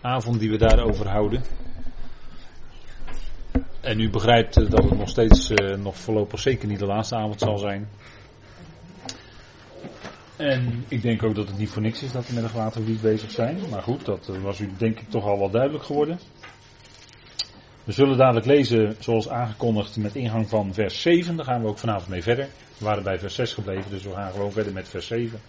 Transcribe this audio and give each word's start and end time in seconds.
avond 0.00 0.38
die 0.38 0.50
we 0.50 0.58
daarover 0.58 1.08
houden. 1.08 1.42
En 3.80 4.00
u 4.00 4.10
begrijpt 4.10 4.56
eh, 4.56 4.70
dat 4.70 4.84
het 4.84 4.98
nog 4.98 5.08
steeds, 5.08 5.50
uh, 5.50 5.76
nog 5.76 5.96
voorlopig 5.96 6.40
zeker 6.40 6.68
niet 6.68 6.78
de 6.78 6.86
laatste 6.86 7.16
avond 7.16 7.40
zal 7.40 7.58
zijn. 7.58 7.88
En 10.36 10.84
ik 10.88 11.02
denk 11.02 11.22
ook 11.22 11.34
dat 11.34 11.48
het 11.48 11.58
niet 11.58 11.70
voor 11.70 11.82
niks 11.82 12.02
is 12.02 12.12
dat 12.12 12.26
we 12.26 12.34
met 12.34 12.42
een 12.42 12.48
glaten 12.48 12.98
bezig 13.02 13.30
zijn. 13.30 13.58
Maar 13.70 13.82
goed, 13.82 14.04
dat 14.04 14.28
eh, 14.28 14.42
was 14.42 14.58
u 14.58 14.70
denk 14.78 15.00
ik 15.00 15.10
toch 15.10 15.24
al 15.24 15.38
wel 15.38 15.50
duidelijk 15.50 15.84
geworden. 15.84 16.20
We 17.84 17.92
zullen 17.92 18.16
dadelijk 18.18 18.46
lezen, 18.46 18.96
zoals 18.98 19.28
aangekondigd, 19.28 19.96
met 19.96 20.14
ingang 20.14 20.48
van 20.48 20.74
vers 20.74 21.00
7. 21.00 21.36
Daar 21.36 21.44
gaan 21.44 21.62
we 21.62 21.68
ook 21.68 21.78
vanavond 21.78 22.08
mee 22.08 22.22
verder. 22.22 22.48
We 22.78 22.84
waren 22.84 23.02
bij 23.02 23.18
vers 23.18 23.34
6 23.34 23.52
gebleven, 23.52 23.90
dus 23.90 24.02
we 24.02 24.12
gaan 24.12 24.32
gewoon 24.32 24.52
verder 24.52 24.72
met 24.72 24.88
vers 24.88 25.06
7. 25.06 25.40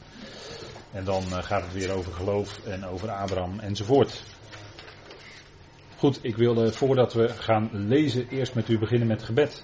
En 0.92 1.04
dan 1.04 1.24
gaat 1.24 1.64
het 1.64 1.74
weer 1.74 1.92
over 1.92 2.14
geloof 2.14 2.60
en 2.66 2.86
over 2.86 3.12
Abraham 3.12 3.60
enzovoort. 3.60 4.24
Goed, 6.02 6.20
ik 6.22 6.36
wilde 6.36 6.72
voordat 6.72 7.14
we 7.14 7.30
gaan 7.30 7.70
lezen 7.72 8.28
eerst 8.30 8.55
met 8.55 8.70
u 8.70 8.80
beginnen 8.80 9.08
met 9.08 9.23
gebed. 9.23 9.64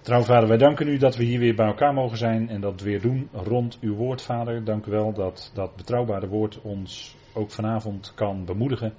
Trouw 0.00 0.22
vader, 0.22 0.48
wij 0.48 0.56
danken 0.56 0.88
u 0.88 0.96
dat 0.96 1.16
we 1.16 1.24
hier 1.24 1.38
weer 1.38 1.54
bij 1.54 1.66
elkaar 1.66 1.94
mogen 1.94 2.16
zijn 2.16 2.48
en 2.48 2.60
dat 2.60 2.80
weer 2.80 3.00
doen 3.00 3.28
rond 3.32 3.78
uw 3.80 3.94
woord, 3.94 4.22
vader. 4.22 4.64
Dank 4.64 4.86
u 4.86 4.90
wel 4.90 5.12
dat 5.12 5.50
dat 5.54 5.76
betrouwbare 5.76 6.28
woord 6.28 6.60
ons 6.60 7.16
ook 7.34 7.50
vanavond 7.50 8.12
kan 8.14 8.44
bemoedigen 8.44 8.94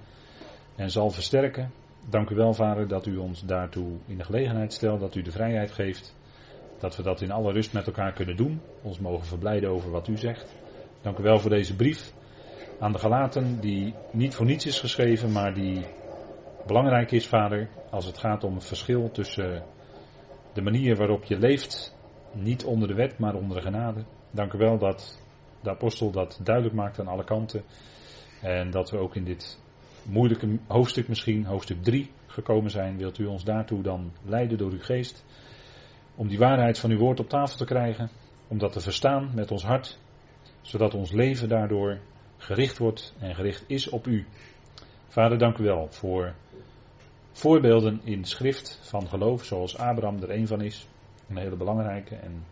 en 0.76 0.92
zal 0.92 1.10
versterken. 1.10 1.72
Dank 2.10 2.30
u 2.30 2.36
wel, 2.36 2.54
vader, 2.54 2.88
dat 2.88 3.06
u 3.06 3.18
ons 3.18 3.42
daartoe 3.46 3.92
in 4.06 4.18
de 4.18 4.24
gelegenheid 4.24 4.74
stelt, 4.74 5.00
dat 5.00 5.16
u 5.16 5.22
de 5.22 5.32
vrijheid 5.32 5.72
geeft, 5.72 6.16
dat 6.80 6.96
we 6.96 7.04
dat 7.04 7.22
in 7.22 7.32
alle 7.32 7.52
rust 7.52 7.74
met 7.74 7.88
elkaar 7.88 8.14
kunnen 8.14 8.36
doen, 8.36 8.62
ons 8.82 9.00
mogen 9.00 9.26
verblijden 9.26 9.70
over 9.70 9.92
wat 9.92 10.08
u 10.08 10.18
zegt. 10.18 10.56
Dank 11.02 11.18
u 11.18 11.24
wel 11.24 11.40
voor 11.40 11.50
deze 11.50 11.76
brief 11.76 12.14
aan 12.80 12.92
de 12.92 13.00
Galaten, 13.00 13.60
die 13.60 13.94
niet 14.12 14.36
voor 14.36 14.46
niets 14.46 14.66
is 14.66 14.80
geschreven, 14.80 15.32
maar 15.32 15.54
die 15.54 15.86
belangrijk 16.68 17.12
is, 17.12 17.28
vader, 17.28 17.70
als 17.90 18.06
het 18.06 18.18
gaat 18.18 18.44
om 18.44 18.54
het 18.54 18.66
verschil 18.66 19.12
tussen 19.12 19.64
de 20.54 20.62
manier 20.62 20.96
waarop 20.96 21.24
je 21.24 21.38
leeft, 21.38 21.96
niet 22.32 22.66
onder 22.66 22.88
de 22.88 22.94
wet, 22.94 23.20
maar 23.20 23.36
onder 23.36 23.58
de 23.58 23.64
genade. 23.64 24.04
Dank 24.32 24.54
u 24.54 24.58
wel 24.58 24.78
dat 24.78 25.22
de 25.62 25.70
apostel 25.70 26.12
dat 26.12 26.40
duidelijk 26.44 26.76
maakt 26.76 27.00
aan 27.00 27.08
alle 27.08 27.24
kanten. 27.24 27.64
En 28.42 28.72
dat 28.72 28.90
we 28.90 28.98
ook 28.98 29.16
in 29.16 29.24
dit 29.24 29.60
moeilijke 30.04 30.60
hoofdstuk 30.68 31.08
misschien, 31.08 31.46
hoofdstuk 31.46 31.84
3, 31.84 32.12
gekomen 32.28 32.72
zijn. 32.72 32.98
Wilt 32.98 33.18
u 33.18 33.26
ons 33.26 33.44
daartoe 33.44 33.82
dan 33.82 34.12
leiden 34.24 34.58
door 34.58 34.72
uw 34.72 34.82
geest? 34.82 35.26
Om 36.16 36.28
die 36.28 36.38
waarheid 36.38 36.80
van 36.80 36.92
uw 36.92 36.98
woord 36.98 37.20
op 37.20 37.30
tafel 37.30 37.58
te 37.58 37.66
krijgen. 37.66 38.10
Om 38.48 38.58
dat 38.58 38.72
te 38.72 38.80
verstaan 38.80 39.32
met 39.36 39.52
ons 39.52 39.64
hart. 39.64 40.00
Zodat 40.62 40.94
ons 40.94 41.12
leven 41.12 41.50
daardoor 41.50 42.00
gericht 42.38 42.78
wordt 42.78 43.16
en 43.20 43.36
gericht 43.36 43.64
is 43.68 43.90
op 43.90 44.08
u. 44.08 44.26
Vader, 45.08 45.38
dank 45.38 45.58
u 45.58 45.64
wel 45.64 45.88
voor 45.90 46.34
voorbeelden 47.34 48.02
in 48.04 48.26
schrift 48.26 48.80
van 48.82 49.08
geloof, 49.08 49.44
zoals 49.44 49.78
Abraham 49.78 50.22
er 50.22 50.32
een 50.32 50.48
van 50.48 50.62
is. 50.62 50.88
Een 51.30 51.38
hele 51.38 51.56
belangrijke. 51.56 52.16
En 52.16 52.46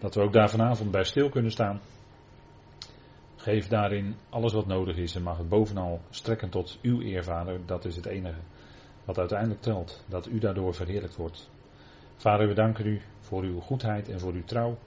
dat 0.00 0.14
we 0.14 0.20
ook 0.20 0.32
daar 0.32 0.50
vanavond 0.50 0.90
bij 0.90 1.04
stil 1.04 1.28
kunnen 1.28 1.50
staan. 1.50 1.80
Geef 3.36 3.68
daarin 3.68 4.16
alles 4.28 4.52
wat 4.52 4.66
nodig 4.66 4.96
is 4.96 5.14
en 5.14 5.22
mag 5.22 5.38
het 5.38 5.48
bovenal 5.48 6.00
strekken 6.10 6.50
tot 6.50 6.78
uw 6.82 7.00
eer, 7.00 7.24
Vader. 7.24 7.66
Dat 7.66 7.84
is 7.84 7.96
het 7.96 8.06
enige 8.06 8.40
wat 9.04 9.18
uiteindelijk 9.18 9.60
telt. 9.60 10.04
Dat 10.08 10.26
u 10.26 10.38
daardoor 10.38 10.74
verheerlijkt 10.74 11.16
wordt. 11.16 11.50
Vader, 12.16 12.48
we 12.48 12.54
danken 12.54 12.86
u 12.86 13.00
voor 13.20 13.42
uw 13.42 13.60
goedheid 13.60 14.08
en 14.08 14.20
voor 14.20 14.32
uw 14.32 14.44
trouw. 14.44 14.78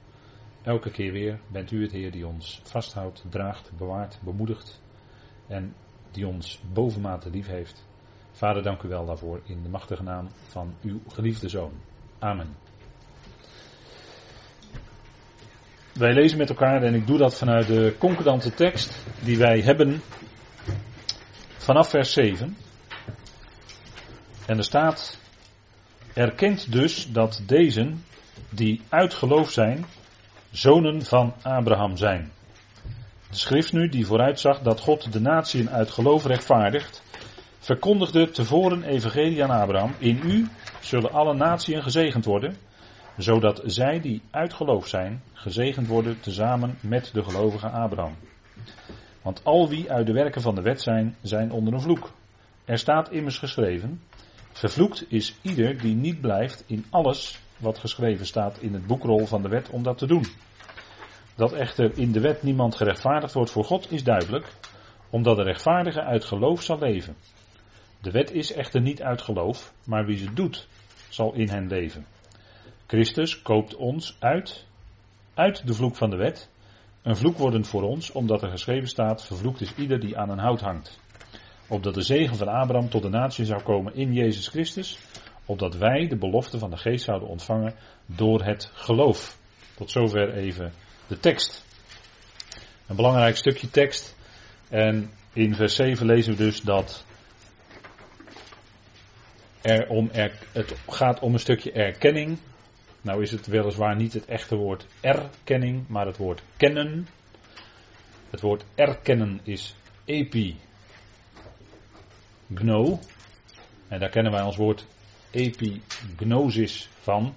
Elke 0.63 0.91
keer 0.91 1.11
weer 1.11 1.39
bent 1.47 1.71
u 1.71 1.81
het 1.81 1.91
Heer 1.91 2.11
die 2.11 2.27
ons 2.27 2.61
vasthoudt, 2.63 3.25
draagt, 3.29 3.71
bewaart, 3.77 4.19
bemoedigt. 4.23 4.81
En 5.47 5.75
die 6.11 6.27
ons 6.27 6.61
bovenmate 6.73 7.29
lief 7.29 7.47
heeft. 7.47 7.85
Vader, 8.35 8.63
dank 8.63 8.81
u 8.81 8.87
wel 8.87 9.05
daarvoor 9.05 9.41
in 9.45 9.63
de 9.63 9.69
machtige 9.69 10.03
naam 10.03 10.27
van 10.47 10.75
uw 10.81 10.99
geliefde 11.07 11.49
zoon. 11.49 11.71
Amen. 12.19 12.55
Wij 15.93 16.13
lezen 16.13 16.37
met 16.37 16.49
elkaar 16.49 16.83
en 16.83 16.93
ik 16.93 17.07
doe 17.07 17.17
dat 17.17 17.37
vanuit 17.37 17.67
de 17.67 17.95
concordante 17.97 18.53
tekst 18.53 19.05
die 19.23 19.37
wij 19.37 19.59
hebben 19.59 20.01
vanaf 21.57 21.89
vers 21.89 22.13
7. 22.13 22.57
En 24.45 24.57
er 24.57 24.63
staat, 24.63 25.19
erkent 26.13 26.71
dus 26.71 27.11
dat 27.11 27.43
deze 27.45 27.93
die 28.49 28.81
uit 28.89 29.13
geloof 29.13 29.51
zijn, 29.51 29.85
zonen 30.51 31.05
van 31.05 31.33
Abraham 31.41 31.97
zijn. 31.97 32.31
De 33.29 33.37
schrift 33.37 33.73
nu 33.73 33.89
die 33.89 34.05
vooruitzag 34.05 34.59
dat 34.59 34.79
God 34.79 35.13
de 35.13 35.21
natieën 35.21 35.69
uit 35.69 35.91
geloof 35.91 36.25
rechtvaardigt, 36.25 37.03
verkondigde 37.65 38.29
tevoren 38.29 38.83
evangelie 38.83 39.43
aan 39.43 39.61
Abraham. 39.61 39.93
In 39.97 40.21
u 40.25 40.47
zullen 40.81 41.11
alle 41.11 41.33
natieën 41.33 41.83
gezegend 41.83 42.25
worden, 42.25 42.55
zodat 43.17 43.61
zij 43.65 43.99
die 43.99 44.21
uit 44.31 44.53
geloof 44.53 44.87
zijn, 44.87 45.23
gezegend 45.33 45.87
worden 45.87 46.19
tezamen 46.19 46.77
met 46.81 47.09
de 47.13 47.23
gelovige 47.23 47.69
Abraham. 47.69 48.15
Want 49.21 49.43
al 49.43 49.69
wie 49.69 49.91
uit 49.91 50.05
de 50.05 50.13
werken 50.13 50.41
van 50.41 50.55
de 50.55 50.61
wet 50.61 50.81
zijn, 50.81 51.15
zijn 51.21 51.51
onder 51.51 51.73
een 51.73 51.81
vloek. 51.81 52.11
Er 52.65 52.77
staat 52.77 53.11
immers 53.11 53.37
geschreven, 53.37 54.01
vervloekt 54.51 55.05
is 55.07 55.35
ieder 55.41 55.77
die 55.77 55.95
niet 55.95 56.21
blijft 56.21 56.63
in 56.67 56.85
alles 56.89 57.39
wat 57.57 57.77
geschreven 57.77 58.25
staat 58.25 58.57
in 58.57 58.73
het 58.73 58.87
boekrol 58.87 59.25
van 59.25 59.41
de 59.41 59.49
wet 59.49 59.69
om 59.69 59.83
dat 59.83 59.97
te 59.97 60.07
doen. 60.07 60.25
Dat 61.35 61.53
echter 61.53 61.97
in 61.97 62.11
de 62.11 62.21
wet 62.21 62.43
niemand 62.43 62.75
gerechtvaardigd 62.75 63.33
wordt 63.33 63.51
voor 63.51 63.63
God 63.63 63.91
is 63.91 64.03
duidelijk, 64.03 64.53
omdat 65.09 65.35
de 65.35 65.43
rechtvaardige 65.43 66.01
uit 66.01 66.25
geloof 66.25 66.63
zal 66.63 66.79
leven. 66.79 67.15
De 68.05 68.11
wet 68.11 68.31
is 68.31 68.53
echter 68.53 68.81
niet 68.81 69.01
uit 69.01 69.21
geloof, 69.21 69.73
maar 69.85 70.05
wie 70.05 70.17
ze 70.17 70.33
doet, 70.33 70.67
zal 71.09 71.33
in 71.33 71.49
hen 71.49 71.67
leven. 71.67 72.05
Christus 72.87 73.41
koopt 73.41 73.75
ons 73.75 74.17
uit, 74.19 74.65
uit 75.33 75.67
de 75.67 75.73
vloek 75.73 75.95
van 75.95 76.09
de 76.09 76.15
wet, 76.15 76.49
een 77.01 77.15
vloek 77.15 77.37
wordend 77.37 77.67
voor 77.67 77.81
ons, 77.81 78.11
omdat 78.11 78.41
er 78.41 78.49
geschreven 78.49 78.87
staat, 78.87 79.25
vervloekt 79.25 79.61
is 79.61 79.75
ieder 79.75 79.99
die 79.99 80.17
aan 80.17 80.29
een 80.29 80.39
hout 80.39 80.61
hangt. 80.61 80.99
Opdat 81.67 81.93
de 81.93 82.01
zegen 82.01 82.35
van 82.35 82.47
Abraham 82.47 82.89
tot 82.89 83.01
de 83.01 83.09
natie 83.09 83.45
zou 83.45 83.63
komen 83.63 83.95
in 83.95 84.13
Jezus 84.13 84.47
Christus, 84.47 84.99
opdat 85.45 85.75
wij 85.75 86.07
de 86.07 86.17
belofte 86.17 86.59
van 86.59 86.69
de 86.69 86.77
geest 86.77 87.05
zouden 87.05 87.27
ontvangen 87.27 87.75
door 88.05 88.43
het 88.43 88.71
geloof. 88.73 89.37
Tot 89.75 89.91
zover 89.91 90.33
even 90.33 90.73
de 91.07 91.19
tekst. 91.19 91.65
Een 92.87 92.95
belangrijk 92.95 93.35
stukje 93.35 93.69
tekst. 93.69 94.15
En 94.69 95.11
in 95.33 95.55
vers 95.55 95.75
7 95.75 96.05
lezen 96.05 96.31
we 96.31 96.43
dus 96.43 96.61
dat 96.61 97.05
er 99.65 99.87
om 99.89 100.09
er, 100.11 100.31
het 100.51 100.75
gaat 100.87 101.19
om 101.19 101.33
een 101.33 101.39
stukje 101.39 101.71
erkenning. 101.71 102.37
Nou 103.01 103.21
is 103.21 103.31
het 103.31 103.47
weliswaar 103.47 103.95
niet 103.95 104.13
het 104.13 104.25
echte 104.25 104.55
woord 104.55 104.85
erkenning, 105.01 105.87
maar 105.87 106.05
het 106.05 106.17
woord 106.17 106.41
kennen. 106.57 107.07
Het 108.29 108.41
woord 108.41 108.65
erkennen 108.75 109.39
is 109.43 109.75
epi 110.05 110.55
gno. 112.53 112.99
En 113.87 113.99
daar 113.99 114.09
kennen 114.09 114.31
wij 114.31 114.41
ons 114.41 114.55
woord 114.55 114.87
epignosis 115.31 116.89
van. 116.99 117.35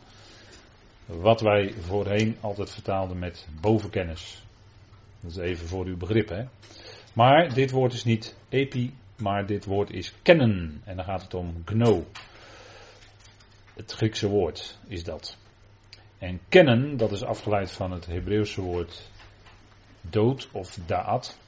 Wat 1.06 1.40
wij 1.40 1.74
voorheen 1.80 2.36
altijd 2.40 2.70
vertaalden 2.70 3.18
met 3.18 3.46
bovenkennis. 3.60 4.44
Dat 5.20 5.30
is 5.30 5.36
even 5.36 5.68
voor 5.68 5.84
uw 5.84 5.96
begrip. 5.96 6.28
Hè? 6.28 6.44
Maar 7.12 7.54
dit 7.54 7.70
woord 7.70 7.92
is 7.92 8.04
niet 8.04 8.36
epi, 8.48 8.94
maar 9.20 9.46
dit 9.46 9.64
woord 9.64 9.90
is 9.90 10.14
kennen. 10.22 10.82
En 10.84 10.96
dan 10.96 11.04
gaat 11.04 11.22
het 11.22 11.34
om 11.34 11.62
gno. 11.64 12.06
Het 13.74 13.92
Griekse 13.92 14.28
woord 14.28 14.78
is 14.86 15.04
dat. 15.04 15.36
En 16.18 16.40
kennen, 16.48 16.96
dat 16.96 17.12
is 17.12 17.24
afgeleid 17.24 17.72
van 17.72 17.90
het 17.90 18.06
Hebreeuwse 18.06 18.60
woord 18.60 19.10
dood 20.00 20.48
of 20.52 20.78
daad. 20.86 21.38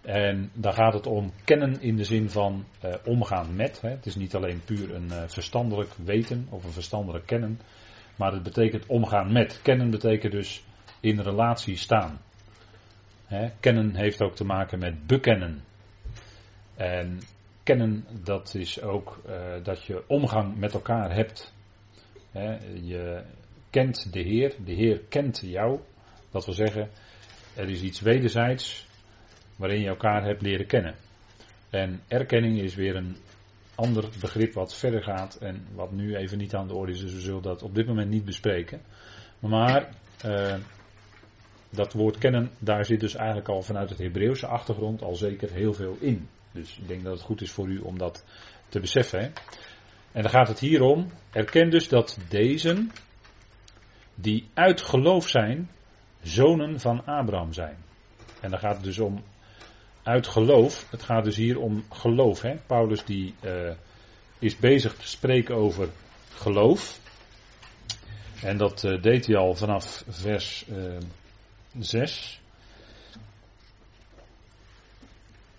En 0.00 0.50
daar 0.52 0.72
gaat 0.72 0.92
het 0.92 1.06
om 1.06 1.32
kennen 1.44 1.80
in 1.80 1.96
de 1.96 2.04
zin 2.04 2.30
van 2.30 2.64
uh, 2.84 2.94
omgaan 3.04 3.56
met. 3.56 3.80
Hè. 3.80 3.88
Het 3.88 4.06
is 4.06 4.16
niet 4.16 4.34
alleen 4.34 4.60
puur 4.64 4.94
een 4.94 5.08
uh, 5.10 5.22
verstandelijk 5.26 5.90
weten 6.04 6.46
of 6.50 6.64
een 6.64 6.72
verstandelijk 6.72 7.26
kennen. 7.26 7.60
Maar 8.16 8.32
het 8.32 8.42
betekent 8.42 8.86
omgaan 8.86 9.32
met. 9.32 9.60
Kennen 9.62 9.90
betekent 9.90 10.32
dus 10.32 10.64
in 11.00 11.20
relatie 11.20 11.76
staan. 11.76 12.20
Hè. 13.26 13.48
Kennen 13.60 13.94
heeft 13.94 14.22
ook 14.22 14.34
te 14.34 14.44
maken 14.44 14.78
met 14.78 15.06
bekennen. 15.06 15.62
En 16.78 17.18
kennen, 17.62 18.04
dat 18.24 18.54
is 18.54 18.82
ook 18.82 19.20
uh, 19.26 19.64
dat 19.64 19.84
je 19.84 20.04
omgang 20.06 20.56
met 20.56 20.74
elkaar 20.74 21.14
hebt. 21.14 21.54
Je 22.82 23.22
kent 23.70 24.12
de 24.12 24.20
Heer, 24.20 24.54
de 24.64 24.72
Heer 24.72 25.00
kent 25.08 25.40
jou. 25.44 25.80
Dat 26.30 26.44
wil 26.44 26.54
zeggen, 26.54 26.90
er 27.56 27.68
is 27.68 27.82
iets 27.82 28.00
wederzijds 28.00 28.86
waarin 29.56 29.80
je 29.80 29.88
elkaar 29.88 30.24
hebt 30.24 30.42
leren 30.42 30.66
kennen. 30.66 30.94
En 31.70 32.00
erkenning 32.08 32.60
is 32.60 32.74
weer 32.74 32.96
een 32.96 33.16
ander 33.74 34.08
begrip 34.20 34.52
wat 34.52 34.74
verder 34.74 35.02
gaat 35.02 35.36
en 35.36 35.66
wat 35.74 35.92
nu 35.92 36.16
even 36.16 36.38
niet 36.38 36.54
aan 36.54 36.68
de 36.68 36.74
orde 36.74 36.92
is, 36.92 37.00
dus 37.00 37.12
we 37.12 37.20
zullen 37.20 37.42
dat 37.42 37.62
op 37.62 37.74
dit 37.74 37.86
moment 37.86 38.10
niet 38.10 38.24
bespreken. 38.24 38.80
Maar 39.38 39.88
uh, 40.26 40.54
dat 41.70 41.92
woord 41.92 42.18
kennen, 42.18 42.50
daar 42.58 42.84
zit 42.84 43.00
dus 43.00 43.14
eigenlijk 43.14 43.48
al 43.48 43.62
vanuit 43.62 43.88
het 43.90 43.98
Hebreeuwse 43.98 44.46
achtergrond 44.46 45.02
al 45.02 45.14
zeker 45.14 45.50
heel 45.52 45.74
veel 45.74 45.96
in. 46.00 46.28
Dus 46.52 46.78
ik 46.78 46.88
denk 46.88 47.02
dat 47.02 47.12
het 47.12 47.22
goed 47.22 47.40
is 47.40 47.50
voor 47.50 47.68
u 47.68 47.78
om 47.78 47.98
dat 47.98 48.24
te 48.68 48.80
beseffen. 48.80 49.32
En 50.12 50.22
dan 50.22 50.30
gaat 50.30 50.48
het 50.48 50.58
hier 50.58 50.82
om. 50.82 51.10
Erken 51.32 51.70
dus 51.70 51.88
dat 51.88 52.18
deze, 52.28 52.86
die 54.14 54.48
uit 54.54 54.80
geloof 54.80 55.28
zijn, 55.28 55.70
zonen 56.22 56.80
van 56.80 57.04
Abraham 57.04 57.52
zijn. 57.52 57.76
En 58.40 58.50
dan 58.50 58.58
gaat 58.58 58.74
het 58.74 58.84
dus 58.84 58.98
om 58.98 59.22
uit 60.02 60.26
geloof. 60.26 60.90
Het 60.90 61.02
gaat 61.02 61.24
dus 61.24 61.36
hier 61.36 61.58
om 61.58 61.84
geloof. 61.90 62.42
Hè? 62.42 62.56
Paulus 62.66 63.04
die 63.04 63.34
uh, 63.40 63.70
is 64.38 64.56
bezig 64.56 64.94
te 64.96 65.08
spreken 65.08 65.54
over 65.54 65.88
geloof. 66.34 67.00
En 68.42 68.56
dat 68.56 68.84
uh, 68.84 69.02
deed 69.02 69.26
hij 69.26 69.36
al 69.36 69.54
vanaf 69.54 70.04
vers 70.08 70.64
uh, 70.68 70.96
6. 71.78 72.40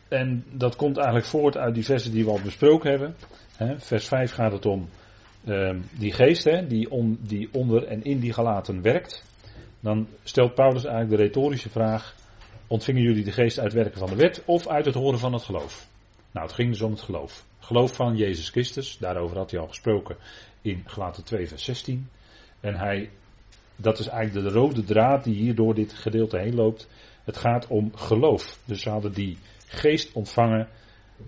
En 0.09 0.44
dat 0.51 0.75
komt 0.75 0.97
eigenlijk 0.97 1.27
voort 1.27 1.57
uit 1.57 1.73
die 1.73 1.85
versen 1.85 2.11
die 2.11 2.25
we 2.25 2.31
al 2.31 2.41
besproken 2.44 2.89
hebben. 2.89 3.15
Vers 3.77 4.07
5 4.07 4.31
gaat 4.31 4.51
het 4.51 4.65
om 4.65 4.89
uh, 5.45 5.75
die 5.97 6.13
geest 6.13 6.44
die, 6.69 7.17
die 7.19 7.50
onder 7.51 7.83
en 7.83 8.03
in 8.03 8.19
die 8.19 8.33
gelaten 8.33 8.81
werkt. 8.81 9.23
Dan 9.79 10.07
stelt 10.23 10.53
Paulus 10.53 10.85
eigenlijk 10.85 11.17
de 11.17 11.27
retorische 11.27 11.69
vraag: 11.69 12.15
ontvingen 12.67 13.01
jullie 13.01 13.23
de 13.23 13.31
geest 13.31 13.59
uit 13.59 13.73
werken 13.73 14.00
van 14.00 14.09
de 14.09 14.15
wet 14.15 14.44
of 14.45 14.67
uit 14.67 14.85
het 14.85 14.95
horen 14.95 15.19
van 15.19 15.33
het 15.33 15.44
geloof? 15.44 15.88
Nou, 16.31 16.45
het 16.45 16.55
ging 16.55 16.69
dus 16.69 16.81
om 16.81 16.91
het 16.91 17.01
geloof. 17.01 17.45
Geloof 17.59 17.95
van 17.95 18.15
Jezus 18.15 18.50
Christus, 18.50 18.97
daarover 18.97 19.38
had 19.38 19.51
hij 19.51 19.59
al 19.59 19.67
gesproken 19.67 20.17
in 20.62 20.83
Galaten 20.85 21.23
2, 21.23 21.47
vers 21.47 21.63
16. 21.63 22.09
En 22.59 22.75
hij, 22.75 23.09
dat 23.75 24.00
is 24.00 24.07
eigenlijk 24.07 24.47
de 24.47 24.53
rode 24.53 24.83
draad 24.83 25.23
die 25.23 25.35
hier 25.35 25.55
door 25.55 25.73
dit 25.73 25.94
gedeelte 25.94 26.38
heen 26.38 26.55
loopt. 26.55 26.88
Het 27.23 27.38
gaat 27.38 27.67
om 27.67 27.91
geloof. 27.95 28.59
Dus 28.65 28.81
ze 28.81 28.89
hadden 28.89 29.13
die 29.13 29.38
geest 29.69 30.13
ontvangen 30.13 30.68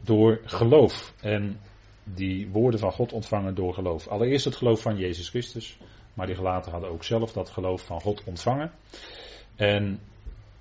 door 0.04 0.40
geloof. 0.46 1.14
En 1.22 1.60
die 2.04 2.50
woorden 2.50 2.80
van 2.80 2.92
God 2.92 3.14
ontvangen 3.14 3.56
door 3.56 3.74
geloof. 3.74 4.08
Allereerst 4.08 4.46
het 4.46 4.56
geloof 4.56 4.82
van 4.82 4.98
Jezus 4.98 5.30
Christus. 5.30 5.78
Maar 6.14 6.26
die 6.28 6.36
gelaten 6.36 6.72
hadden 6.72 6.90
ook 6.90 7.04
zelf 7.04 7.34
dat 7.34 7.50
geloof 7.50 7.86
van 7.86 8.02
God 8.02 8.24
ontvangen. 8.24 8.72
En 9.56 10.00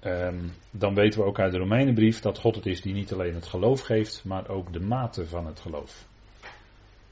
um, 0.04 0.52
dan 0.70 0.94
weten 0.94 1.20
we 1.20 1.26
ook 1.26 1.38
uit 1.38 1.52
de 1.52 1.58
Romeinenbrief 1.58 2.20
dat 2.20 2.38
God 2.38 2.54
het 2.54 2.66
is 2.66 2.80
die 2.80 2.94
niet 2.94 3.12
alleen 3.12 3.34
het 3.34 3.46
geloof 3.46 3.80
geeft, 3.80 4.24
maar 4.24 4.48
ook 4.48 4.72
de 4.72 4.80
mate 4.80 5.26
van 5.26 5.46
het 5.46 5.60
geloof. 5.60 6.08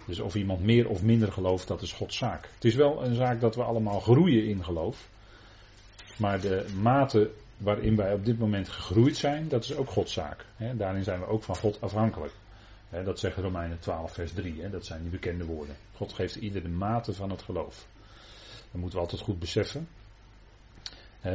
Dus 0.05 0.21
of 0.21 0.35
iemand 0.35 0.61
meer 0.61 0.89
of 0.89 1.03
minder 1.03 1.33
gelooft, 1.33 1.69
dat 1.69 1.83
is 1.83 1.93
Gods 1.93 2.17
zaak. 2.17 2.49
Het 2.55 2.65
is 2.65 2.75
wel 2.75 3.05
een 3.05 3.15
zaak 3.15 3.41
dat 3.41 3.55
we 3.55 3.63
allemaal 3.63 4.01
groeien 4.01 4.45
in 4.45 4.65
geloof. 4.65 5.09
Maar 6.17 6.41
de 6.41 6.67
mate 6.81 7.31
waarin 7.59 7.97
wij 7.97 8.13
op 8.13 8.25
dit 8.25 8.39
moment 8.39 8.69
gegroeid 8.69 9.17
zijn, 9.17 9.49
dat 9.49 9.65
is 9.65 9.75
ook 9.75 9.89
Gods 9.89 10.13
zaak. 10.13 10.45
daarin 10.75 11.05
zijn 11.05 11.21
we 11.21 11.27
ook 11.27 11.43
van 11.43 11.57
God 11.57 11.81
afhankelijk. 11.81 12.33
dat 13.05 13.19
zegt 13.19 13.37
Romeinen 13.37 13.79
12, 13.79 14.13
vers 14.13 14.33
3. 14.33 14.71
dat 14.71 14.87
zijn 14.87 15.03
die 15.03 15.11
bekende 15.11 15.45
woorden. 15.45 15.77
God 15.95 16.13
geeft 16.13 16.35
ieder 16.35 16.63
de 16.63 16.69
mate 16.69 17.13
van 17.13 17.31
het 17.31 17.43
geloof. 17.43 17.87
Dat 18.45 18.81
moeten 18.81 18.99
we 18.99 19.05
altijd 19.05 19.23
goed 19.23 19.39
beseffen. 19.39 19.89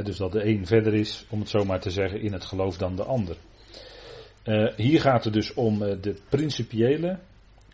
dus 0.04 0.18
dat 0.18 0.32
de 0.32 0.46
een 0.46 0.66
verder 0.66 0.94
is, 0.94 1.26
om 1.30 1.40
het 1.40 1.50
zo 1.50 1.66
maar 1.66 1.80
te 1.80 1.92
zeggen, 1.92 2.22
in 2.22 2.34
het 2.34 2.46
geloof 2.46 2.78
dan 2.78 2.96
de 2.96 3.04
ander. 3.04 3.36
Uh, 4.46 4.76
hier 4.76 5.02
gaat 5.02 5.24
het 5.24 5.34
dus 5.34 5.54
om 5.54 5.82
uh, 5.82 6.02
de 6.02 6.16
principiële 6.30 7.20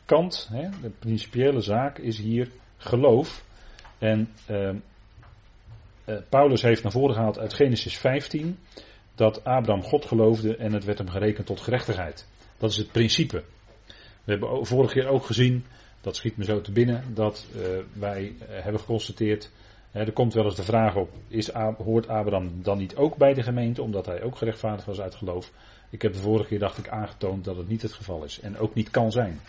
kant. 0.06 0.50
de 0.81 0.90
principiële 1.00 1.62
zaak 1.62 1.98
is 1.98 2.18
hier 2.18 2.52
geloof. 2.78 3.44
En 3.98 4.30
uh, 4.50 4.75
Paulus 6.30 6.62
heeft 6.62 6.84
naar 6.84 6.92
voren 6.92 7.16
gehaald 7.16 7.40
uit 7.40 7.54
Genesis 7.54 7.98
15 7.98 8.58
dat 9.16 9.44
Abraham 9.44 9.84
God 9.84 10.06
geloofde 10.06 10.56
en 10.56 10.74
het 10.74 10.84
werd 10.84 10.98
hem 10.98 11.10
gerekend 11.10 11.48
tot 11.48 11.62
gerechtigheid. 11.62 12.28
Dat 12.58 12.72
is 12.72 12.78
het 12.78 12.92
principe. 12.92 13.44
We 14.24 14.32
hebben 14.32 14.66
vorige 14.66 14.94
keer 14.94 15.08
ook 15.08 15.26
gezien 15.26 15.66
dat 16.02 16.16
schiet 16.16 16.38
me 16.38 16.44
zo 16.44 16.62
te 16.62 16.72
binnen, 16.72 17.04
dat 17.14 17.46
uh, 17.56 17.62
wij 17.94 18.34
hebben 18.48 18.80
geconstateerd, 18.80 19.52
hè, 19.92 20.00
er 20.00 20.12
komt 20.12 20.34
wel 20.34 20.46
eens 20.46 20.56
de 20.56 20.64
vraag 20.64 20.96
op, 20.96 21.10
is, 21.28 21.52
hoort 21.78 22.08
Abraham 22.08 22.64
dan 22.64 22.78
niet 22.78 22.96
ook 22.96 23.16
bij 23.18 23.34
de 23.34 23.44
gemeente, 23.44 23.82
omdat 23.82 24.06
hij 24.06 24.24
ook 24.24 24.38
gerechtvaardigd 24.38 24.88
was 24.88 25.02
uit 25.02 25.16
geloof? 25.16 25.52
Ik 25.90 26.02
heb 26.02 26.14
de 26.14 26.20
vorige 26.20 26.48
keer, 26.48 26.60
dacht 26.60 26.78
ik, 26.78 26.88
aangetoond 26.88 27.46
dat 27.46 27.58
het 27.58 27.68
niet 27.68 27.82
het 27.82 27.94
geval 27.94 28.24
is 28.24 28.40
en 28.40 28.58
ook 28.58 28.74
niet 28.74 28.90
kan 28.90 29.12
zijn. 29.12 29.40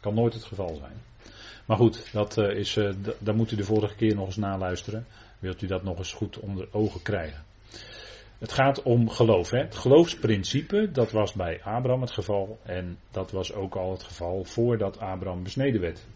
Kan 0.00 0.14
nooit 0.14 0.34
het 0.34 0.44
geval 0.44 0.74
zijn. 0.74 1.02
Maar 1.64 1.76
goed, 1.76 2.12
dat 2.12 2.38
uh, 2.38 2.50
is, 2.50 2.78
daar 3.18 3.34
moet 3.34 3.50
u 3.50 3.56
de 3.56 3.64
vorige 3.64 3.94
keer 3.94 4.14
nog 4.14 4.26
eens 4.26 4.36
naluisteren. 4.36 5.06
Wilt 5.44 5.62
u 5.62 5.66
dat 5.66 5.82
nog 5.82 5.98
eens 5.98 6.12
goed 6.12 6.38
onder 6.38 6.68
ogen 6.70 7.02
krijgen. 7.02 7.44
Het 8.38 8.52
gaat 8.52 8.82
om 8.82 9.10
geloof. 9.10 9.50
Hè? 9.50 9.58
Het 9.58 9.76
geloofsprincipe, 9.76 10.90
dat 10.92 11.10
was 11.10 11.32
bij 11.32 11.62
Abraham 11.62 12.00
het 12.00 12.10
geval. 12.10 12.58
En 12.62 12.98
dat 13.10 13.30
was 13.30 13.52
ook 13.52 13.76
al 13.76 13.90
het 13.90 14.02
geval 14.02 14.44
voordat 14.44 14.98
Abraham 14.98 15.42
besneden 15.42 15.80
werd. 15.80 16.06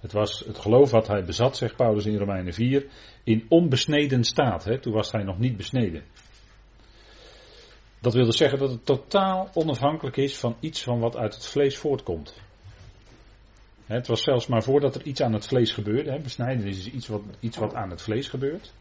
Het 0.00 0.12
was 0.12 0.38
het 0.46 0.58
geloof 0.58 0.90
wat 0.90 1.06
hij 1.06 1.24
bezat, 1.24 1.56
zegt 1.56 1.76
Paulus 1.76 2.06
in 2.06 2.18
Romeinen 2.18 2.52
4, 2.52 2.86
in 3.24 3.46
onbesneden 3.48 4.24
staat. 4.24 4.64
Hè? 4.64 4.78
Toen 4.78 4.92
was 4.92 5.12
hij 5.12 5.22
nog 5.22 5.38
niet 5.38 5.56
besneden. 5.56 6.04
Dat 8.00 8.14
wil 8.14 8.24
dus 8.24 8.36
zeggen 8.36 8.58
dat 8.58 8.70
het 8.70 8.86
totaal 8.86 9.50
onafhankelijk 9.54 10.16
is 10.16 10.38
van 10.38 10.56
iets 10.60 10.82
van 10.82 11.00
wat 11.00 11.16
uit 11.16 11.34
het 11.34 11.46
vlees 11.46 11.76
voortkomt. 11.76 12.44
Het 13.86 14.06
was 14.06 14.22
zelfs 14.22 14.46
maar 14.46 14.62
voordat 14.62 14.94
er 14.94 15.02
iets 15.02 15.22
aan 15.22 15.32
het 15.32 15.46
vlees 15.46 15.72
gebeurde. 15.72 16.20
Besnijden 16.20 16.66
is 16.66 16.90
iets 16.90 17.06
wat, 17.06 17.22
iets 17.40 17.56
wat 17.56 17.74
aan 17.74 17.90
het 17.90 18.02
vlees 18.02 18.28
gebeurt. 18.28 18.72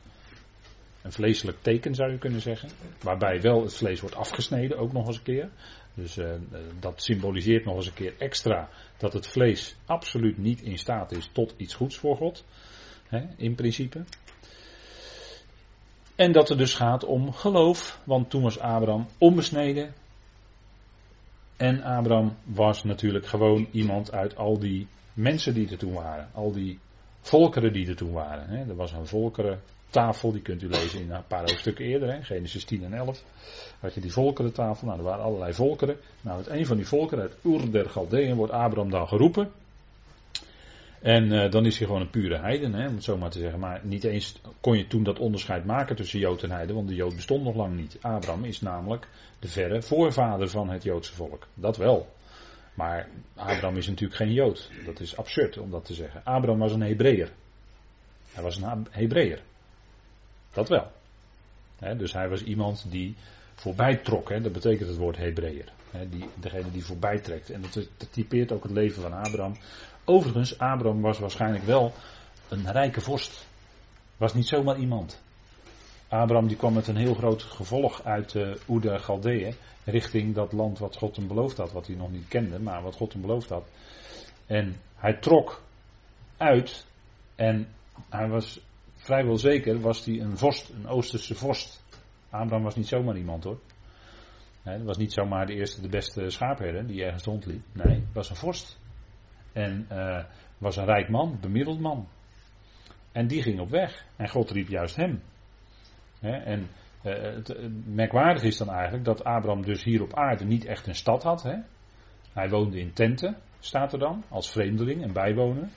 Een 1.02 1.12
vleeselijk 1.12 1.58
teken 1.62 1.96
zou 1.96 2.12
je 2.12 2.18
kunnen 2.18 2.42
zeggen. 2.42 2.70
Waarbij 3.02 3.42
wel 3.42 3.62
het 3.62 3.74
vlees 3.74 4.00
wordt 4.02 4.16
afgesneden, 4.16 4.78
ook 4.78 4.94
nog 4.94 5.08
eens 5.08 5.18
een 5.18 5.24
keer. 5.24 5.50
Dus 5.94 6.18
uh, 6.18 6.32
dat 6.80 7.04
symboliseert 7.04 7.66
nog 7.66 7.76
eens 7.76 7.88
een 7.88 7.94
keer 7.94 8.14
extra 8.18 8.70
dat 8.98 9.14
het 9.14 9.28
vlees 9.28 9.76
absoluut 9.86 10.38
niet 10.38 10.62
in 10.62 10.78
staat 10.78 11.12
is 11.12 11.30
tot 11.32 11.54
iets 11.58 11.74
goeds 11.74 11.98
voor 11.98 12.16
God. 12.16 12.46
Hè, 13.08 13.26
in 13.38 13.56
principe. 13.56 14.04
En 16.16 16.32
dat 16.32 16.50
er 16.50 16.58
dus 16.58 16.74
gaat 16.74 17.04
om 17.04 17.34
geloof, 17.34 18.00
want 18.04 18.30
toen 18.30 18.42
was 18.42 18.60
Abraham 18.60 19.08
onbesneden. 19.18 19.94
En 21.58 21.84
Abraham 21.84 22.36
was 22.44 22.84
natuurlijk 22.84 23.26
gewoon 23.26 23.68
iemand 23.72 24.12
uit 24.12 24.36
al 24.36 24.60
die 24.60 24.88
mensen 25.14 25.54
die 25.54 25.70
er 25.70 25.78
toen 25.78 25.94
waren. 25.94 26.30
Al 26.34 26.52
die 26.52 26.80
volkeren 27.22 27.74
die 27.74 27.88
er 27.88 27.96
toen 27.96 28.12
waren. 28.12 28.48
Hè. 28.48 28.70
Er 28.70 28.76
was 28.76 28.92
een 28.92 29.08
volkeren 29.08 29.62
tafel, 29.90 30.32
die 30.32 30.42
kunt 30.42 30.62
u 30.62 30.68
lezen 30.68 31.02
in 31.02 31.12
een 31.12 31.28
paar 31.28 31.40
hoofdstukken 31.40 31.86
eerder, 31.86 32.14
hè, 32.14 32.24
Genesis 32.24 32.64
10 32.64 32.84
en 32.84 32.94
11. 32.94 33.24
Had 33.80 33.94
je 33.94 34.02
die 34.02 34.12
volkerentafel, 34.12 34.88
nou 34.88 35.00
er 35.00 35.06
waren 35.06 35.24
allerlei 35.24 35.54
volkeren. 35.54 35.98
Nou, 36.22 36.38
uit 36.38 36.48
een 36.48 36.66
van 36.66 36.78
die 36.78 36.88
volkeren, 36.88 37.24
uit 37.24 37.36
Ur 37.44 37.72
der 37.72 37.90
Galdeën, 37.90 38.36
wordt 38.36 38.52
Abraham 38.52 38.90
dan 38.90 39.08
geroepen. 39.08 39.52
En 41.06 41.32
uh, 41.32 41.52
dan 41.52 41.66
is 41.66 41.78
hij 41.78 41.88
gewoon 41.88 42.02
een 42.02 42.10
pure 42.10 42.38
heiden, 42.38 42.74
hè, 42.74 42.88
om 42.88 42.96
het 42.96 43.04
zo 43.04 43.18
maar 43.18 43.30
te 43.30 43.40
zeggen. 43.40 43.60
Maar 43.60 43.80
niet 43.84 44.04
eens 44.04 44.42
kon 44.62 44.78
je 44.78 44.88
toen 44.88 45.04
dat 45.04 45.20
onderscheid 45.20 45.66
maken 45.66 45.96
tussen 45.96 46.20
Jood 46.20 46.44
en 46.44 46.52
heiden, 46.52 46.76
want 46.76 46.88
de 46.88 46.96
Jood 46.96 47.16
bestond 47.16 47.44
nog 47.44 47.56
lang 47.56 47.76
niet. 47.76 47.98
Abraham 48.02 48.44
is 48.44 48.62
namelijk 48.62 49.08
de 49.40 49.48
verre 49.48 49.82
voorvader 49.82 50.50
van 50.50 50.70
het 50.70 50.84
Joodse 50.84 51.14
volk. 51.14 51.48
Dat 51.54 51.78
wel. 51.78 52.08
Maar 52.74 53.10
Abraham 53.36 53.78
is 53.78 53.88
natuurlijk 53.88 54.16
geen 54.16 54.34
Jood. 54.34 54.72
Dat 54.86 55.00
is 55.00 55.18
absurd 55.18 55.58
om 55.58 55.72
dat 55.72 55.86
te 55.86 55.94
zeggen. 55.94 56.22
Abraham 56.24 56.60
was 56.60 56.74
een 56.74 56.82
Hebreeër. 56.82 57.32
Hij 58.34 58.44
was 58.44 58.58
een 58.58 58.88
Hebreeër. 58.90 59.42
Dat 60.54 60.70
wel. 60.70 60.92
dus 61.98 62.14
hij 62.14 62.30
was 62.30 62.44
iemand 62.44 62.86
die 62.90 63.16
voorbij 63.56 63.96
trok. 63.96 64.30
dat 64.44 64.52
betekent 64.52 64.90
het 64.90 64.98
woord 64.98 65.18
Hebreeër. 65.18 65.72
die, 66.10 66.26
degene 66.40 66.72
die 66.72 66.86
voorbij 66.86 67.20
trekt. 67.20 67.50
En 67.50 67.62
dat, 67.62 67.74
dat, 67.74 68.14
typeert 68.14 68.52
ook 68.52 68.64
het 68.64 68.72
leven 68.72 69.02
van 69.02 69.14
Abraham. 69.14 69.56
Overigens, 70.06 70.60
Abraham 70.60 71.02
was 71.02 71.20
waarschijnlijk 71.20 71.64
wel 71.64 71.94
een 72.50 72.72
rijke 72.72 73.02
vorst. 73.02 73.48
Was 74.18 74.34
niet 74.34 74.48
zomaar 74.48 74.78
iemand. 74.78 75.22
Abraham 76.08 76.48
die 76.48 76.58
kwam 76.58 76.74
met 76.74 76.88
een 76.88 76.96
heel 76.96 77.14
groot 77.14 77.44
gevolg 77.44 78.04
uit 78.04 78.34
uh, 78.34 78.56
Oede 78.68 79.00
Galdeeën. 79.00 79.56
Richting 79.84 80.36
dat 80.36 80.52
land 80.52 80.80
wat 80.80 80.98
God 80.98 81.16
hem 81.16 81.28
beloofd 81.28 81.58
had. 81.58 81.72
Wat 81.72 81.88
hij 81.88 81.96
nog 81.96 82.12
niet 82.12 82.28
kende, 82.28 82.60
maar 82.60 82.82
wat 82.82 82.96
God 82.96 83.14
hem 83.14 83.22
beloofd 83.22 83.50
had. 83.50 83.68
En 84.46 84.76
hij 84.96 85.14
trok 85.14 85.62
uit. 86.38 86.86
En 87.36 87.68
hij 88.10 88.28
was 88.28 88.60
vrijwel 88.96 89.38
zeker 89.38 89.80
was 89.80 90.06
hij 90.06 90.20
een 90.20 90.38
vorst, 90.38 90.70
een 90.70 90.88
Oosterse 90.88 91.36
vorst. 91.36 91.84
Abraham 92.30 92.64
was 92.64 92.76
niet 92.76 92.88
zomaar 92.88 93.18
iemand 93.18 93.44
hoor. 93.44 93.60
Hij 94.64 94.84
was 94.84 94.98
niet 94.98 95.14
zomaar 95.14 95.46
de 95.46 95.54
eerste, 95.54 95.82
de 95.82 95.90
beste 95.90 96.30
schaapherder 96.30 96.88
die 96.88 97.04
ergens 97.04 97.24
rondliep. 97.24 97.64
Nee, 97.72 98.04
was 98.14 98.30
een 98.30 98.36
vorst. 98.36 98.80
En 99.56 99.88
uh, 99.92 100.24
was 100.58 100.78
een 100.78 100.86
rijk 100.86 101.10
man, 101.10 101.38
bemiddeld 101.42 101.80
man. 101.80 102.08
En 103.12 103.28
die 103.28 103.42
ging 103.42 103.60
op 103.60 103.70
weg. 103.70 104.06
En 104.16 104.30
God 104.30 104.52
riep 104.52 104.68
juist 104.68 104.96
hem. 104.96 105.22
en 106.22 106.68
uh, 107.04 107.14
het, 107.22 107.58
merkwaardig 107.86 108.44
is 108.44 108.58
dan 108.58 108.70
eigenlijk 108.70 109.06
dat 109.06 109.24
Abraham 109.24 109.62
dus 109.62 109.84
hier 109.84 110.02
op 110.02 110.14
aarde 110.14 110.46
niet 110.46 110.66
echt 110.66 110.88
een 110.88 110.96
stad 110.96 111.24
had. 111.24 111.44
Hij 112.34 112.50
woonde 112.50 112.80
in 112.80 112.94
tenten, 112.94 113.38
staat 113.60 113.94
er 113.94 114.00
dan, 114.00 114.24
als 114.30 114.52
vreemdeling 114.52 115.04
en 115.04 115.14
bijwoner. 115.14 115.68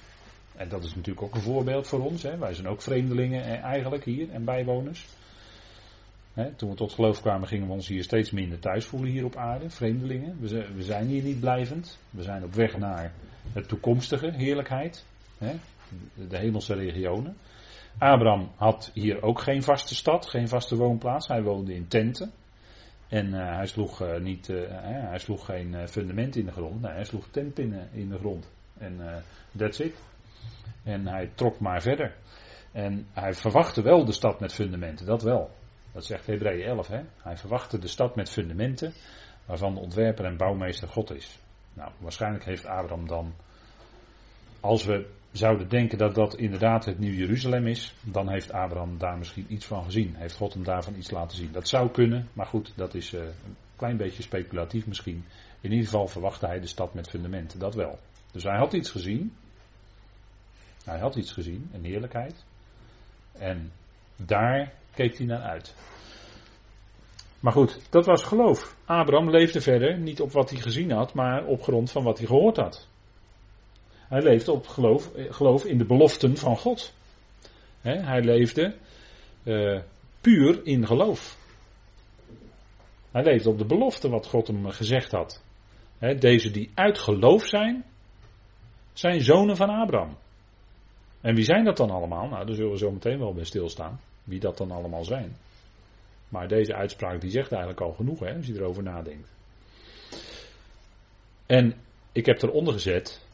En 0.56 0.68
dat 0.68 0.84
is 0.84 0.94
natuurlijk 0.94 1.26
ook 1.26 1.34
een 1.34 1.40
voorbeeld 1.40 1.86
voor 1.86 2.04
ons. 2.04 2.22
Wij 2.22 2.54
zijn 2.54 2.68
ook 2.68 2.82
vreemdelingen 2.82 3.44
eh, 3.44 3.62
eigenlijk 3.62 4.04
hier 4.04 4.30
en 4.30 4.44
bijwoners. 4.44 5.06
toen 6.56 6.70
we 6.70 6.76
tot 6.76 6.92
geloof 6.92 7.20
kwamen, 7.20 7.48
gingen 7.48 7.66
we 7.66 7.72
ons 7.72 7.88
hier 7.88 8.02
steeds 8.02 8.30
minder 8.30 8.58
thuis 8.58 8.84
voelen 8.84 9.10
hier 9.10 9.24
op 9.24 9.36
aarde, 9.36 9.70
vreemdelingen. 9.70 10.40
We 10.74 10.82
zijn 10.82 11.06
hier 11.06 11.22
niet 11.22 11.40
blijvend. 11.40 11.98
We 12.10 12.22
zijn 12.22 12.44
op 12.44 12.54
weg 12.54 12.78
naar 12.78 13.12
het 13.52 13.68
toekomstige 13.68 14.30
heerlijkheid, 14.30 15.06
de 16.14 16.36
hemelse 16.36 16.74
regionen. 16.74 17.36
Abraham 17.98 18.50
had 18.56 18.90
hier 18.94 19.22
ook 19.22 19.40
geen 19.40 19.62
vaste 19.62 19.94
stad, 19.94 20.26
geen 20.26 20.48
vaste 20.48 20.76
woonplaats. 20.76 21.28
Hij 21.28 21.42
woonde 21.42 21.74
in 21.74 21.88
tenten. 21.88 22.32
En 23.08 23.26
uh, 23.26 23.56
hij, 23.56 23.66
sloeg, 23.66 24.02
uh, 24.02 24.18
niet, 24.18 24.48
uh, 24.48 24.60
hij 24.82 25.18
sloeg 25.18 25.44
geen 25.44 25.88
fundament 25.88 26.36
in 26.36 26.44
de 26.44 26.52
grond. 26.52 26.80
Nee, 26.80 26.92
hij 26.92 27.04
sloeg 27.04 27.28
tentpinnen 27.30 27.88
in 27.92 28.08
de 28.08 28.18
grond. 28.18 28.50
En 28.78 29.24
that's 29.56 29.78
it. 29.78 29.94
En 30.84 31.06
hij 31.06 31.30
trok 31.34 31.60
maar 31.60 31.82
verder. 31.82 32.14
En 32.72 33.06
hij 33.12 33.34
verwachtte 33.34 33.82
wel 33.82 34.04
de 34.04 34.12
stad 34.12 34.40
met 34.40 34.54
fundamenten, 34.54 35.06
dat 35.06 35.22
wel. 35.22 35.50
Dat 35.92 36.04
zegt 36.04 36.26
Hebreeën 36.26 36.66
11. 36.66 36.86
Hè? 36.86 37.00
Hij 37.22 37.36
verwachtte 37.36 37.78
de 37.78 37.88
stad 37.88 38.16
met 38.16 38.30
fundamenten 38.30 38.92
waarvan 39.46 39.74
de 39.74 39.80
ontwerper 39.80 40.24
en 40.24 40.36
bouwmeester 40.36 40.88
God 40.88 41.14
is. 41.14 41.38
Nou, 41.78 41.90
waarschijnlijk 41.98 42.44
heeft 42.44 42.66
Abraham 42.66 43.06
dan, 43.06 43.34
als 44.60 44.84
we 44.84 45.06
zouden 45.32 45.68
denken 45.68 45.98
dat 45.98 46.14
dat 46.14 46.36
inderdaad 46.36 46.84
het 46.84 46.98
Nieuw 46.98 47.14
Jeruzalem 47.14 47.66
is, 47.66 47.94
dan 48.00 48.28
heeft 48.28 48.52
Abraham 48.52 48.98
daar 48.98 49.18
misschien 49.18 49.46
iets 49.48 49.66
van 49.66 49.84
gezien. 49.84 50.14
Heeft 50.16 50.36
God 50.36 50.54
hem 50.54 50.64
daarvan 50.64 50.96
iets 50.96 51.10
laten 51.10 51.36
zien. 51.36 51.52
Dat 51.52 51.68
zou 51.68 51.90
kunnen, 51.90 52.28
maar 52.32 52.46
goed, 52.46 52.72
dat 52.76 52.94
is 52.94 53.12
uh, 53.12 53.20
een 53.20 53.56
klein 53.76 53.96
beetje 53.96 54.22
speculatief 54.22 54.86
misschien. 54.86 55.24
In 55.60 55.70
ieder 55.70 55.84
geval 55.84 56.08
verwachtte 56.08 56.46
hij 56.46 56.60
de 56.60 56.66
stad 56.66 56.94
met 56.94 57.08
fundamenten, 57.08 57.58
dat 57.58 57.74
wel. 57.74 57.98
Dus 58.32 58.42
hij 58.42 58.56
had 58.56 58.72
iets 58.72 58.90
gezien. 58.90 59.32
Hij 60.84 60.98
had 60.98 61.16
iets 61.16 61.32
gezien, 61.32 61.70
een 61.72 61.84
heerlijkheid. 61.84 62.44
En 63.32 63.72
daar 64.16 64.72
keek 64.94 65.18
hij 65.18 65.26
naar 65.26 65.42
uit. 65.42 65.74
Maar 67.40 67.52
goed, 67.52 67.80
dat 67.90 68.06
was 68.06 68.22
geloof. 68.22 68.76
Abraham 68.84 69.30
leefde 69.30 69.60
verder 69.60 69.98
niet 69.98 70.20
op 70.20 70.32
wat 70.32 70.50
hij 70.50 70.60
gezien 70.60 70.90
had, 70.90 71.14
maar 71.14 71.44
op 71.44 71.62
grond 71.62 71.90
van 71.90 72.02
wat 72.02 72.18
hij 72.18 72.26
gehoord 72.26 72.56
had. 72.56 72.88
Hij 74.08 74.22
leefde 74.22 74.52
op 74.52 74.66
geloof, 74.66 75.10
geloof 75.16 75.64
in 75.64 75.78
de 75.78 75.84
beloften 75.84 76.36
van 76.36 76.56
God. 76.56 76.92
hij 77.80 78.22
leefde 78.22 78.74
uh, 79.44 79.80
puur 80.20 80.60
in 80.66 80.86
geloof. 80.86 81.36
Hij 83.10 83.22
leefde 83.22 83.48
op 83.48 83.58
de 83.58 83.66
belofte 83.66 84.08
wat 84.08 84.26
God 84.26 84.46
hem 84.46 84.70
gezegd 84.70 85.12
had. 85.12 85.42
deze 86.18 86.50
die 86.50 86.70
uit 86.74 86.98
geloof 86.98 87.46
zijn, 87.46 87.84
zijn 88.92 89.22
zonen 89.22 89.56
van 89.56 89.68
Abraham. 89.68 90.16
En 91.20 91.34
wie 91.34 91.44
zijn 91.44 91.64
dat 91.64 91.76
dan 91.76 91.90
allemaal? 91.90 92.28
Nou, 92.28 92.46
daar 92.46 92.54
zullen 92.54 92.70
we 92.70 92.78
zo 92.78 92.90
meteen 92.90 93.18
wel 93.18 93.34
bij 93.34 93.44
stilstaan. 93.44 94.00
Wie 94.24 94.40
dat 94.40 94.58
dan 94.58 94.70
allemaal 94.70 95.04
zijn. 95.04 95.36
Maar 96.28 96.48
deze 96.48 96.74
uitspraak 96.74 97.20
die 97.20 97.30
zegt 97.30 97.50
eigenlijk 97.52 97.80
al 97.80 97.92
genoeg, 97.92 98.20
hè, 98.20 98.34
als 98.34 98.46
je 98.46 98.54
erover 98.54 98.82
nadenkt. 98.82 99.36
En 101.46 101.74
ik 102.12 102.26
heb 102.26 102.42
eronder 102.42 102.72
gezet, 102.72 103.26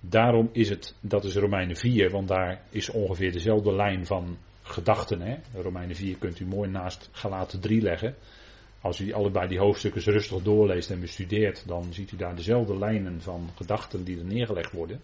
daarom 0.00 0.48
is 0.52 0.68
het, 0.68 0.94
dat 1.00 1.24
is 1.24 1.34
Romeinen 1.34 1.76
4, 1.76 2.10
want 2.10 2.28
daar 2.28 2.62
is 2.70 2.90
ongeveer 2.90 3.32
dezelfde 3.32 3.74
lijn 3.74 4.06
van 4.06 4.38
gedachten. 4.62 5.20
Hè. 5.20 5.36
Romeinen 5.60 5.96
4 5.96 6.16
kunt 6.18 6.40
u 6.40 6.46
mooi 6.46 6.70
naast 6.70 7.08
Galaten 7.12 7.60
3 7.60 7.80
leggen. 7.80 8.14
Als 8.80 9.00
u 9.00 9.12
allebei 9.12 9.48
die 9.48 9.58
hoofdstukken 9.58 10.02
rustig 10.02 10.42
doorleest 10.42 10.90
en 10.90 11.00
bestudeert, 11.00 11.66
dan 11.66 11.92
ziet 11.92 12.12
u 12.12 12.16
daar 12.16 12.36
dezelfde 12.36 12.78
lijnen 12.78 13.20
van 13.20 13.50
gedachten 13.54 14.04
die 14.04 14.18
er 14.18 14.24
neergelegd 14.24 14.72
worden. 14.72 15.00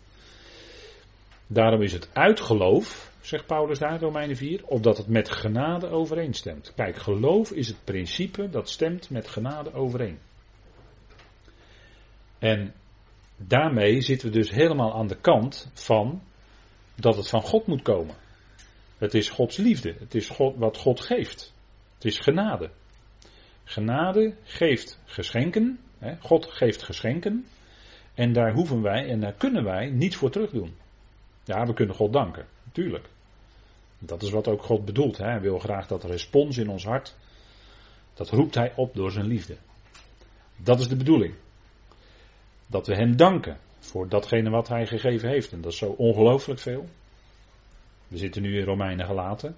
Daarom 1.47 1.83
is 1.83 1.93
het 1.93 2.09
uitgeloof, 2.13 3.13
zegt 3.21 3.47
Paulus 3.47 3.79
daar, 3.79 4.01
Romeinen 4.01 4.37
4, 4.37 4.61
opdat 4.65 4.97
het 4.97 5.09
met 5.09 5.31
genade 5.31 5.89
overeenstemt. 5.89 6.73
Kijk, 6.75 6.97
geloof 6.97 7.51
is 7.51 7.69
het 7.69 7.85
principe 7.85 8.51
dat 8.51 8.71
stemt 8.71 9.11
met 9.11 9.29
genade 9.29 9.73
overeen. 9.73 10.19
En 12.39 12.75
daarmee 13.37 14.01
zitten 14.01 14.29
we 14.29 14.35
dus 14.35 14.51
helemaal 14.51 14.95
aan 14.95 15.07
de 15.07 15.21
kant 15.21 15.71
van 15.75 16.23
dat 16.95 17.17
het 17.17 17.29
van 17.29 17.43
God 17.43 17.67
moet 17.67 17.83
komen. 17.83 18.15
Het 18.99 19.15
is 19.15 19.29
Gods 19.29 19.57
liefde, 19.57 19.95
het 19.99 20.15
is 20.15 20.29
God, 20.29 20.57
wat 20.57 20.77
God 20.77 21.01
geeft. 21.01 21.55
Het 21.95 22.05
is 22.05 22.19
genade. 22.19 22.71
Genade 23.65 24.35
geeft 24.45 25.01
geschenken, 25.05 25.79
hè? 25.99 26.17
God 26.21 26.47
geeft 26.47 26.83
geschenken, 26.83 27.47
en 28.15 28.33
daar 28.33 28.53
hoeven 28.53 28.83
wij 28.83 29.09
en 29.09 29.21
daar 29.21 29.33
kunnen 29.33 29.65
wij 29.65 29.91
niet 29.91 30.17
voor 30.17 30.31
terug 30.31 30.51
doen. 30.51 30.75
Ja, 31.45 31.67
we 31.67 31.75
kunnen 31.75 31.95
God 31.95 32.13
danken, 32.13 32.47
natuurlijk. 32.65 33.09
Dat 33.99 34.23
is 34.23 34.31
wat 34.31 34.49
ook 34.49 34.63
God 34.63 34.85
bedoelt. 34.85 35.17
Hè. 35.17 35.25
Hij 35.25 35.41
wil 35.41 35.59
graag 35.59 35.87
dat 35.87 36.05
respons 36.05 36.57
in 36.57 36.69
ons 36.69 36.85
hart, 36.85 37.17
dat 38.15 38.31
roept 38.31 38.55
hij 38.55 38.73
op 38.77 38.95
door 38.95 39.11
zijn 39.11 39.27
liefde. 39.27 39.57
Dat 40.57 40.81
is 40.81 40.89
de 40.89 40.97
bedoeling. 40.97 41.35
Dat 42.67 42.87
we 42.87 42.95
hem 42.95 43.17
danken 43.17 43.59
voor 43.79 44.09
datgene 44.09 44.51
wat 44.51 44.69
hij 44.69 44.87
gegeven 44.87 45.29
heeft. 45.29 45.53
En 45.53 45.61
dat 45.61 45.73
is 45.73 45.79
zo 45.79 45.91
ongelooflijk 45.91 46.61
veel. 46.61 46.89
We 48.09 48.17
zitten 48.17 48.43
nu 48.43 48.59
in 48.59 48.65
Romeinen 48.65 49.07
gelaten. 49.07 49.57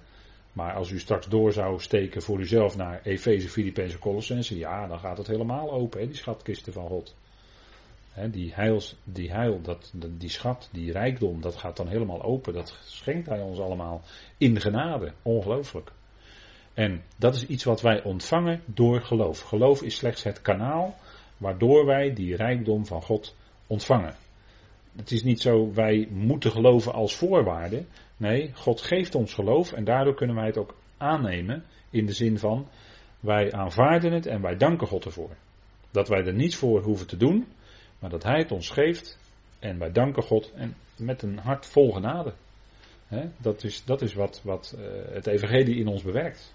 Maar 0.53 0.75
als 0.75 0.91
u 0.91 0.99
straks 0.99 1.27
door 1.27 1.53
zou 1.53 1.81
steken 1.81 2.23
voor 2.23 2.41
uzelf 2.41 2.77
naar 2.77 3.01
Efeze, 3.03 3.49
Filippenzen, 3.49 3.99
Colossense, 3.99 4.59
ja, 4.59 4.87
dan 4.87 4.99
gaat 4.99 5.19
het 5.19 5.27
helemaal 5.27 5.73
open, 5.73 6.01
hè, 6.01 6.07
die 6.07 6.17
schatkisten 6.17 6.73
van 6.73 6.87
God 6.87 7.15
die, 8.31 8.53
heils, 8.55 8.97
die 9.05 9.31
heil, 9.31 9.61
dat, 9.63 9.93
die 9.95 10.29
schat, 10.29 10.69
die 10.73 10.93
rijkdom, 10.93 11.41
dat 11.41 11.57
gaat 11.57 11.77
dan 11.77 11.89
helemaal 11.89 12.23
open. 12.23 12.53
Dat 12.53 12.79
schenkt 12.85 13.27
hij 13.27 13.41
ons 13.41 13.59
allemaal 13.59 14.03
in 14.39 14.61
genade. 14.61 15.13
Ongelooflijk. 15.23 15.93
En 16.75 17.03
dat 17.17 17.35
is 17.35 17.47
iets 17.47 17.65
wat 17.65 17.81
wij 17.81 18.03
ontvangen 18.03 18.63
door 18.65 19.01
geloof. 19.01 19.41
Geloof 19.41 19.83
is 19.83 19.97
slechts 19.97 20.23
het 20.23 20.43
kanaal 20.43 20.97
waardoor 21.37 21.87
wij 21.87 22.13
die 22.13 22.37
rijkdom 22.37 22.87
van 22.87 23.03
God 23.03 23.37
ontvangen. 23.67 24.15
Het 24.97 25.11
is 25.11 25.23
niet 25.23 25.41
zo, 25.41 25.73
wij 25.73 26.09
moeten 26.11 26.51
geloven 26.51 26.93
als 26.93 27.17
voorwaarde. 27.17 27.85
Nee, 28.17 28.51
God 28.55 28.81
geeft 28.81 29.15
ons 29.15 29.35
geloof 29.35 29.73
en 29.73 29.85
daardoor 29.85 30.15
kunnen 30.15 30.37
wij 30.37 30.47
het 30.47 30.59
ook 30.59 30.75
aannemen. 30.97 31.65
In 31.91 32.07
de 32.07 32.13
zin 32.13 32.39
van, 32.39 32.69
wij 33.21 33.53
aanvaarden 33.53 34.13
het 34.13 34.27
en 34.27 34.43
wij 34.43 34.57
danken 34.57 34.87
God 34.87 35.05
ervoor. 35.05 35.37
Dat 35.91 36.09
wij 36.09 36.25
er 36.25 36.35
niets 36.35 36.57
voor 36.57 36.83
hoeven 36.83 37.07
te 37.07 37.17
doen, 37.17 37.47
maar 37.99 38.11
dat 38.11 38.23
Hij 38.23 38.39
het 38.39 38.53
ons 38.53 38.71
geeft 38.71 39.19
en 39.59 39.79
wij 39.79 39.93
danken 39.93 40.23
God 40.23 40.53
en 40.53 40.77
met 40.97 41.23
een 41.23 41.39
hart 41.39 41.67
vol 41.67 41.93
genade. 41.93 42.33
dat 43.39 43.65
is, 43.65 43.85
dat 43.85 44.03
is 44.03 44.15
wat, 44.15 44.41
wat 44.45 44.77
uh, 44.79 44.85
het 45.15 45.27
Evangelie 45.27 45.77
in 45.77 45.89
ons 45.89 46.03
bewerkt. 46.03 46.55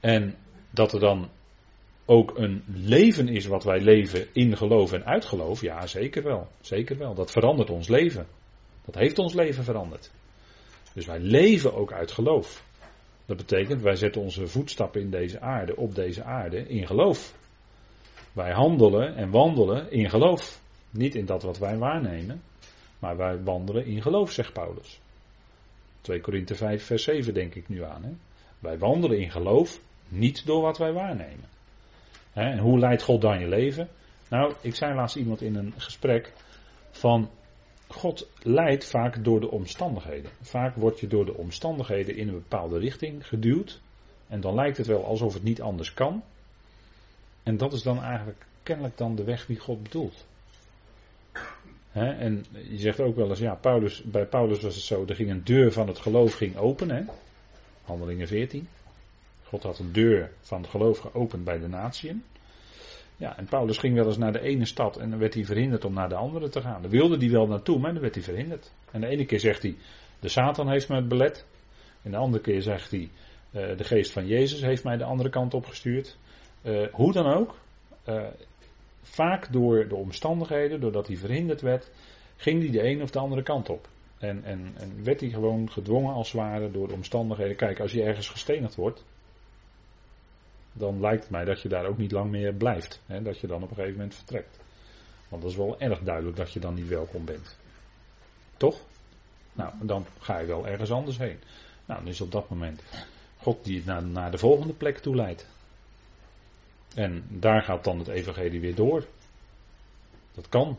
En 0.00 0.36
dat 0.70 0.92
er 0.92 1.00
dan 1.00 1.28
ook 2.04 2.38
een 2.38 2.64
leven 2.66 3.28
is 3.28 3.46
wat 3.46 3.64
wij 3.64 3.80
leven 3.80 4.26
in 4.32 4.56
geloof 4.56 4.92
en 4.92 5.04
uit 5.04 5.24
geloof, 5.24 5.60
ja 5.60 5.86
zeker 5.86 6.22
wel. 6.22 6.48
Zeker 6.60 6.98
wel. 6.98 7.14
Dat 7.14 7.30
verandert 7.30 7.70
ons 7.70 7.88
leven. 7.88 8.26
Dat 8.84 8.94
heeft 8.94 9.18
ons 9.18 9.34
leven 9.34 9.64
veranderd. 9.64 10.10
Dus 10.92 11.06
wij 11.06 11.20
leven 11.20 11.74
ook 11.74 11.92
uit 11.92 12.12
geloof. 12.12 12.64
Dat 13.26 13.36
betekent, 13.36 13.82
wij 13.82 13.96
zetten 13.96 14.22
onze 14.22 14.46
voetstappen 14.46 15.00
in 15.00 15.10
deze 15.10 15.40
aarde, 15.40 15.76
op 15.76 15.94
deze 15.94 16.22
aarde, 16.22 16.68
in 16.68 16.86
geloof. 16.86 17.34
Wij 18.32 18.52
handelen 18.52 19.16
en 19.16 19.30
wandelen 19.30 19.92
in 19.92 20.10
geloof. 20.10 20.60
Niet 20.90 21.14
in 21.14 21.24
dat 21.24 21.42
wat 21.42 21.58
wij 21.58 21.78
waarnemen, 21.78 22.42
maar 22.98 23.16
wij 23.16 23.42
wandelen 23.42 23.86
in 23.86 24.02
geloof, 24.02 24.30
zegt 24.30 24.52
Paulus. 24.52 25.00
2 26.00 26.20
Korinthe 26.20 26.54
5, 26.54 26.84
vers 26.84 27.02
7 27.02 27.34
denk 27.34 27.54
ik 27.54 27.68
nu 27.68 27.84
aan. 27.84 28.04
Hè? 28.04 28.10
Wij 28.58 28.78
wandelen 28.78 29.18
in 29.18 29.30
geloof, 29.30 29.80
niet 30.08 30.46
door 30.46 30.62
wat 30.62 30.78
wij 30.78 30.92
waarnemen. 30.92 31.48
En 32.32 32.58
hoe 32.58 32.78
leidt 32.78 33.02
God 33.02 33.20
dan 33.20 33.40
je 33.40 33.48
leven? 33.48 33.88
Nou, 34.28 34.54
ik 34.60 34.74
zei 34.74 34.94
laatst 34.94 35.16
iemand 35.16 35.42
in 35.42 35.54
een 35.54 35.72
gesprek 35.76 36.32
van 36.90 37.30
God 37.88 38.28
leidt 38.42 38.84
vaak 38.90 39.24
door 39.24 39.40
de 39.40 39.50
omstandigheden. 39.50 40.30
Vaak 40.40 40.76
word 40.76 41.00
je 41.00 41.06
door 41.06 41.24
de 41.24 41.36
omstandigheden 41.36 42.16
in 42.16 42.28
een 42.28 42.34
bepaalde 42.34 42.78
richting 42.78 43.26
geduwd. 43.26 43.80
En 44.28 44.40
dan 44.40 44.54
lijkt 44.54 44.76
het 44.76 44.86
wel 44.86 45.04
alsof 45.04 45.34
het 45.34 45.42
niet 45.42 45.62
anders 45.62 45.94
kan. 45.94 46.22
En 47.50 47.56
dat 47.56 47.72
is 47.72 47.82
dan 47.82 48.02
eigenlijk 48.02 48.46
kennelijk 48.62 48.96
dan 48.96 49.14
de 49.14 49.24
weg 49.24 49.46
die 49.46 49.58
God 49.58 49.82
bedoelt. 49.82 50.26
en 51.92 52.44
je 52.68 52.78
zegt 52.78 53.00
ook 53.00 53.16
wel 53.16 53.28
eens, 53.28 53.38
ja, 53.38 53.54
Paulus, 53.54 54.02
bij 54.02 54.26
Paulus 54.26 54.60
was 54.60 54.74
het 54.74 54.84
zo, 54.84 55.04
er 55.06 55.14
ging 55.14 55.30
een 55.30 55.44
deur 55.44 55.72
van 55.72 55.88
het 55.88 55.98
geloof 55.98 56.34
ging 56.34 56.56
open, 56.56 56.90
hè? 56.90 57.02
Handelingen 57.84 58.28
14. 58.28 58.68
God 59.44 59.62
had 59.62 59.78
een 59.78 59.92
deur 59.92 60.30
van 60.40 60.60
het 60.60 60.70
geloof 60.70 60.98
geopend 60.98 61.44
bij 61.44 61.58
de 61.58 61.68
natieën. 61.68 62.24
Ja, 63.16 63.36
en 63.36 63.44
Paulus 63.44 63.78
ging 63.78 63.94
wel 63.94 64.06
eens 64.06 64.18
naar 64.18 64.32
de 64.32 64.40
ene 64.40 64.64
stad 64.64 64.96
en 64.96 65.10
dan 65.10 65.18
werd 65.18 65.34
hij 65.34 65.44
verhinderd 65.44 65.84
om 65.84 65.92
naar 65.92 66.08
de 66.08 66.14
andere 66.14 66.48
te 66.48 66.60
gaan. 66.60 66.82
Daar 66.82 66.90
wilde 66.90 67.16
hij 67.16 67.30
wel 67.30 67.46
naartoe, 67.46 67.78
maar 67.78 67.92
dan 67.92 68.02
werd 68.02 68.14
hij 68.14 68.24
verhinderd. 68.24 68.72
En 68.90 69.00
de 69.00 69.06
ene 69.06 69.24
keer 69.26 69.40
zegt 69.40 69.62
hij, 69.62 69.76
de 70.20 70.28
Satan 70.28 70.70
heeft 70.70 70.88
me 70.88 71.02
belet. 71.02 71.46
En 72.02 72.10
de 72.10 72.16
andere 72.16 72.42
keer 72.42 72.62
zegt 72.62 72.90
hij, 72.90 73.10
eh, 73.50 73.76
de 73.76 73.84
geest 73.84 74.12
van 74.12 74.26
Jezus 74.26 74.60
heeft 74.60 74.84
mij 74.84 74.96
de 74.96 75.04
andere 75.04 75.30
kant 75.30 75.54
opgestuurd. 75.54 76.18
Uh, 76.62 76.86
hoe 76.92 77.12
dan 77.12 77.26
ook, 77.26 77.54
uh, 78.08 78.26
vaak 79.02 79.52
door 79.52 79.88
de 79.88 79.94
omstandigheden, 79.94 80.80
doordat 80.80 81.06
hij 81.06 81.16
verhinderd 81.16 81.60
werd, 81.60 81.90
ging 82.36 82.62
hij 82.62 82.70
de 82.70 82.88
een 82.88 83.02
of 83.02 83.10
de 83.10 83.18
andere 83.18 83.42
kant 83.42 83.68
op. 83.68 83.88
En, 84.18 84.44
en, 84.44 84.72
en 84.76 85.04
werd 85.04 85.20
hij 85.20 85.28
gewoon 85.28 85.70
gedwongen 85.70 86.14
als 86.14 86.32
het 86.32 86.40
ware 86.40 86.70
door 86.70 86.88
de 86.88 86.94
omstandigheden. 86.94 87.56
Kijk, 87.56 87.80
als 87.80 87.92
je 87.92 88.02
ergens 88.02 88.28
gestenigd 88.28 88.74
wordt, 88.74 89.04
dan 90.72 91.00
lijkt 91.00 91.22
het 91.22 91.30
mij 91.30 91.44
dat 91.44 91.60
je 91.60 91.68
daar 91.68 91.86
ook 91.86 91.98
niet 91.98 92.12
lang 92.12 92.30
meer 92.30 92.54
blijft. 92.54 93.00
Hè? 93.06 93.22
Dat 93.22 93.38
je 93.38 93.46
dan 93.46 93.62
op 93.62 93.70
een 93.70 93.76
gegeven 93.76 93.96
moment 93.96 94.14
vertrekt. 94.14 94.58
Want 95.28 95.42
dat 95.42 95.50
is 95.50 95.56
wel 95.56 95.80
erg 95.80 96.00
duidelijk 96.00 96.36
dat 96.36 96.52
je 96.52 96.60
dan 96.60 96.74
niet 96.74 96.88
welkom 96.88 97.24
bent. 97.24 97.56
Toch? 98.56 98.80
Nou, 99.52 99.72
dan 99.82 100.06
ga 100.18 100.38
je 100.38 100.46
wel 100.46 100.66
ergens 100.66 100.90
anders 100.90 101.18
heen. 101.18 101.38
Nou, 101.86 102.06
is 102.06 102.20
op 102.20 102.32
dat 102.32 102.48
moment 102.48 102.82
God 103.36 103.64
die 103.64 103.76
het 103.76 103.86
naar, 103.86 104.02
naar 104.02 104.30
de 104.30 104.38
volgende 104.38 104.72
plek 104.72 104.98
toe 104.98 105.16
leidt. 105.16 105.46
En 106.94 107.24
daar 107.28 107.62
gaat 107.62 107.84
dan 107.84 107.98
het 107.98 108.08
evangelie 108.08 108.60
weer 108.60 108.74
door. 108.74 109.06
Dat 110.34 110.48
kan. 110.48 110.78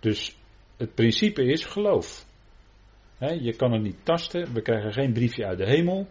Dus 0.00 0.36
het 0.76 0.94
principe 0.94 1.44
is 1.44 1.64
geloof. 1.64 2.26
je 3.18 3.56
kan 3.56 3.72
het 3.72 3.82
niet 3.82 3.98
tasten. 4.02 4.52
We 4.52 4.62
krijgen 4.62 4.92
geen 4.92 5.12
briefje 5.12 5.46
uit 5.46 5.58
de 5.58 5.66
hemel. 5.66 6.06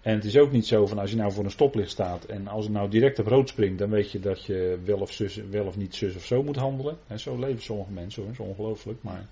En 0.00 0.14
het 0.14 0.24
is 0.24 0.38
ook 0.38 0.52
niet 0.52 0.66
zo 0.66 0.86
van 0.86 0.98
als 0.98 1.10
je 1.10 1.16
nou 1.16 1.32
voor 1.32 1.44
een 1.44 1.50
stoplicht 1.50 1.90
staat 1.90 2.24
en 2.24 2.48
als 2.48 2.64
het 2.64 2.74
nou 2.74 2.90
direct 2.90 3.18
op 3.18 3.26
rood 3.26 3.48
springt, 3.48 3.78
dan 3.78 3.90
weet 3.90 4.12
je 4.12 4.18
dat 4.18 4.44
je 4.44 4.80
wel 4.84 4.98
of, 4.98 5.12
zus, 5.12 5.36
wel 5.36 5.66
of 5.66 5.76
niet 5.76 5.94
zus 5.94 6.16
of 6.16 6.24
zo 6.24 6.42
moet 6.42 6.56
handelen. 6.56 6.98
En 7.06 7.18
zo 7.18 7.38
leven 7.38 7.62
sommige 7.62 7.92
mensen 7.92 8.22
hoor, 8.22 8.32
dat 8.32 8.40
is 8.40 8.46
ongelooflijk. 8.46 9.02
Maar 9.02 9.26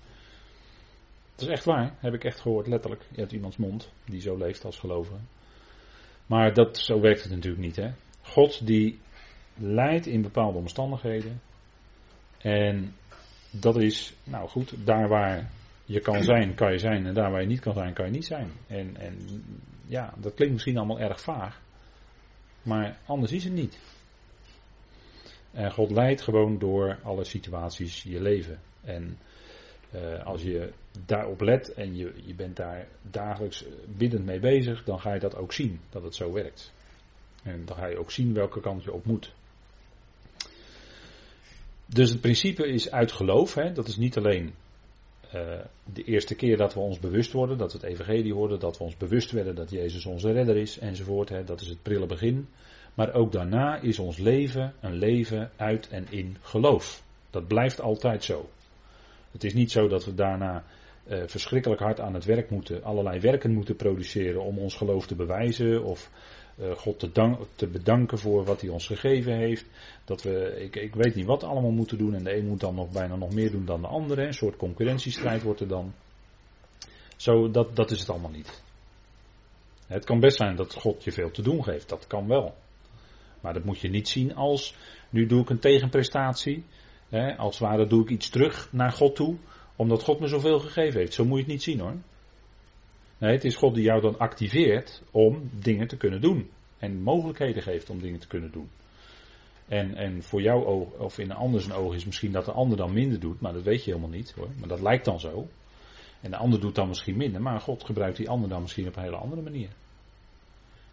het 1.31 1.41
is 1.41 1.47
echt 1.47 1.65
waar, 1.65 1.95
heb 1.99 2.13
ik 2.13 2.23
echt 2.23 2.39
gehoord, 2.39 2.67
letterlijk. 2.67 3.03
Hebt 3.15 3.31
iemands 3.31 3.57
mond 3.57 3.91
die 4.05 4.21
zo 4.21 4.37
leeft 4.37 4.65
als 4.65 4.79
gelovige. 4.79 5.19
Maar 6.25 6.53
dat, 6.53 6.77
zo 6.77 6.99
werkt 6.99 7.23
het 7.23 7.31
natuurlijk 7.31 7.63
niet. 7.63 7.75
Hè? 7.75 7.91
God 8.27 8.67
die 8.67 8.99
leidt 9.55 10.05
in 10.05 10.21
bepaalde 10.21 10.57
omstandigheden. 10.57 11.41
En 12.37 12.95
dat 13.51 13.77
is, 13.77 14.13
nou 14.23 14.49
goed, 14.49 14.73
daar 14.85 15.07
waar 15.07 15.49
je 15.85 15.99
kan 15.99 16.23
zijn, 16.23 16.55
kan 16.55 16.71
je 16.71 16.77
zijn. 16.77 17.05
En 17.05 17.13
daar 17.13 17.31
waar 17.31 17.41
je 17.41 17.47
niet 17.47 17.59
kan 17.59 17.73
zijn, 17.73 17.93
kan 17.93 18.05
je 18.05 18.11
niet 18.11 18.25
zijn. 18.25 18.51
En, 18.67 18.97
en 18.97 19.43
ja, 19.85 20.13
dat 20.17 20.33
klinkt 20.33 20.53
misschien 20.53 20.77
allemaal 20.77 20.99
erg 20.99 21.21
vaag. 21.21 21.61
Maar 22.61 22.97
anders 23.05 23.31
is 23.31 23.43
het 23.43 23.53
niet. 23.53 23.79
En 25.51 25.71
God 25.71 25.91
leidt 25.91 26.21
gewoon 26.21 26.59
door 26.59 26.99
alle 27.03 27.23
situaties 27.23 28.03
je 28.03 28.21
leven. 28.21 28.59
En 28.83 29.17
uh, 29.95 30.25
als 30.25 30.41
je 30.41 30.73
daarop 31.05 31.41
let 31.41 31.73
en 31.73 31.95
je, 31.95 32.13
je 32.25 32.33
bent 32.33 32.55
daar 32.55 32.87
dagelijks 33.01 33.65
biddend 33.85 34.25
mee 34.25 34.39
bezig, 34.39 34.83
dan 34.83 34.99
ga 34.99 35.13
je 35.13 35.19
dat 35.19 35.35
ook 35.35 35.53
zien, 35.53 35.79
dat 35.89 36.03
het 36.03 36.15
zo 36.15 36.31
werkt. 36.31 36.73
En 37.47 37.65
dan 37.65 37.75
ga 37.75 37.87
je 37.87 37.97
ook 37.97 38.11
zien 38.11 38.33
welke 38.33 38.59
kant 38.59 38.83
je 38.83 38.93
op 38.93 39.05
moet. 39.05 39.33
Dus 41.85 42.09
het 42.09 42.21
principe 42.21 42.67
is 42.67 42.91
uit 42.91 43.11
geloof. 43.11 43.53
Hè? 43.53 43.71
Dat 43.71 43.87
is 43.87 43.97
niet 43.97 44.17
alleen 44.17 44.53
uh, 45.35 45.59
de 45.93 46.03
eerste 46.03 46.35
keer 46.35 46.57
dat 46.57 46.73
we 46.73 46.79
ons 46.79 46.99
bewust 46.99 47.31
worden, 47.31 47.57
dat 47.57 47.71
we 47.71 47.77
het 47.77 47.87
evangelie 47.87 48.33
hoorden, 48.33 48.59
dat 48.59 48.77
we 48.77 48.83
ons 48.83 48.97
bewust 48.97 49.31
werden 49.31 49.55
dat 49.55 49.69
Jezus 49.69 50.05
onze 50.05 50.31
redder 50.31 50.57
is 50.57 50.79
enzovoort. 50.79 51.29
Hè? 51.29 51.43
Dat 51.43 51.61
is 51.61 51.67
het 51.67 51.81
prille 51.81 52.05
begin. 52.05 52.47
Maar 52.93 53.13
ook 53.13 53.31
daarna 53.31 53.81
is 53.81 53.99
ons 53.99 54.17
leven 54.17 54.73
een 54.81 54.95
leven 54.95 55.51
uit 55.55 55.89
en 55.89 56.05
in 56.09 56.37
geloof. 56.41 57.03
Dat 57.29 57.47
blijft 57.47 57.81
altijd 57.81 58.23
zo. 58.23 58.49
Het 59.31 59.43
is 59.43 59.53
niet 59.53 59.71
zo 59.71 59.87
dat 59.87 60.05
we 60.05 60.13
daarna 60.13 60.63
uh, 61.07 61.23
verschrikkelijk 61.25 61.81
hard 61.81 61.99
aan 61.99 62.13
het 62.13 62.25
werk 62.25 62.49
moeten, 62.49 62.83
allerlei 62.83 63.19
werken 63.19 63.53
moeten 63.53 63.75
produceren 63.75 64.41
om 64.41 64.57
ons 64.57 64.75
geloof 64.75 65.07
te 65.07 65.15
bewijzen 65.15 65.83
of 65.83 66.09
God 66.75 66.99
te, 66.99 67.35
te, 67.55 67.67
bedanken 67.67 68.17
voor 68.17 68.43
wat 68.43 68.61
hij 68.61 68.69
ons 68.69 68.87
gegeven 68.87 69.37
heeft. 69.37 69.65
Dat 70.05 70.23
we, 70.23 70.55
ik, 70.59 70.75
ik 70.75 70.95
weet 70.95 71.15
niet 71.15 71.25
wat 71.25 71.43
allemaal 71.43 71.71
moeten 71.71 71.97
doen 71.97 72.13
en 72.13 72.23
de 72.23 72.37
een 72.37 72.47
moet 72.47 72.59
dan 72.59 72.75
nog 72.75 72.91
bijna 72.91 73.15
nog 73.15 73.33
meer 73.33 73.51
doen 73.51 73.65
dan 73.65 73.81
de 73.81 73.87
andere. 73.87 74.25
Een 74.25 74.33
soort 74.33 74.55
concurrentiestrijd 74.55 75.41
wordt 75.43 75.59
er 75.59 75.67
dan. 75.67 75.93
Zo, 77.15 77.51
dat, 77.51 77.75
dat 77.75 77.91
is 77.91 77.99
het 77.99 78.09
allemaal 78.09 78.31
niet. 78.31 78.63
Het 79.87 80.05
kan 80.05 80.19
best 80.19 80.37
zijn 80.37 80.55
dat 80.55 80.73
God 80.73 81.03
je 81.03 81.11
veel 81.11 81.31
te 81.31 81.41
doen 81.41 81.63
geeft, 81.63 81.89
dat 81.89 82.07
kan 82.07 82.27
wel. 82.27 82.55
Maar 83.41 83.53
dat 83.53 83.63
moet 83.63 83.79
je 83.79 83.89
niet 83.89 84.07
zien 84.07 84.35
als, 84.35 84.75
nu 85.09 85.25
doe 85.25 85.41
ik 85.41 85.49
een 85.49 85.59
tegenprestatie. 85.59 86.63
Hè, 87.09 87.37
als 87.37 87.59
het 87.59 87.67
ware 87.67 87.87
doe 87.87 88.01
ik 88.01 88.09
iets 88.09 88.29
terug 88.29 88.69
naar 88.71 88.91
God 88.91 89.15
toe, 89.15 89.35
omdat 89.75 90.03
God 90.03 90.19
me 90.19 90.27
zoveel 90.27 90.59
gegeven 90.59 90.99
heeft. 90.99 91.13
Zo 91.13 91.25
moet 91.25 91.37
je 91.37 91.43
het 91.43 91.51
niet 91.51 91.63
zien 91.63 91.79
hoor. 91.79 91.95
Nee, 93.17 93.31
het 93.31 93.43
is 93.43 93.55
God 93.55 93.75
die 93.75 93.83
jou 93.83 94.01
dan 94.01 94.19
activeert 94.19 95.03
om 95.11 95.49
dingen 95.59 95.87
te 95.87 95.97
kunnen 95.97 96.21
doen. 96.21 96.49
En 96.77 97.01
mogelijkheden 97.01 97.63
geeft 97.63 97.89
om 97.89 98.01
dingen 98.01 98.19
te 98.19 98.27
kunnen 98.27 98.51
doen. 98.51 98.69
En, 99.67 99.95
en 99.95 100.23
voor 100.23 100.41
jouw 100.41 100.65
oog, 100.65 100.91
of 100.91 101.17
in 101.17 101.29
een 101.29 101.35
ander 101.35 101.61
zijn 101.61 101.73
oog 101.73 101.95
is 101.95 102.05
misschien 102.05 102.31
dat 102.31 102.45
de 102.45 102.51
ander 102.51 102.77
dan 102.77 102.93
minder 102.93 103.19
doet, 103.19 103.41
maar 103.41 103.53
dat 103.53 103.63
weet 103.63 103.83
je 103.83 103.91
helemaal 103.91 104.15
niet 104.15 104.31
hoor. 104.31 104.49
Maar 104.59 104.67
dat 104.67 104.81
lijkt 104.81 105.05
dan 105.05 105.19
zo. 105.19 105.47
En 106.21 106.31
de 106.31 106.37
ander 106.37 106.59
doet 106.59 106.75
dan 106.75 106.87
misschien 106.87 107.17
minder, 107.17 107.41
maar 107.41 107.61
God 107.61 107.83
gebruikt 107.83 108.17
die 108.17 108.29
ander 108.29 108.49
dan 108.49 108.61
misschien 108.61 108.87
op 108.87 108.95
een 108.95 109.03
hele 109.03 109.15
andere 109.15 109.41
manier. 109.41 109.69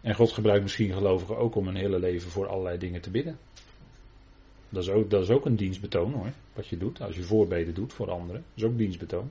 En 0.01 0.15
God 0.15 0.31
gebruikt 0.31 0.63
misschien 0.63 0.93
gelovigen 0.93 1.37
ook 1.37 1.55
om 1.55 1.67
een 1.67 1.75
hele 1.75 1.99
leven 1.99 2.31
voor 2.31 2.47
allerlei 2.47 2.77
dingen 2.77 3.01
te 3.01 3.11
bidden. 3.11 3.37
Dat 4.69 4.83
is 4.83 4.89
ook, 4.89 5.09
dat 5.09 5.21
is 5.21 5.29
ook 5.29 5.45
een 5.45 5.55
dienstbetoon 5.55 6.13
hoor, 6.13 6.31
wat 6.53 6.67
je 6.67 6.77
doet. 6.77 7.01
Als 7.01 7.15
je 7.15 7.23
voorbeden 7.23 7.73
doet 7.73 7.93
voor 7.93 8.11
anderen, 8.11 8.43
dat 8.53 8.63
is 8.63 8.63
ook 8.63 8.77
dienstbetoon. 8.77 9.29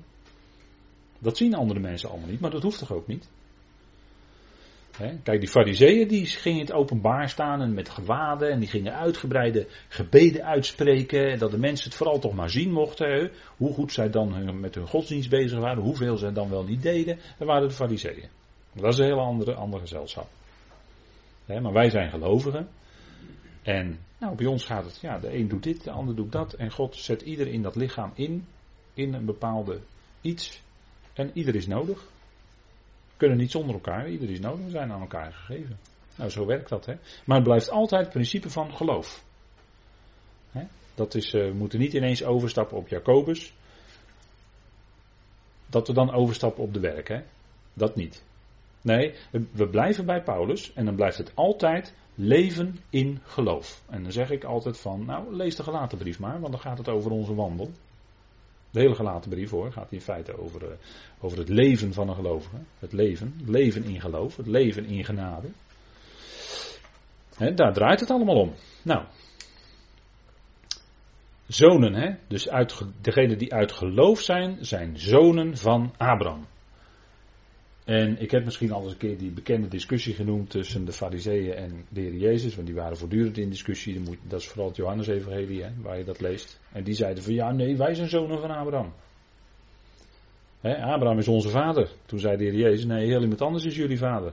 Dat 1.25 1.37
zien 1.37 1.55
andere 1.55 1.81
mensen 1.81 2.11
allemaal 2.11 2.29
niet, 2.29 2.41
maar 2.41 2.51
dat 2.51 2.63
hoeft 2.63 2.79
toch 2.79 2.93
ook 2.93 3.07
niet? 3.07 3.29
Kijk, 5.23 5.41
die 5.41 5.49
fariseeën 5.49 6.09
die 6.09 6.27
gingen 6.27 6.61
in 6.61 6.67
het 6.67 6.75
openbaar 6.75 7.29
staan 7.29 7.61
en 7.61 7.75
met 7.75 7.89
gewaden 7.89 8.51
en 8.51 8.59
die 8.59 8.69
gingen 8.69 8.95
uitgebreide 8.95 9.67
gebeden 9.89 10.45
uitspreken. 10.45 11.31
En 11.31 11.39
dat 11.39 11.51
de 11.51 11.59
mensen 11.59 11.89
het 11.89 11.97
vooral 11.97 12.19
toch 12.19 12.35
maar 12.35 12.51
zien 12.51 12.73
mochten. 12.73 13.31
Hoe 13.57 13.73
goed 13.73 13.93
zij 13.93 14.11
dan 14.11 14.61
met 14.61 14.75
hun 14.75 14.87
godsdienst 14.87 15.29
bezig 15.29 15.59
waren, 15.59 15.83
hoeveel 15.83 16.17
zij 16.17 16.33
dan 16.33 16.51
wel 16.51 16.65
niet 16.65 16.83
deden. 16.83 17.19
Dat 17.39 17.49
waren 17.49 17.69
de 17.69 17.75
fariseeën. 17.75 18.29
Dat 18.73 18.93
is 18.93 18.99
een 18.99 19.05
hele 19.05 19.21
andere, 19.21 19.55
andere 19.55 19.83
gezelschap. 19.83 20.29
maar 21.47 21.73
wij 21.73 21.91
zijn 21.91 22.11
gelovigen. 22.11 22.69
En 23.63 23.99
nou, 24.19 24.37
bij 24.37 24.47
ons 24.47 24.65
gaat 24.65 24.85
het, 24.85 24.99
ja, 25.01 25.19
de 25.19 25.35
een 25.35 25.49
doet 25.49 25.63
dit, 25.63 25.85
de 25.85 25.91
ander 25.91 26.17
doet 26.17 26.33
dat. 26.33 26.53
En 26.53 26.71
God 26.71 26.97
zet 26.97 27.23
ieder 27.23 27.47
in 27.47 27.63
dat 27.63 27.77
lichaam 27.77 28.11
in, 28.15 28.47
in 28.95 29.15
een 29.15 29.25
bepaalde 29.25 29.81
iets. 30.21 30.63
En 31.15 31.31
ieder 31.35 31.55
is 31.55 31.67
nodig. 31.67 32.03
We 33.07 33.21
kunnen 33.21 33.39
niet 33.39 33.51
zonder 33.51 33.75
elkaar, 33.75 34.09
ieder 34.09 34.31
is 34.31 34.41
nodig, 34.41 34.65
we 34.65 34.71
zijn 34.71 34.93
aan 34.93 35.01
elkaar 35.01 35.33
gegeven. 35.33 35.79
Nou, 36.17 36.31
zo 36.31 36.47
werkt 36.47 36.69
dat, 36.69 36.87
hè. 36.87 36.95
Maar 37.25 37.37
het 37.37 37.47
blijft 37.47 37.71
altijd 37.71 38.03
het 38.03 38.13
principe 38.13 38.51
van 38.51 38.75
geloof. 38.75 39.25
Hè? 40.51 40.65
Dat 40.95 41.15
is, 41.15 41.35
uh, 41.35 41.47
we 41.47 41.55
moeten 41.55 41.79
niet 41.79 41.93
ineens 41.93 42.25
overstappen 42.25 42.77
op 42.77 42.89
Jacobus. 42.89 43.55
Dat 45.67 45.87
we 45.87 45.93
dan 45.93 46.15
overstappen 46.15 46.63
op 46.63 46.75
de 46.75 46.81
werk, 46.81 47.09
hè. 47.09 47.23
Dat 47.73 47.97
niet. 47.97 48.25
Nee, 48.81 49.15
we 49.31 49.69
blijven 49.69 50.07
bij 50.07 50.23
Paulus 50.23 50.73
en 50.73 50.85
dan 50.85 50.95
blijft 50.95 51.19
het 51.19 51.33
altijd 51.35 51.95
leven 52.15 52.79
in 52.91 53.21
geloof. 53.23 53.83
En 53.91 54.03
dan 54.03 54.13
zeg 54.13 54.31
ik 54.31 54.45
altijd 54.45 54.79
van, 54.79 55.05
nou 55.05 55.37
lees 55.37 55.57
de 55.57 55.63
gelaten 55.63 55.99
brief 55.99 56.19
maar, 56.19 56.41
want 56.41 56.53
dan 56.53 56.61
gaat 56.61 56.79
het 56.79 56.89
over 56.89 57.11
onze 57.11 57.35
wandel. 57.35 57.71
De 58.75 58.81
hele 58.81 58.95
gelaten 58.95 59.31
brief 59.31 59.51
hoor, 59.51 59.73
gaat 59.73 59.93
in 59.93 60.01
feite 60.01 60.39
over, 60.39 60.63
uh, 60.63 60.69
over 61.21 61.39
het 61.39 61.49
leven 61.49 61.93
van 61.93 62.09
een 62.09 62.15
gelovige. 62.15 62.57
Het 62.79 62.93
leven, 62.93 63.41
leven 63.47 63.85
in 63.85 64.01
geloof, 64.01 64.37
het 64.37 64.47
leven 64.47 64.85
in 64.85 65.05
genade. 65.05 65.49
He, 67.37 67.55
daar 67.55 67.73
draait 67.73 68.01
het 68.01 68.11
allemaal 68.11 68.41
om. 68.41 68.55
Nou, 68.83 69.05
zonen, 71.47 71.95
hè? 71.95 72.15
dus 72.29 72.49
uit, 72.49 72.83
degenen 73.01 73.39
die 73.39 73.55
uit 73.55 73.73
geloof 73.73 74.21
zijn, 74.21 74.59
zijn 74.61 74.99
zonen 74.99 75.57
van 75.57 75.95
Abraham. 75.97 76.47
En 77.85 78.21
ik 78.21 78.31
heb 78.31 78.45
misschien 78.45 78.73
al 78.73 78.83
eens 78.83 78.93
een 78.93 78.99
keer 78.99 79.19
die 79.19 79.31
bekende 79.31 79.69
discussie 79.69 80.15
genoemd 80.15 80.51
tussen 80.51 80.85
de 80.85 80.93
Fariseeën 80.93 81.55
en 81.55 81.85
de 81.89 82.01
Heer 82.01 82.15
Jezus, 82.15 82.55
want 82.55 82.67
die 82.67 82.77
waren 82.77 82.97
voortdurend 82.97 83.39
in 83.39 83.51
discussie. 83.51 84.19
Dat 84.23 84.41
is 84.41 84.49
vooral 84.49 84.69
het 84.69 84.77
Johannes-evangelie, 84.77 85.65
waar 85.83 85.99
je 85.99 86.05
dat 86.05 86.21
leest. 86.21 86.61
En 86.73 86.85
die 86.85 86.95
zeiden 86.95 87.23
van 87.23 87.35
ja, 87.35 87.53
nee, 87.53 87.77
wij 87.77 87.95
zijn 87.95 88.09
zonen 88.09 88.41
van 88.41 88.51
Abraham. 88.51 88.93
He, 90.61 90.83
Abraham 90.83 91.19
is 91.19 91.29
onze 91.29 91.49
vader. 91.49 91.91
Toen 92.07 92.19
zei 92.19 92.37
de 92.37 92.45
Heer 92.45 92.55
Jezus, 92.55 92.85
nee, 92.85 93.07
heel 93.07 93.21
iemand 93.21 93.41
anders 93.41 93.65
is 93.65 93.77
jullie 93.77 93.99
vader. 93.99 94.33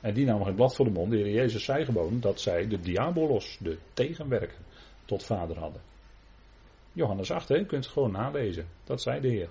En 0.00 0.14
die 0.14 0.24
namen 0.24 0.46
geen 0.46 0.54
blad 0.54 0.74
voor 0.74 0.84
de 0.84 0.90
mond. 0.90 1.10
De 1.10 1.16
Heer 1.16 1.32
Jezus 1.32 1.64
zei 1.64 1.84
gewoon 1.84 2.20
dat 2.20 2.40
zij 2.40 2.68
de 2.68 2.80
diabolos, 2.80 3.58
de 3.60 3.78
tegenwerker, 3.92 4.58
tot 5.04 5.24
vader 5.24 5.58
hadden. 5.58 5.80
Johannes 6.92 7.30
8, 7.30 7.48
hè, 7.48 7.54
je 7.54 7.66
kunt 7.66 7.84
het 7.84 7.92
gewoon 7.92 8.12
nalezen. 8.12 8.66
Dat 8.84 9.02
zei 9.02 9.20
de 9.20 9.28
Heer. 9.28 9.48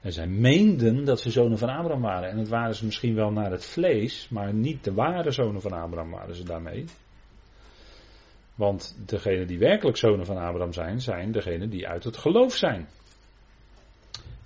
En 0.00 0.12
zij 0.12 0.26
meenden 0.26 1.04
dat 1.04 1.20
ze 1.20 1.30
zonen 1.30 1.58
van 1.58 1.68
Abraham 1.68 2.00
waren. 2.02 2.30
En 2.30 2.38
het 2.38 2.48
waren 2.48 2.74
ze 2.74 2.84
misschien 2.84 3.14
wel 3.14 3.30
naar 3.30 3.50
het 3.50 3.64
vlees, 3.64 4.28
maar 4.28 4.54
niet 4.54 4.84
de 4.84 4.92
ware 4.92 5.30
zonen 5.30 5.60
van 5.60 5.72
Abraham 5.72 6.10
waren 6.10 6.34
ze 6.34 6.44
daarmee. 6.44 6.84
Want 8.54 8.96
degenen 9.06 9.46
die 9.46 9.58
werkelijk 9.58 9.96
zonen 9.96 10.26
van 10.26 10.36
Abraham 10.36 10.72
zijn, 10.72 11.00
zijn 11.00 11.32
degenen 11.32 11.70
die 11.70 11.88
uit 11.88 12.04
het 12.04 12.16
geloof 12.16 12.54
zijn. 12.54 12.88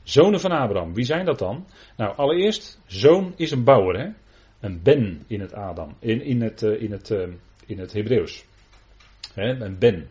Zonen 0.02 0.40
van 0.40 0.50
Abraham, 0.50 0.94
wie 0.94 1.04
zijn 1.04 1.24
dat 1.24 1.38
dan? 1.38 1.66
Nou, 1.96 2.16
allereerst, 2.16 2.80
zoon 2.86 3.32
is 3.36 3.50
een 3.50 3.64
bouwer, 3.64 3.98
hè? 3.98 4.08
Een 4.60 4.82
ben 4.82 5.24
in 5.26 5.40
het 5.40 5.54
Adam, 5.54 5.96
in, 5.98 6.22
in 6.22 6.42
het, 6.42 6.62
eh, 6.62 6.82
in 6.82 6.92
het, 6.92 7.10
eh, 7.10 7.28
in 7.66 7.78
het 7.78 7.92
Hebreeuws. 7.92 8.44
Een 9.34 9.78
ben. 9.78 10.08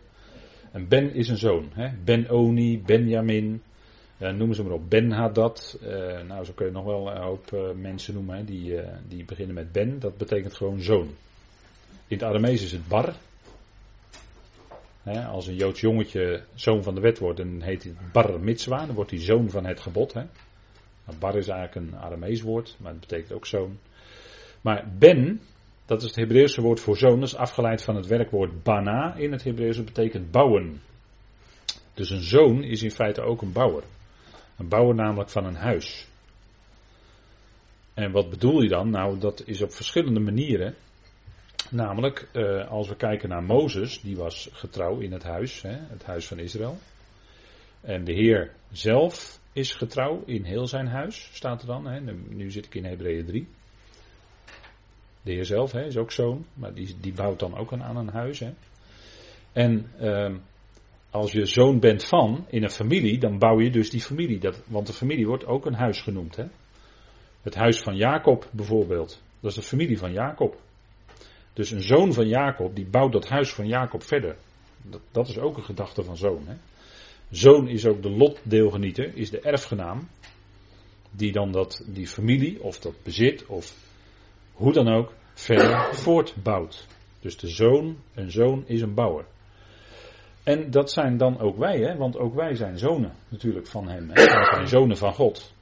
Een 0.72 0.88
Ben 0.88 1.14
is 1.14 1.30
een 1.30 1.38
zoon. 1.38 1.70
Hè? 1.74 1.90
Ben-Oni, 2.04 2.82
Benjamin, 2.82 3.62
uh, 4.24 4.30
noemen 4.30 4.56
ze 4.56 4.64
maar 4.64 4.74
op. 4.74 4.90
Ben-Hadad. 4.90 5.80
Uh, 5.84 6.22
nou, 6.22 6.46
zo 6.46 6.52
kun 6.56 6.66
je 6.66 6.72
nog 6.72 6.86
wel 6.86 7.12
een 7.12 7.22
hoop 7.22 7.52
uh, 7.54 7.72
mensen 7.72 8.14
noemen 8.14 8.46
die, 8.46 8.80
die 9.08 9.26
beginnen 9.26 9.56
met 9.56 9.72
Ben. 9.72 10.00
Dat 10.00 10.18
betekent 10.18 10.54
gewoon 10.54 10.80
zoon. 10.80 11.08
In 12.08 12.18
het 12.18 12.24
Aramees 12.24 12.64
is 12.64 12.72
het 12.72 12.88
Bar. 12.88 13.14
Hè, 15.04 15.26
als 15.26 15.48
een 15.48 15.56
Joods 15.56 15.80
jongetje 15.80 16.44
zoon 16.54 16.84
van 16.84 16.96
de 16.96 17.02
wet 17.02 17.20
wordt, 17.20 17.38
dan 17.38 17.62
heet 17.62 17.84
hij 17.84 17.94
Bar 18.12 18.40
Mitzwa. 18.40 18.86
Dan 18.86 18.96
wordt 18.96 19.12
hij 19.12 19.20
zoon 19.20 19.50
van 19.50 19.66
het 19.66 19.80
gebod. 19.80 20.14
Hè. 20.14 20.24
Nou, 21.06 21.18
bar 21.20 21.36
is 21.36 21.48
eigenlijk 21.48 21.88
een 21.88 22.00
Aramees 22.00 22.42
woord, 22.42 22.76
maar 22.80 22.92
het 22.92 23.00
betekent 23.00 23.34
ook 23.34 23.46
zoon. 23.46 23.78
Maar 24.62 24.88
Ben, 24.98 25.42
dat 25.86 26.02
is 26.02 26.08
het 26.08 26.16
Hebreeuwse 26.16 26.62
woord 26.62 26.80
voor 26.80 26.98
zoon, 26.98 27.20
dat 27.20 27.30
is 27.30 27.36
afgeleid 27.36 27.84
van 27.84 27.96
het 27.96 28.08
werkwoord 28.08 28.64
bana 28.64 29.16
in 29.16 29.32
het 29.32 29.44
Hebreeuws, 29.44 29.76
dat 29.76 29.86
betekent 29.86 30.32
bouwen. 30.32 30.82
Dus 31.94 32.10
een 32.10 32.24
zoon 32.24 32.64
is 32.64 32.84
in 32.84 32.92
feite 32.92 33.22
ook 33.22 33.42
een 33.42 33.52
bouwer. 33.52 33.84
Een 34.58 34.68
bouwer 34.68 34.96
namelijk 34.96 35.30
van 35.30 35.46
een 35.46 35.56
huis. 35.56 36.08
En 37.94 38.12
wat 38.12 38.30
bedoel 38.30 38.62
je 38.62 38.70
dan? 38.70 38.90
Nou, 38.90 39.20
dat 39.20 39.44
is 39.46 39.62
op 39.62 39.74
verschillende 39.74 40.20
manieren. 40.20 40.76
Namelijk, 41.70 42.30
eh, 42.32 42.68
als 42.68 42.88
we 42.88 42.96
kijken 42.96 43.30
naar 43.30 43.44
Mozes, 43.44 44.02
die 44.02 44.18
was 44.18 44.50
getrouw 44.52 45.00
in 45.00 45.12
het 45.12 45.24
huis, 45.24 45.62
hè, 45.62 45.78
het 45.90 46.06
huis 46.06 46.28
van 46.28 46.40
Israël. 46.40 46.78
En 47.82 48.04
de 48.04 48.14
Heer 48.14 48.52
zelf 48.72 49.40
is 49.54 49.74
getrouw 49.74 50.24
in 50.26 50.44
heel 50.44 50.68
zijn 50.68 50.88
huis, 50.88 51.30
staat 51.34 51.62
er 51.62 51.68
dan. 51.68 51.86
Hè. 51.86 52.00
Nu 52.30 52.52
zit 52.52 52.66
ik 52.66 52.76
in 52.76 52.86
Hebreeën 52.86 53.26
3. 53.26 53.48
De 55.22 55.32
Heer 55.32 55.46
zelf 55.46 55.72
hè, 55.72 55.86
is 55.86 55.98
ook 55.98 56.12
zoon, 56.12 56.46
maar 56.54 56.74
die, 56.74 56.96
die 57.00 57.14
bouwt 57.14 57.40
dan 57.40 57.58
ook 57.58 57.74
aan 57.74 57.98
een 57.98 58.10
huis. 58.10 58.40
Hè. 58.40 58.54
En 59.52 59.92
uh, 60.02 60.36
als 61.14 61.32
je 61.32 61.46
zoon 61.46 61.80
bent 61.80 62.06
van 62.06 62.46
in 62.50 62.64
een 62.64 62.70
familie, 62.70 63.20
dan 63.20 63.38
bouw 63.38 63.60
je 63.60 63.70
dus 63.70 63.90
die 63.90 64.02
familie. 64.02 64.40
Dat, 64.40 64.62
want 64.68 64.88
de 64.88 64.94
familie 64.94 65.26
wordt 65.26 65.46
ook 65.46 65.66
een 65.66 65.74
huis 65.74 66.02
genoemd. 66.02 66.36
Hè. 66.36 66.46
Het 67.42 67.56
huis 67.56 67.80
van 67.80 67.96
Jacob 67.96 68.50
bijvoorbeeld, 68.52 69.22
dat 69.40 69.50
is 69.50 69.58
de 69.58 69.62
familie 69.62 69.98
van 69.98 70.12
Jacob. 70.12 70.62
Dus 71.54 71.72
een 71.72 71.82
zoon 71.82 72.14
van 72.14 72.28
Jacob, 72.28 72.76
die 72.76 72.86
bouwt 72.86 73.12
dat 73.12 73.28
huis 73.28 73.54
van 73.54 73.68
Jacob 73.68 74.04
verder. 74.04 74.36
Dat, 74.82 75.02
dat 75.12 75.28
is 75.28 75.38
ook 75.38 75.58
een 75.58 75.64
gedachte 75.64 76.04
van 76.04 76.18
zoon. 76.18 76.48
Hè. 76.48 76.56
Zoon 77.30 77.68
is 77.68 77.86
ook 77.86 78.02
de 78.02 78.10
lotdeelgenieter, 78.10 79.16
is 79.16 79.30
de 79.30 79.40
erfgenaam. 79.40 80.10
Die 81.12 81.32
dan 81.32 81.52
dat, 81.52 81.86
die 81.88 82.08
familie 82.08 82.64
of 82.64 82.80
dat 82.80 82.96
bezit 83.04 83.46
of 83.46 83.76
hoe 84.54 84.74
dan 84.74 84.88
ook 84.88 85.14
verder 85.34 85.96
voortbouwt. 85.96 86.88
Dus 87.20 87.38
de 87.38 87.48
zoon, 87.48 87.98
een 88.14 88.32
zoon 88.32 88.64
is 88.68 88.82
een 88.82 88.94
bouwer. 88.94 89.26
En 90.44 90.72
dat 90.72 90.92
zijn 90.92 91.18
dan 91.18 91.40
ook 91.40 91.58
wij, 91.58 91.80
hè? 91.80 91.96
want 91.96 92.18
ook 92.18 92.34
wij 92.34 92.56
zijn 92.56 92.78
zonen 92.78 93.14
natuurlijk 93.28 93.68
van 93.68 93.88
hem. 93.88 94.10
Hè? 94.10 94.14
Wij 94.14 94.46
zijn 94.54 94.68
zonen 94.68 94.98
van 94.98 95.14
God. 95.14 95.54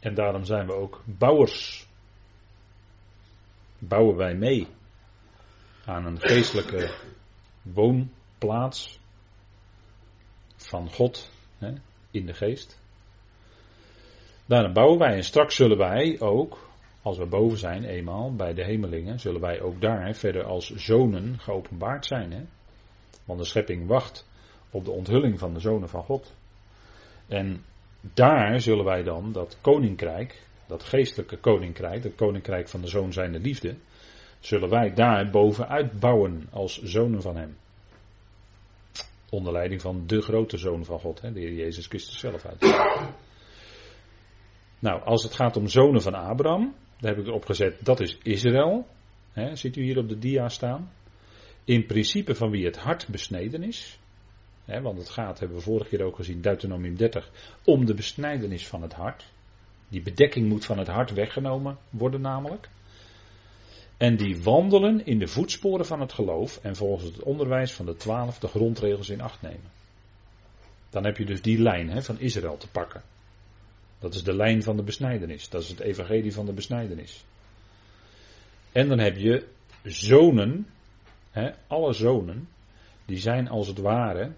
En 0.00 0.14
daarom 0.14 0.44
zijn 0.44 0.66
we 0.66 0.72
ook 0.72 1.02
bouwers. 1.04 1.86
Bouwen 3.78 4.16
wij 4.16 4.34
mee 4.34 4.66
aan 5.84 6.06
een 6.06 6.20
geestelijke 6.20 6.94
woonplaats 7.62 8.98
van 10.56 10.90
God 10.90 11.30
hè, 11.58 11.72
in 12.10 12.26
de 12.26 12.34
geest. 12.34 12.80
Daarom 14.46 14.72
bouwen 14.72 14.98
wij 14.98 15.14
en 15.14 15.24
straks 15.24 15.54
zullen 15.54 15.78
wij 15.78 16.20
ook, 16.20 16.70
als 17.02 17.18
we 17.18 17.26
boven 17.26 17.58
zijn 17.58 17.84
eenmaal 17.84 18.34
bij 18.34 18.54
de 18.54 18.64
hemelingen, 18.64 19.20
zullen 19.20 19.40
wij 19.40 19.60
ook 19.60 19.80
daar 19.80 20.14
verder 20.14 20.44
als 20.44 20.74
zonen 20.74 21.38
geopenbaard 21.38 22.06
zijn. 22.06 22.32
Hè? 22.32 22.42
Want 23.26 23.38
de 23.38 23.44
schepping 23.44 23.86
wacht 23.86 24.28
op 24.70 24.84
de 24.84 24.90
onthulling 24.90 25.38
van 25.38 25.54
de 25.54 25.60
zonen 25.60 25.88
van 25.88 26.02
God. 26.02 26.34
En 27.26 27.64
daar 28.00 28.60
zullen 28.60 28.84
wij 28.84 29.02
dan 29.02 29.32
dat 29.32 29.58
koninkrijk, 29.60 30.42
dat 30.66 30.82
geestelijke 30.82 31.36
koninkrijk, 31.36 32.02
dat 32.02 32.14
koninkrijk 32.14 32.68
van 32.68 32.80
de 32.80 32.88
zoon 32.88 33.12
zijnde 33.12 33.38
liefde, 33.38 33.76
zullen 34.40 34.68
wij 34.68 34.94
daar 34.94 35.30
bovenuit 35.30 36.00
bouwen 36.00 36.48
als 36.50 36.82
zonen 36.82 37.22
van 37.22 37.36
hem. 37.36 37.56
Onder 39.30 39.52
leiding 39.52 39.80
van 39.80 40.06
de 40.06 40.20
grote 40.20 40.56
zoon 40.56 40.84
van 40.84 40.98
God, 40.98 41.20
hè, 41.20 41.32
de 41.32 41.40
Heer 41.40 41.52
Jezus 41.52 41.86
Christus 41.86 42.18
zelf 42.18 42.44
uit. 42.44 42.60
Nou, 44.78 45.02
als 45.02 45.22
het 45.22 45.34
gaat 45.34 45.56
om 45.56 45.68
zonen 45.68 46.02
van 46.02 46.14
Abraham, 46.14 46.74
daar 47.00 47.10
heb 47.14 47.20
ik 47.20 47.26
erop 47.26 47.44
gezet, 47.44 47.84
dat 47.84 48.00
is 48.00 48.18
Israël. 48.22 48.86
Hè, 49.32 49.56
ziet 49.56 49.76
u 49.76 49.82
hier 49.82 49.98
op 49.98 50.08
de 50.08 50.18
dia 50.18 50.48
staan? 50.48 50.92
In 51.66 51.86
principe 51.86 52.34
van 52.34 52.50
wie 52.50 52.64
het 52.64 52.76
hart 52.76 53.08
besneden 53.08 53.62
is. 53.62 53.98
Want 54.64 54.98
het 54.98 55.08
gaat, 55.08 55.38
hebben 55.38 55.56
we 55.56 55.62
vorige 55.62 55.88
keer 55.88 56.02
ook 56.02 56.16
gezien, 56.16 56.40
Deuteronomium 56.40 56.96
30, 56.96 57.30
om 57.64 57.84
de 57.84 57.94
besnijdenis 57.94 58.66
van 58.66 58.82
het 58.82 58.92
hart. 58.92 59.24
Die 59.88 60.02
bedekking 60.02 60.48
moet 60.48 60.64
van 60.64 60.78
het 60.78 60.88
hart 60.88 61.12
weggenomen 61.12 61.78
worden 61.90 62.20
namelijk. 62.20 62.68
En 63.96 64.16
die 64.16 64.42
wandelen 64.42 65.06
in 65.06 65.18
de 65.18 65.28
voetsporen 65.28 65.86
van 65.86 66.00
het 66.00 66.12
geloof 66.12 66.58
en 66.62 66.76
volgens 66.76 67.10
het 67.10 67.22
onderwijs 67.22 67.72
van 67.72 67.86
de 67.86 67.96
twaalf 67.96 68.38
de 68.38 68.48
grondregels 68.48 69.08
in 69.08 69.20
acht 69.20 69.42
nemen. 69.42 69.70
Dan 70.90 71.04
heb 71.04 71.16
je 71.16 71.24
dus 71.24 71.42
die 71.42 71.58
lijn 71.58 72.02
van 72.02 72.20
Israël 72.20 72.56
te 72.56 72.68
pakken. 72.68 73.02
Dat 73.98 74.14
is 74.14 74.24
de 74.24 74.36
lijn 74.36 74.62
van 74.62 74.76
de 74.76 74.82
besnijdenis. 74.82 75.48
Dat 75.48 75.62
is 75.62 75.68
het 75.68 75.80
evangelie 75.80 76.32
van 76.32 76.46
de 76.46 76.52
besnijdenis. 76.52 77.24
En 78.72 78.88
dan 78.88 78.98
heb 78.98 79.16
je 79.16 79.46
zonen, 79.82 80.66
alle 81.66 81.92
zonen, 81.92 82.48
die 83.04 83.18
zijn 83.18 83.48
als 83.48 83.66
het 83.66 83.78
ware, 83.78 84.32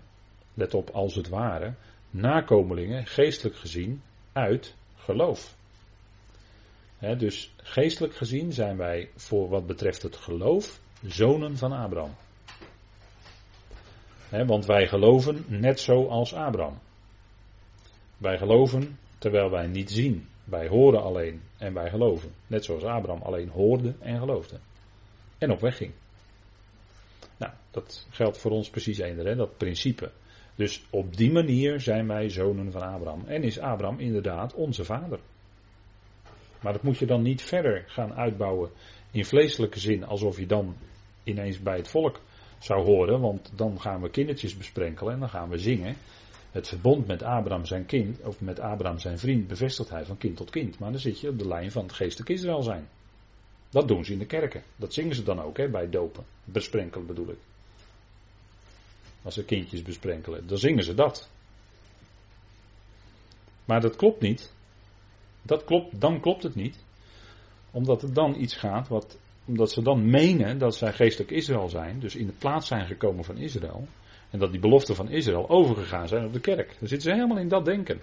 let 0.54 0.74
op 0.74 0.90
als 0.90 1.14
het 1.14 1.28
ware, 1.28 1.74
nakomelingen, 2.10 3.06
geestelijk 3.06 3.56
gezien, 3.56 4.02
uit 4.32 4.74
geloof 4.96 5.56
dus 6.98 7.54
geestelijk 7.56 8.16
gezien 8.16 8.52
zijn 8.52 8.76
wij 8.76 9.10
voor 9.14 9.48
wat 9.48 9.66
betreft 9.66 10.02
het 10.02 10.16
geloof 10.16 10.80
zonen 11.06 11.56
van 11.56 11.72
Abraham. 11.72 12.14
want 14.46 14.66
wij 14.66 14.86
geloven 14.88 15.44
net 15.46 15.80
zo 15.80 16.06
als 16.06 16.34
Abraham. 16.34 16.78
Wij 18.16 18.38
geloven 18.38 18.98
terwijl 19.18 19.50
wij 19.50 19.66
niet 19.66 19.90
zien. 19.90 20.28
Wij 20.44 20.68
horen 20.68 21.02
alleen 21.02 21.42
en 21.58 21.74
wij 21.74 21.90
geloven. 21.90 22.32
Net 22.46 22.64
zoals 22.64 22.82
Abraham 22.84 23.22
alleen 23.22 23.48
hoorde 23.48 23.94
en 24.00 24.18
geloofde. 24.18 24.58
En 25.38 25.50
op 25.50 25.60
weg 25.60 25.76
ging. 25.76 25.92
Nou, 27.38 27.52
dat 27.70 28.06
geldt 28.10 28.38
voor 28.38 28.50
ons 28.50 28.70
precies 28.70 28.98
eender, 28.98 29.36
dat 29.36 29.56
principe. 29.56 30.10
Dus 30.54 30.86
op 30.90 31.16
die 31.16 31.32
manier 31.32 31.80
zijn 31.80 32.06
wij 32.06 32.28
zonen 32.28 32.72
van 32.72 32.82
Abraham. 32.82 33.24
En 33.26 33.42
is 33.42 33.58
Abraham 33.58 33.98
inderdaad 33.98 34.54
onze 34.54 34.84
vader. 34.84 35.18
Maar 36.62 36.72
dat 36.72 36.82
moet 36.82 36.98
je 36.98 37.06
dan 37.06 37.22
niet 37.22 37.42
verder 37.42 37.84
gaan 37.86 38.14
uitbouwen 38.14 38.70
in 39.10 39.24
vleeselijke 39.24 39.78
zin, 39.78 40.04
alsof 40.04 40.38
je 40.38 40.46
dan 40.46 40.76
ineens 41.24 41.62
bij 41.62 41.76
het 41.76 41.88
volk 41.88 42.20
zou 42.58 42.84
horen, 42.84 43.20
want 43.20 43.52
dan 43.54 43.80
gaan 43.80 44.00
we 44.00 44.10
kindertjes 44.10 44.56
besprenkelen 44.56 45.12
en 45.12 45.20
dan 45.20 45.28
gaan 45.28 45.48
we 45.48 45.58
zingen. 45.58 45.96
Het 46.50 46.68
verbond 46.68 47.06
met 47.06 47.22
Abraham 47.22 47.64
zijn 47.64 47.86
kind, 47.86 48.20
of 48.20 48.40
met 48.40 48.60
Abraham 48.60 48.98
zijn 48.98 49.18
vriend, 49.18 49.46
bevestigt 49.46 49.90
hij 49.90 50.04
van 50.04 50.18
kind 50.18 50.36
tot 50.36 50.50
kind. 50.50 50.78
Maar 50.78 50.90
dan 50.90 51.00
zit 51.00 51.20
je 51.20 51.28
op 51.28 51.38
de 51.38 51.48
lijn 51.48 51.70
van 51.70 51.82
het 51.82 51.92
geestelijk 51.92 52.30
Israël 52.30 52.62
zijn. 52.62 52.88
Dat 53.70 53.88
doen 53.88 54.04
ze 54.04 54.12
in 54.12 54.18
de 54.18 54.26
kerken. 54.26 54.62
Dat 54.76 54.94
zingen 54.94 55.14
ze 55.14 55.22
dan 55.22 55.40
ook 55.40 55.56
hè, 55.56 55.68
bij 55.68 55.90
dopen. 55.90 56.24
Besprenkelen 56.44 57.06
bedoel 57.06 57.28
ik. 57.28 57.38
Als 59.22 59.34
ze 59.34 59.44
kindjes 59.44 59.82
besprenkelen, 59.82 60.46
dan 60.46 60.58
zingen 60.58 60.84
ze 60.84 60.94
dat. 60.94 61.28
Maar 63.64 63.80
dat 63.80 63.96
klopt 63.96 64.20
niet. 64.20 64.52
Dat 65.42 65.64
klopt, 65.64 66.00
dan 66.00 66.20
klopt 66.20 66.42
het 66.42 66.54
niet. 66.54 66.84
Omdat 67.70 68.02
er 68.02 68.12
dan 68.12 68.40
iets 68.40 68.56
gaat 68.56 68.88
wat, 68.88 69.18
omdat 69.44 69.70
ze 69.70 69.82
dan 69.82 70.10
menen 70.10 70.58
dat 70.58 70.76
zij 70.76 70.92
geestelijk 70.92 71.30
Israël 71.30 71.68
zijn, 71.68 72.00
dus 72.00 72.16
in 72.16 72.26
de 72.26 72.32
plaats 72.32 72.66
zijn 72.66 72.86
gekomen 72.86 73.24
van 73.24 73.36
Israël. 73.36 73.88
En 74.30 74.38
dat 74.38 74.50
die 74.50 74.60
beloften 74.60 74.94
van 74.94 75.10
Israël 75.10 75.48
overgegaan 75.48 76.08
zijn 76.08 76.24
op 76.24 76.32
de 76.32 76.40
kerk. 76.40 76.76
Dan 76.78 76.88
zitten 76.88 77.10
ze 77.10 77.14
helemaal 77.14 77.38
in 77.38 77.48
dat 77.48 77.64
denken. 77.64 78.00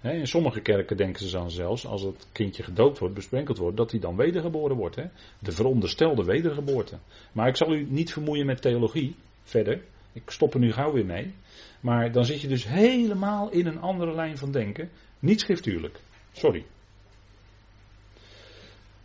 In 0.00 0.26
sommige 0.26 0.60
kerken 0.60 0.96
denken 0.96 1.28
ze 1.28 1.36
dan 1.36 1.50
zelfs, 1.50 1.86
als 1.86 2.02
het 2.02 2.28
kindje 2.32 2.62
gedoopt 2.62 2.98
wordt, 2.98 3.14
besprenkeld 3.14 3.58
wordt, 3.58 3.76
dat 3.76 3.90
hij 3.90 4.00
dan 4.00 4.16
wedergeboren 4.16 4.76
wordt. 4.76 4.96
De 5.38 5.52
veronderstelde 5.52 6.24
wedergeboorte. 6.24 6.98
Maar 7.32 7.48
ik 7.48 7.56
zal 7.56 7.72
u 7.72 7.86
niet 7.88 8.12
vermoeien 8.12 8.46
met 8.46 8.62
theologie 8.62 9.16
verder. 9.42 9.82
Ik 10.12 10.30
stop 10.30 10.54
er 10.54 10.60
nu 10.60 10.72
gauw 10.72 10.92
weer 10.92 11.06
mee. 11.06 11.34
Maar 11.80 12.12
dan 12.12 12.24
zit 12.24 12.40
je 12.40 12.48
dus 12.48 12.68
helemaal 12.68 13.50
in 13.50 13.66
een 13.66 13.80
andere 13.80 14.14
lijn 14.14 14.38
van 14.38 14.52
denken. 14.52 14.90
Niet 15.18 15.40
schriftuurlijk. 15.40 16.00
Sorry. 16.32 16.64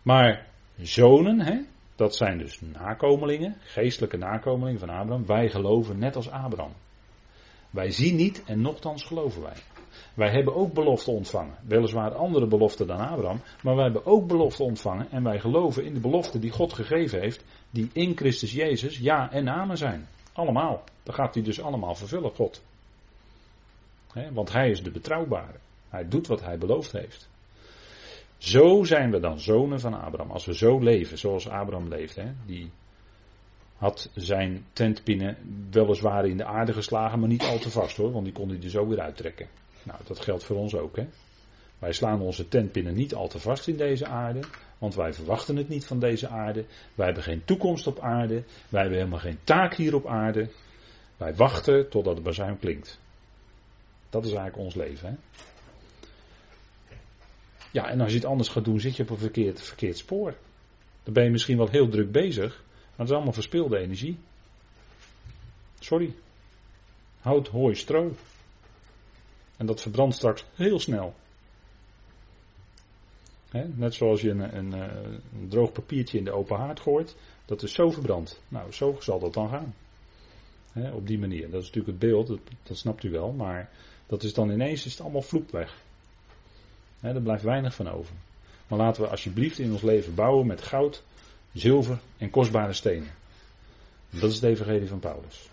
Maar 0.01 0.47
zonen, 0.77 1.41
hè, 1.41 1.61
dat 1.95 2.15
zijn 2.15 2.37
dus 2.37 2.61
nakomelingen, 2.61 3.55
geestelijke 3.59 4.17
nakomelingen 4.17 4.79
van 4.79 4.89
Abraham. 4.89 5.25
Wij 5.25 5.49
geloven 5.49 5.99
net 5.99 6.15
als 6.15 6.29
Abraham. 6.29 6.73
Wij 7.69 7.91
zien 7.91 8.15
niet 8.15 8.43
en 8.45 8.61
nochtans 8.61 9.03
geloven 9.03 9.41
wij. 9.41 9.74
Wij 10.13 10.31
hebben 10.31 10.55
ook 10.55 10.73
beloften 10.73 11.13
ontvangen. 11.13 11.55
Weliswaar 11.67 12.15
andere 12.15 12.47
beloften 12.47 12.87
dan 12.87 12.99
Abraham, 12.99 13.41
maar 13.61 13.75
wij 13.75 13.83
hebben 13.83 14.05
ook 14.05 14.27
beloften 14.27 14.65
ontvangen 14.65 15.11
en 15.11 15.23
wij 15.23 15.39
geloven 15.39 15.85
in 15.85 15.93
de 15.93 15.99
beloften 15.99 16.41
die 16.41 16.51
God 16.51 16.73
gegeven 16.73 17.19
heeft, 17.19 17.43
die 17.69 17.89
in 17.93 18.17
Christus 18.17 18.51
Jezus 18.51 18.97
ja 18.97 19.31
en 19.31 19.49
amen 19.49 19.77
zijn. 19.77 20.07
Allemaal. 20.33 20.83
Dat 21.03 21.15
gaat 21.15 21.33
hij 21.33 21.43
dus 21.43 21.61
allemaal 21.61 21.95
vervullen, 21.95 22.31
God. 22.31 22.63
want 24.31 24.53
hij 24.53 24.69
is 24.69 24.83
de 24.83 24.91
betrouwbare. 24.91 25.57
Hij 25.89 26.07
doet 26.07 26.27
wat 26.27 26.41
hij 26.41 26.57
beloofd 26.57 26.91
heeft. 26.91 27.29
Zo 28.37 28.83
zijn 28.83 29.11
we 29.11 29.19
dan 29.19 29.39
zonen 29.39 29.79
van 29.79 30.01
Abraham. 30.01 30.31
Als 30.31 30.45
we 30.45 30.55
zo 30.55 30.79
leven, 30.79 31.17
zoals 31.17 31.49
Abraham 31.49 31.87
leeft. 31.87 32.17
Die 32.45 32.71
had 33.77 34.09
zijn 34.13 34.65
tentpinnen 34.73 35.37
weliswaar 35.71 36.25
in 36.25 36.37
de 36.37 36.45
aarde 36.45 36.73
geslagen, 36.73 37.19
maar 37.19 37.29
niet 37.29 37.43
al 37.43 37.57
te 37.57 37.71
vast 37.71 37.97
hoor, 37.97 38.11
want 38.11 38.23
die 38.23 38.33
kon 38.33 38.49
hij 38.49 38.59
er 38.63 38.69
zo 38.69 38.87
weer 38.87 38.99
uittrekken. 38.99 39.47
Nou, 39.85 39.99
dat 40.07 40.19
geldt 40.19 40.43
voor 40.43 40.57
ons 40.57 40.75
ook. 40.75 40.95
Hè? 40.95 41.07
Wij 41.79 41.93
slaan 41.93 42.21
onze 42.21 42.47
tentpinnen 42.47 42.93
niet 42.93 43.13
al 43.13 43.27
te 43.27 43.39
vast 43.39 43.67
in 43.67 43.77
deze 43.77 44.05
aarde, 44.05 44.39
want 44.77 44.95
wij 44.95 45.13
verwachten 45.13 45.55
het 45.55 45.69
niet 45.69 45.85
van 45.85 45.99
deze 45.99 46.27
aarde. 46.27 46.65
Wij 46.95 47.05
hebben 47.05 47.23
geen 47.23 47.45
toekomst 47.45 47.87
op 47.87 47.99
aarde. 47.99 48.43
Wij 48.69 48.81
hebben 48.81 48.97
helemaal 48.97 49.19
geen 49.19 49.39
taak 49.43 49.75
hier 49.75 49.95
op 49.95 50.07
aarde. 50.07 50.49
Wij 51.17 51.35
wachten 51.35 51.89
totdat 51.89 52.15
het 52.15 52.23
bazuin 52.23 52.59
klinkt. 52.59 52.99
Dat 54.09 54.25
is 54.25 54.31
eigenlijk 54.31 54.63
ons 54.63 54.75
leven. 54.75 55.09
Hè? 55.09 55.15
Ja, 57.71 57.89
en 57.89 58.01
als 58.01 58.09
je 58.09 58.17
het 58.17 58.25
anders 58.25 58.49
gaat 58.49 58.65
doen, 58.65 58.79
zit 58.79 58.95
je 58.95 59.03
op 59.03 59.09
een 59.09 59.17
verkeerd, 59.17 59.61
verkeerd 59.61 59.97
spoor. 59.97 60.35
Dan 61.03 61.13
ben 61.13 61.23
je 61.23 61.29
misschien 61.29 61.57
wel 61.57 61.69
heel 61.69 61.89
druk 61.89 62.11
bezig, 62.11 62.63
maar 62.65 62.93
het 62.95 63.07
is 63.07 63.13
allemaal 63.13 63.33
verspilde 63.33 63.77
energie. 63.77 64.17
Sorry. 65.79 66.13
Hout, 67.21 67.47
hooi, 67.47 67.75
stro. 67.75 68.15
En 69.57 69.65
dat 69.65 69.81
verbrandt 69.81 70.15
straks 70.15 70.45
heel 70.53 70.79
snel. 70.79 71.15
net 73.75 73.93
zoals 73.93 74.21
je 74.21 74.29
een, 74.29 74.57
een, 74.57 74.71
een, 74.71 75.47
droog 75.49 75.71
papiertje 75.71 76.17
in 76.17 76.23
de 76.23 76.31
open 76.31 76.57
haard 76.57 76.79
gooit, 76.79 77.15
dat 77.45 77.63
is 77.63 77.73
zo 77.73 77.91
verbrand. 77.91 78.41
Nou, 78.47 78.71
zo 78.71 78.97
zal 78.99 79.19
dat 79.19 79.33
dan 79.33 79.49
gaan. 79.49 79.75
op 80.93 81.07
die 81.07 81.19
manier. 81.19 81.49
Dat 81.49 81.61
is 81.61 81.67
natuurlijk 81.71 81.99
het 81.99 82.09
beeld, 82.09 82.27
dat, 82.63 82.77
snapt 82.77 83.03
u 83.03 83.09
wel, 83.09 83.31
maar 83.31 83.69
dat 84.07 84.23
is 84.23 84.33
dan 84.33 84.49
ineens 84.49 84.85
is 84.85 84.91
het 84.91 85.01
allemaal 85.01 85.21
vloep 85.21 85.51
weg. 85.51 85.75
He, 86.99 87.13
er 87.13 87.21
blijft 87.21 87.43
weinig 87.43 87.75
van 87.75 87.89
over. 87.89 88.15
Maar 88.67 88.79
laten 88.79 89.01
we 89.01 89.09
alsjeblieft 89.09 89.59
in 89.59 89.71
ons 89.71 89.81
leven 89.81 90.15
bouwen 90.15 90.47
met 90.47 90.61
goud, 90.61 91.03
zilver 91.53 91.99
en 92.17 92.29
kostbare 92.29 92.73
stenen. 92.73 93.11
Dat 94.09 94.29
is 94.29 94.35
het 94.35 94.43
evangelie 94.43 94.87
van 94.87 94.99
Paulus. 94.99 95.49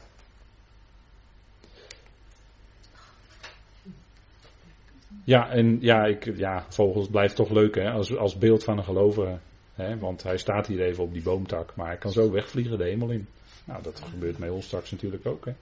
Ja, 5.25 5.51
en 5.51 5.79
ja, 5.81 6.05
ik, 6.05 6.37
ja, 6.37 6.65
vogels 6.69 7.09
blijft 7.09 7.37
toch 7.37 7.51
leuk 7.51 7.75
hè, 7.75 7.91
als, 7.91 8.17
als 8.17 8.39
beeld 8.39 8.65
van 8.65 8.79
een 8.79 8.85
gelovige. 8.85 9.39
Hè, 9.75 9.99
want 9.99 10.23
hij 10.23 10.37
staat 10.37 10.67
hier 10.67 10.81
even 10.81 11.05
op 11.05 11.13
die 11.13 11.23
boomtak, 11.23 11.77
maar 11.77 11.87
hij 11.87 11.97
kan 11.97 12.13
zo 12.13 12.31
wegvliegen 12.31 12.79
de 12.79 12.85
hemel 12.85 13.11
in. 13.11 13.27
Nou, 13.65 13.83
dat 13.83 14.01
gebeurt 14.01 14.39
met 14.39 14.51
ons 14.51 14.65
straks 14.65 14.91
natuurlijk 14.91 15.27
ook. 15.27 15.45
Hè. 15.45 15.53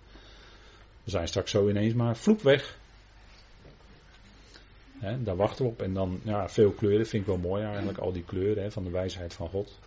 We 1.05 1.11
zijn 1.11 1.29
straks 1.29 1.51
zo 1.51 1.69
ineens 1.69 1.95
maar 1.95 2.17
vloep 2.17 2.43
weg. 2.43 2.79
Hè, 4.99 5.23
daar 5.23 5.37
wachten 5.37 5.65
we 5.65 5.71
op. 5.71 5.83
En 5.83 5.95
dan, 5.95 6.21
ja, 6.23 6.49
veel 6.49 6.71
kleuren 6.71 7.07
vind 7.07 7.23
ik 7.23 7.29
wel 7.29 7.51
mooi 7.51 7.65
eigenlijk. 7.65 7.99
Al 7.99 8.13
die 8.13 8.25
kleuren 8.25 8.63
hè, 8.63 8.71
van 8.71 8.85
de 8.85 8.91
wijsheid 8.91 9.35
van 9.35 9.49
God. 9.49 9.79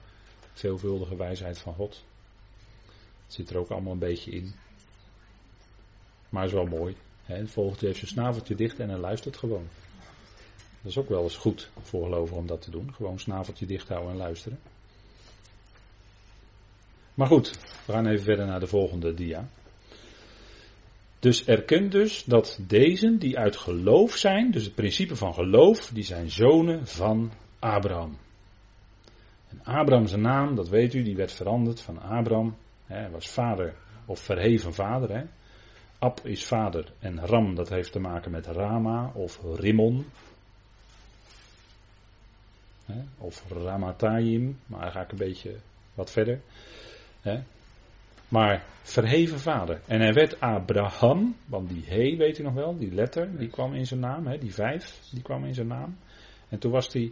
Veelvuldige 0.54 1.16
wijsheid 1.16 1.58
van 1.58 1.74
God. 1.74 2.04
Zit 3.28 3.50
er 3.50 3.58
ook 3.58 3.70
allemaal 3.70 3.94
een 3.94 4.00
beetje 4.00 4.32
in. 4.32 4.54
Maar 6.30 6.46
is 6.46 6.52
wel 6.52 6.66
mooi. 6.66 6.96
Het 7.24 7.52
vogeltje 7.52 7.86
heeft 7.86 8.00
zijn 8.00 8.12
snaveltje 8.12 8.56
dicht 8.56 8.80
en 8.80 8.90
hij 8.90 8.98
luistert 8.98 9.38
gewoon. 9.38 9.68
Dat 10.82 10.92
is 10.92 10.98
ook 10.98 11.10
wel 11.10 11.24
eens 11.24 11.38
goed 11.38 11.70
voor 11.82 12.04
gelovigen 12.04 12.38
om 12.38 12.48
dat 12.48 12.62
te 12.62 12.72
doen. 12.72 12.94
Gewoon 12.94 13.20
snaveltje 13.20 13.66
dicht 13.66 13.88
houden 13.88 14.12
en 14.12 14.18
luisteren. 14.18 14.60
Maar 17.14 17.28
goed, 17.28 17.52
we 17.86 17.92
gaan 17.92 18.08
even 18.08 18.24
verder 18.24 18.46
naar 18.46 18.60
de 18.60 18.68
volgende 18.68 19.14
dia. 19.14 19.48
Dus 21.20 21.46
erken 21.46 21.90
dus 21.90 22.24
dat 22.24 22.60
deze 22.68 23.18
die 23.18 23.38
uit 23.38 23.56
geloof 23.56 24.16
zijn, 24.16 24.52
dus 24.52 24.64
het 24.64 24.76
principe 24.76 25.16
van 25.16 25.34
geloof, 25.34 25.90
die 25.94 26.04
zijn 26.04 26.32
zonen 26.32 26.88
van 26.88 27.32
Abraham. 27.60 28.18
En 29.50 29.60
Abraham 29.64 30.08
zijn 30.08 30.22
naam, 30.22 30.56
dat 30.56 30.70
weet 30.70 30.94
u, 30.94 31.04
die 31.04 31.16
werd 31.16 31.32
veranderd 31.32 31.82
van 31.82 32.02
Abraham. 32.02 32.56
Hij 32.86 33.10
was 33.12 33.28
vader 33.30 33.76
of 34.06 34.20
verheven 34.20 34.74
vader. 34.74 35.10
Hè. 35.16 35.24
Ab 36.04 36.20
is 36.26 36.46
vader 36.46 36.92
en 37.00 37.26
Ram 37.26 37.56
dat 37.56 37.70
heeft 37.70 37.92
te 37.92 38.00
maken 38.00 38.32
met 38.32 38.46
Rama 38.46 39.12
of 39.14 39.40
Rimmon. 39.56 40.06
Of 43.18 43.44
Ramatayim, 43.52 44.60
maar 44.66 44.82
daar 44.82 44.92
ga 44.92 45.02
ik 45.02 45.12
een 45.12 45.18
beetje 45.18 45.56
wat 45.94 46.12
verder. 46.12 46.42
Maar 48.28 48.64
verheven 48.82 49.40
vader. 49.40 49.82
En 49.88 50.02
hij 50.02 50.14
werd 50.14 50.40
Abraham, 50.40 51.36
want 51.46 51.70
die 51.70 51.84
he, 51.86 52.16
weet 52.18 52.40
u 52.40 52.44
nog 52.44 52.54
wel, 52.54 52.78
die 52.78 52.94
letter, 52.94 53.38
die 53.38 53.50
kwam 53.50 53.74
in 53.74 53.86
zijn 53.86 54.00
naam, 54.00 54.40
die 54.40 54.54
vijf, 54.54 55.00
die 55.12 55.22
kwam 55.22 55.46
in 55.46 55.54
zijn 55.54 55.68
naam. 55.68 55.98
En 56.50 56.60
toen 56.60 56.72
was 56.72 56.94
hij 56.94 57.12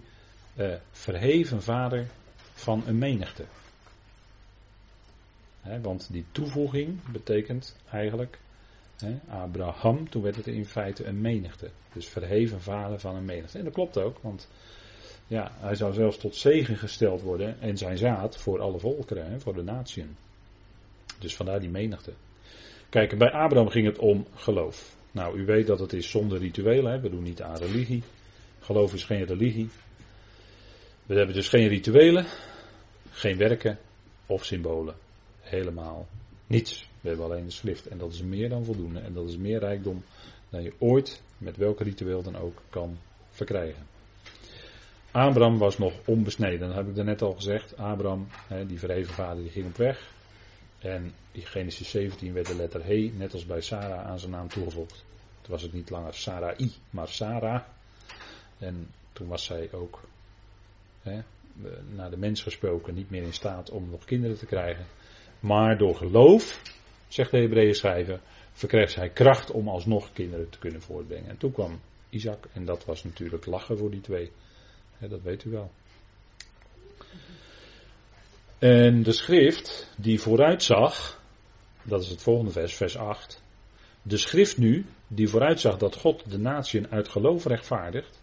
uh, 0.57 0.75
verheven 0.91 1.61
vader 1.61 2.07
van 2.53 2.83
een 2.85 2.97
menigte. 2.97 3.45
want 5.81 6.11
die 6.11 6.25
toevoeging 6.31 7.11
betekent 7.11 7.77
eigenlijk 7.89 8.39
Abraham, 9.27 10.09
toen 10.09 10.21
werd 10.21 10.35
het 10.35 10.47
in 10.47 10.65
feite 10.65 11.05
een 11.05 11.21
menigte. 11.21 11.69
Dus 11.93 12.07
verheven 12.07 12.61
vader 12.61 12.99
van 12.99 13.15
een 13.15 13.25
menigte. 13.25 13.57
En 13.57 13.63
dat 13.63 13.73
klopt 13.73 13.97
ook, 13.97 14.17
want 14.21 14.49
ja, 15.27 15.51
hij 15.59 15.75
zou 15.75 15.93
zelfs 15.93 16.17
tot 16.17 16.35
zegen 16.35 16.77
gesteld 16.77 17.21
worden 17.21 17.61
en 17.61 17.77
zijn 17.77 17.97
zaad 17.97 18.37
voor 18.37 18.59
alle 18.59 18.79
volkeren, 18.79 19.41
voor 19.41 19.53
de 19.53 19.63
natieën. 19.63 20.15
Dus 21.19 21.35
vandaar 21.35 21.59
die 21.59 21.69
menigte. 21.69 22.13
Kijk, 22.89 23.17
bij 23.17 23.31
Abraham 23.31 23.69
ging 23.69 23.85
het 23.85 23.97
om 23.97 24.25
geloof. 24.35 24.95
Nou, 25.11 25.37
u 25.39 25.45
weet 25.45 25.67
dat 25.67 25.79
het 25.79 25.93
is 25.93 26.09
zonder 26.09 26.39
rituelen. 26.39 27.01
We 27.01 27.09
doen 27.09 27.23
niet 27.23 27.41
aan 27.41 27.57
religie. 27.57 28.03
Geloof 28.59 28.93
is 28.93 29.03
geen 29.03 29.23
religie. 29.23 29.69
We 31.05 31.15
hebben 31.15 31.35
dus 31.35 31.49
geen 31.49 31.67
rituelen, 31.67 32.25
geen 33.11 33.37
werken 33.37 33.79
of 34.25 34.45
symbolen. 34.45 34.95
Helemaal 35.41 36.07
niets. 36.47 36.89
We 37.01 37.07
hebben 37.07 37.25
alleen 37.25 37.45
de 37.45 37.51
schrift. 37.51 37.87
En 37.87 37.97
dat 37.97 38.13
is 38.13 38.21
meer 38.21 38.49
dan 38.49 38.65
voldoende. 38.65 38.99
En 38.99 39.13
dat 39.13 39.29
is 39.29 39.37
meer 39.37 39.59
rijkdom 39.59 40.03
dan 40.49 40.63
je 40.63 40.73
ooit 40.77 41.21
met 41.37 41.57
welke 41.57 41.83
ritueel 41.83 42.23
dan 42.23 42.35
ook 42.35 42.61
kan 42.69 42.97
verkrijgen. 43.29 43.87
Abraham 45.11 45.57
was 45.57 45.77
nog 45.77 45.93
onbesneden. 46.05 46.67
Dat 46.67 46.75
heb 46.75 46.97
ik 46.97 47.03
net 47.03 47.21
al 47.21 47.33
gezegd. 47.33 47.77
Abraham, 47.77 48.27
die 48.67 48.79
verheven 48.79 49.13
vader, 49.13 49.43
die 49.43 49.51
ging 49.51 49.65
op 49.65 49.77
weg. 49.77 50.09
En 50.79 51.13
in 51.31 51.45
Genesis 51.45 51.89
17 51.89 52.33
werd 52.33 52.47
de 52.47 52.55
letter 52.55 52.85
He, 52.85 53.11
net 53.17 53.33
als 53.33 53.45
bij 53.45 53.61
Sarah, 53.61 54.05
aan 54.05 54.19
zijn 54.19 54.31
naam 54.31 54.47
toegevoegd. 54.47 55.03
Toen 55.41 55.51
was 55.51 55.61
het 55.61 55.73
niet 55.73 55.89
langer 55.89 56.13
Sarai, 56.13 56.71
maar 56.89 57.07
Sarah. 57.07 57.61
En 58.57 58.87
toen 59.13 59.27
was 59.27 59.43
zij 59.43 59.69
ook, 59.71 60.01
hè, 61.01 61.21
naar 61.95 62.09
de 62.09 62.17
mens 62.17 62.43
gesproken, 62.43 62.93
niet 62.93 63.09
meer 63.09 63.23
in 63.23 63.33
staat 63.33 63.69
om 63.69 63.89
nog 63.89 64.05
kinderen 64.05 64.37
te 64.37 64.45
krijgen. 64.45 64.85
Maar 65.39 65.77
door 65.77 65.95
geloof, 65.95 66.61
zegt 67.13 67.31
de 67.31 67.37
Hebreeën 67.37 67.75
schrijver, 67.75 68.19
verkreeg 68.51 68.89
zij 68.89 69.09
kracht 69.09 69.51
om 69.51 69.67
alsnog 69.67 70.13
kinderen 70.13 70.49
te 70.49 70.59
kunnen 70.59 70.81
voortbrengen. 70.81 71.29
En 71.29 71.37
toen 71.37 71.51
kwam 71.51 71.79
Isaac 72.09 72.47
en 72.53 72.65
dat 72.65 72.85
was 72.85 73.03
natuurlijk 73.03 73.45
lachen 73.45 73.77
voor 73.77 73.91
die 73.91 74.01
twee. 74.01 74.31
dat 74.99 75.21
weet 75.21 75.43
u 75.43 75.49
wel. 75.49 75.71
En 78.59 79.03
de 79.03 79.11
schrift 79.11 79.89
die 79.97 80.19
vooruitzag, 80.19 81.21
dat 81.83 82.01
is 82.01 82.09
het 82.09 82.21
volgende 82.21 82.51
vers, 82.51 82.75
vers 82.75 82.97
8. 82.97 83.43
De 84.01 84.17
schrift 84.17 84.57
nu, 84.57 84.85
die 85.07 85.29
vooruitzag 85.29 85.77
dat 85.77 85.95
God 85.95 86.31
de 86.31 86.37
natieën 86.37 86.91
uit 86.91 87.07
geloof 87.07 87.45
rechtvaardigt, 87.45 88.21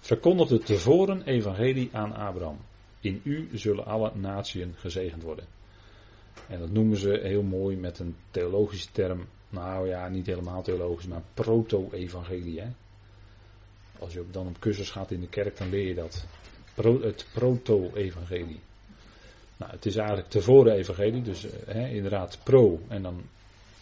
verkondigde 0.00 0.58
tevoren 0.58 1.22
evangelie 1.22 1.88
aan 1.92 2.12
Abraham. 2.12 2.58
In 3.00 3.20
u 3.24 3.48
zullen 3.52 3.84
alle 3.84 4.12
natieën 4.14 4.74
gezegend 4.76 5.22
worden. 5.22 5.46
En 6.48 6.58
dat 6.58 6.70
noemen 6.70 6.96
ze 6.96 7.20
heel 7.22 7.42
mooi 7.42 7.76
met 7.76 7.98
een 7.98 8.16
theologische 8.30 8.88
term. 8.92 9.26
Nou 9.48 9.88
ja, 9.88 10.08
niet 10.08 10.26
helemaal 10.26 10.62
theologisch, 10.62 11.06
maar 11.06 11.22
proto-evangelie. 11.34 12.62
Als 13.98 14.12
je 14.12 14.24
dan 14.30 14.46
op 14.46 14.58
cursus 14.58 14.90
gaat 14.90 15.10
in 15.10 15.20
de 15.20 15.28
kerk, 15.28 15.56
dan 15.56 15.68
leer 15.68 15.86
je 15.86 15.94
dat. 15.94 16.26
het 17.02 17.26
proto-evangelie. 17.32 18.60
Nou, 19.56 19.72
het 19.72 19.86
is 19.86 19.96
eigenlijk 19.96 20.28
tevoren 20.28 20.74
evangelie, 20.74 21.22
dus 21.22 21.64
eh, 21.64 21.94
inderdaad 21.94 22.38
pro 22.44 22.80
en 22.88 23.02
dan 23.02 23.22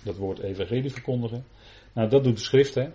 dat 0.03 0.17
woord 0.17 0.39
evangelie 0.39 0.91
verkondigen. 0.91 1.45
Nou, 1.93 2.09
dat 2.09 2.25
doet 2.25 2.37
de 2.37 2.43
schrift. 2.43 2.75
Hè. 2.75 2.89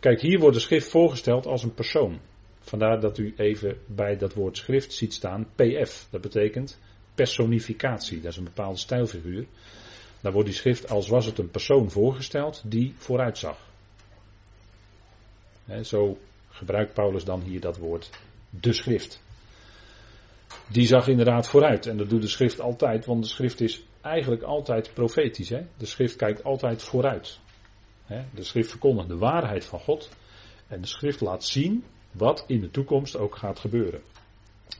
Kijk, 0.00 0.20
hier 0.20 0.38
wordt 0.38 0.56
de 0.56 0.62
schrift 0.62 0.90
voorgesteld 0.90 1.46
als 1.46 1.62
een 1.62 1.74
persoon. 1.74 2.18
Vandaar 2.60 3.00
dat 3.00 3.18
u 3.18 3.34
even 3.36 3.76
bij 3.86 4.16
dat 4.16 4.34
woord 4.34 4.56
schrift 4.56 4.92
ziet 4.92 5.14
staan 5.14 5.46
PF. 5.54 6.06
Dat 6.10 6.20
betekent 6.20 6.78
personificatie. 7.20 8.20
Dat 8.20 8.30
is 8.30 8.36
een 8.36 8.44
bepaalde 8.44 8.78
stijlfiguur. 8.78 9.46
Daar 10.20 10.32
wordt 10.32 10.48
die 10.48 10.56
schrift 10.56 10.90
als 10.90 11.08
was 11.08 11.26
het 11.26 11.38
een 11.38 11.50
persoon 11.50 11.90
voorgesteld 11.90 12.62
die 12.64 12.94
vooruitzag. 12.96 13.58
He, 15.64 15.82
zo 15.84 16.18
gebruikt 16.48 16.94
Paulus 16.94 17.24
dan 17.24 17.40
hier 17.40 17.60
dat 17.60 17.76
woord 17.76 18.10
de 18.50 18.72
schrift. 18.72 19.22
die 20.68 20.86
zag 20.86 21.08
inderdaad 21.08 21.48
vooruit. 21.48 21.86
En 21.86 21.96
dat 21.96 22.10
doet 22.10 22.22
de 22.22 22.28
schrift 22.28 22.60
altijd, 22.60 23.06
want 23.06 23.22
de 23.22 23.28
schrift 23.28 23.60
is 23.60 23.84
eigenlijk 24.00 24.42
altijd 24.42 24.90
profetisch. 24.94 25.48
De 25.48 25.86
schrift 25.86 26.16
kijkt 26.16 26.44
altijd 26.44 26.82
vooruit. 26.82 27.38
De 28.34 28.42
schrift 28.42 28.70
verkondigt 28.70 29.08
de 29.08 29.18
waarheid 29.18 29.64
van 29.64 29.80
God. 29.80 30.08
En 30.68 30.80
de 30.80 30.86
schrift 30.86 31.20
laat 31.20 31.44
zien 31.44 31.84
wat 32.12 32.44
in 32.46 32.60
de 32.60 32.70
toekomst 32.70 33.16
ook 33.16 33.36
gaat 33.36 33.58
gebeuren. 33.58 34.00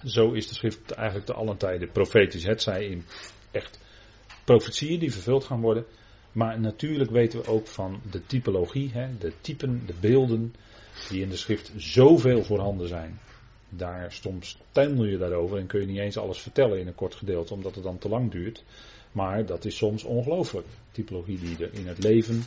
Zo 0.05 0.33
is 0.33 0.49
de 0.49 0.55
schrift 0.55 0.91
eigenlijk 0.91 1.27
te 1.27 1.35
allen 1.35 1.57
tijden 1.57 1.91
profetisch. 1.91 2.45
Het 2.45 2.63
zij 2.63 2.85
in 2.87 3.05
echt 3.51 3.79
profetieën 4.45 4.99
die 4.99 5.13
vervuld 5.13 5.45
gaan 5.45 5.61
worden. 5.61 5.85
Maar 6.33 6.61
natuurlijk 6.61 7.11
weten 7.11 7.41
we 7.41 7.47
ook 7.47 7.67
van 7.67 8.01
de 8.11 8.27
typologie, 8.27 8.91
hè, 8.93 9.19
de 9.19 9.33
typen, 9.41 9.83
de 9.87 9.95
beelden, 10.01 10.55
die 11.09 11.23
in 11.23 11.29
de 11.29 11.37
schrift 11.37 11.73
zoveel 11.77 12.45
voorhanden 12.45 12.89
zijn. 12.89 13.19
Daar 13.69 14.13
soms 14.13 14.59
tuimel 14.73 15.05
je 15.05 15.19
daarover 15.19 15.59
en 15.59 15.67
kun 15.67 15.81
je 15.81 15.87
niet 15.87 15.99
eens 15.99 16.17
alles 16.17 16.39
vertellen 16.39 16.79
in 16.79 16.87
een 16.87 16.95
kort 16.95 17.15
gedeelte, 17.15 17.55
omdat 17.55 17.75
het 17.75 17.85
dan 17.85 17.99
te 17.99 18.09
lang 18.09 18.31
duurt. 18.31 18.65
Maar 19.13 19.47
dat 19.47 19.65
is 19.65 19.77
soms 19.77 20.05
ongelooflijk. 20.05 20.67
Typologie 20.91 21.39
die 21.39 21.67
er 21.67 21.75
in 21.75 21.87
het 21.87 22.03
leven 22.03 22.43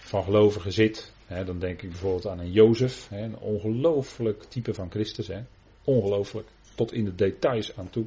van 0.00 0.24
gelovigen 0.24 0.72
zit. 0.72 1.12
Hè, 1.26 1.44
dan 1.44 1.58
denk 1.58 1.82
ik 1.82 1.88
bijvoorbeeld 1.88 2.26
aan 2.26 2.38
een 2.38 2.52
Jozef, 2.52 3.08
hè, 3.08 3.22
een 3.22 3.38
ongelooflijk 3.38 4.44
type 4.44 4.74
van 4.74 4.90
Christus. 4.90 5.26
Hè. 5.26 5.40
Ongelooflijk, 5.84 6.48
tot 6.76 6.92
in 6.92 7.04
de 7.04 7.14
details 7.14 7.76
aan 7.76 7.90
toe. 7.90 8.06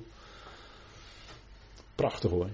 Prachtig 1.95 2.31
hoor. 2.31 2.49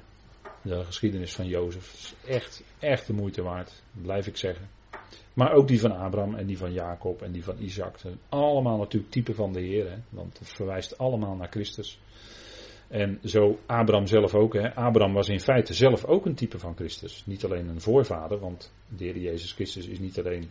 De 0.62 0.84
geschiedenis 0.84 1.34
van 1.34 1.48
Jozef 1.48 1.94
is 1.94 2.14
echt, 2.28 2.64
echt 2.80 3.08
de 3.08 3.14
moeite 3.14 3.42
waard, 3.42 3.82
blijf 3.92 4.28
ik 4.28 4.38
zeggen. 4.38 4.70
Maar 5.34 5.54
ook 5.54 5.68
die 5.68 5.80
van 5.80 5.92
Abraham 5.92 6.36
en 6.36 6.46
die 6.46 6.58
van 6.58 6.74
Jacob 6.74 7.22
en 7.22 7.32
die 7.32 7.44
van 7.44 7.58
Isaac. 7.60 7.96
Allemaal 8.30 8.78
natuurlijk 8.78 9.12
typen 9.12 9.36
van 9.36 9.54
de 9.54 9.62
Heer, 9.62 10.00
want 10.10 10.40
het 10.40 10.50
verwijst 10.50 10.98
allemaal 10.98 11.36
naar 11.36 11.50
Christus. 11.50 12.00
En 12.88 13.20
zo 13.24 13.60
Abraham 13.66 14.08
zelf 14.08 14.36
ook. 14.36 14.54
Hè. 14.54 14.76
Abraham 14.76 15.14
was 15.14 15.30
in 15.30 15.40
feite 15.40 15.74
zelf 15.74 16.06
ook 16.06 16.26
een 16.26 16.36
type 16.36 16.60
van 16.60 16.76
Christus. 16.76 17.24
Niet 17.26 17.46
alleen 17.46 17.68
een 17.68 17.82
voorvader, 17.82 18.40
want 18.40 18.74
de 18.88 19.04
Heer 19.04 19.18
Jezus 19.18 19.52
Christus 19.52 19.88
is 19.88 20.00
niet 20.00 20.20
alleen 20.20 20.50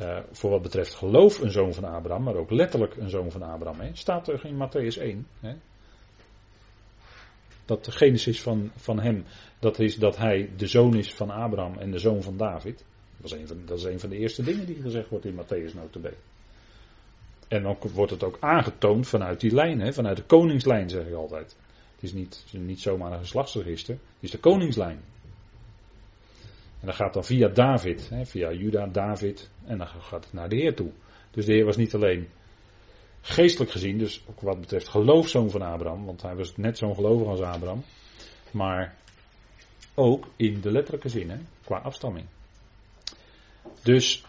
uh, 0.00 0.18
voor 0.32 0.50
wat 0.50 0.62
betreft 0.62 0.94
geloof 0.94 1.40
een 1.40 1.50
zoon 1.50 1.74
van 1.74 1.84
Abraham, 1.84 2.22
maar 2.22 2.34
ook 2.34 2.50
letterlijk 2.50 2.96
een 2.96 3.10
zoon 3.10 3.30
van 3.30 3.42
Abraham. 3.42 3.80
Hè. 3.80 3.90
Staat 3.92 4.28
er 4.28 4.44
in 4.44 4.54
Matthäus 4.54 5.00
1. 5.00 5.26
Hè. 5.40 5.54
Dat 7.64 7.84
de 7.84 7.92
genesis 7.92 8.42
van, 8.42 8.70
van 8.76 9.00
hem, 9.00 9.24
dat 9.58 9.78
is 9.78 9.96
dat 9.96 10.16
hij 10.16 10.50
de 10.56 10.66
zoon 10.66 10.96
is 10.96 11.14
van 11.14 11.30
Abraham 11.30 11.78
en 11.78 11.90
de 11.90 11.98
zoon 11.98 12.22
van 12.22 12.36
David. 12.36 12.84
Dat 13.16 13.32
is 13.32 13.38
een 13.38 13.46
van, 13.46 13.62
dat 13.66 13.78
is 13.78 14.00
van 14.00 14.10
de 14.10 14.16
eerste 14.16 14.42
dingen 14.42 14.66
die 14.66 14.82
gezegd 14.82 15.08
wordt 15.08 15.24
in 15.24 15.34
Matthäus 15.34 15.74
notabene. 15.74 16.16
En 17.48 17.62
dan 17.62 17.76
wordt 17.94 18.10
het 18.10 18.24
ook 18.24 18.36
aangetoond 18.40 19.08
vanuit 19.08 19.40
die 19.40 19.54
lijn, 19.54 19.80
hè, 19.80 19.92
vanuit 19.92 20.16
de 20.16 20.22
koningslijn 20.22 20.88
zeg 20.88 21.06
ik 21.06 21.14
altijd. 21.14 21.56
Het 21.94 22.02
is 22.04 22.12
niet, 22.12 22.44
niet 22.50 22.80
zomaar 22.80 23.12
een 23.12 23.18
geslachtsregister, 23.18 23.94
het 23.94 24.02
is 24.20 24.30
de 24.30 24.38
koningslijn. 24.38 25.00
En 26.80 26.86
dat 26.86 26.94
gaat 26.94 27.14
dan 27.14 27.24
via 27.24 27.48
David, 27.48 28.08
hè, 28.08 28.26
via 28.26 28.52
Juda, 28.52 28.86
David, 28.86 29.50
en 29.64 29.78
dan 29.78 29.86
gaat 29.86 30.24
het 30.24 30.32
naar 30.32 30.48
de 30.48 30.56
Heer 30.56 30.74
toe. 30.74 30.90
Dus 31.30 31.46
de 31.46 31.52
Heer 31.52 31.64
was 31.64 31.76
niet 31.76 31.94
alleen 31.94 32.28
geestelijk 33.20 33.70
gezien, 33.70 33.98
dus 33.98 34.24
ook 34.28 34.40
wat 34.40 34.60
betreft 34.60 34.88
geloofzoon 34.88 35.50
van 35.50 35.62
Abraham, 35.62 36.04
want 36.04 36.22
hij 36.22 36.36
was 36.36 36.56
net 36.56 36.78
zo'n 36.78 36.94
gelovig 36.94 37.26
als 37.26 37.40
Abraham, 37.40 37.84
maar 38.50 38.96
ook 39.94 40.26
in 40.36 40.60
de 40.60 40.70
letterlijke 40.70 41.08
zin, 41.08 41.30
hè, 41.30 41.38
qua 41.64 41.78
afstamming. 41.78 42.26
Dus 43.82 44.24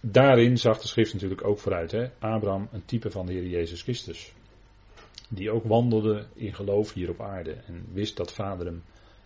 daarin 0.00 0.58
zag 0.58 0.80
de 0.80 0.88
schrift 0.88 1.12
natuurlijk 1.12 1.44
ook 1.44 1.58
vooruit. 1.58 1.90
Hè? 1.90 2.10
Abraham, 2.18 2.68
een 2.72 2.84
type 2.84 3.10
van 3.10 3.26
de 3.26 3.32
Heer 3.32 3.46
Jezus 3.46 3.82
Christus. 3.82 4.32
Die 5.28 5.50
ook 5.50 5.64
wandelde 5.64 6.26
in 6.34 6.54
geloof 6.54 6.92
hier 6.92 7.10
op 7.10 7.20
aarde 7.20 7.52
en 7.52 7.86
wist 7.92 8.16
dat 8.16 8.32
vader 8.32 8.66
hem 8.66 8.82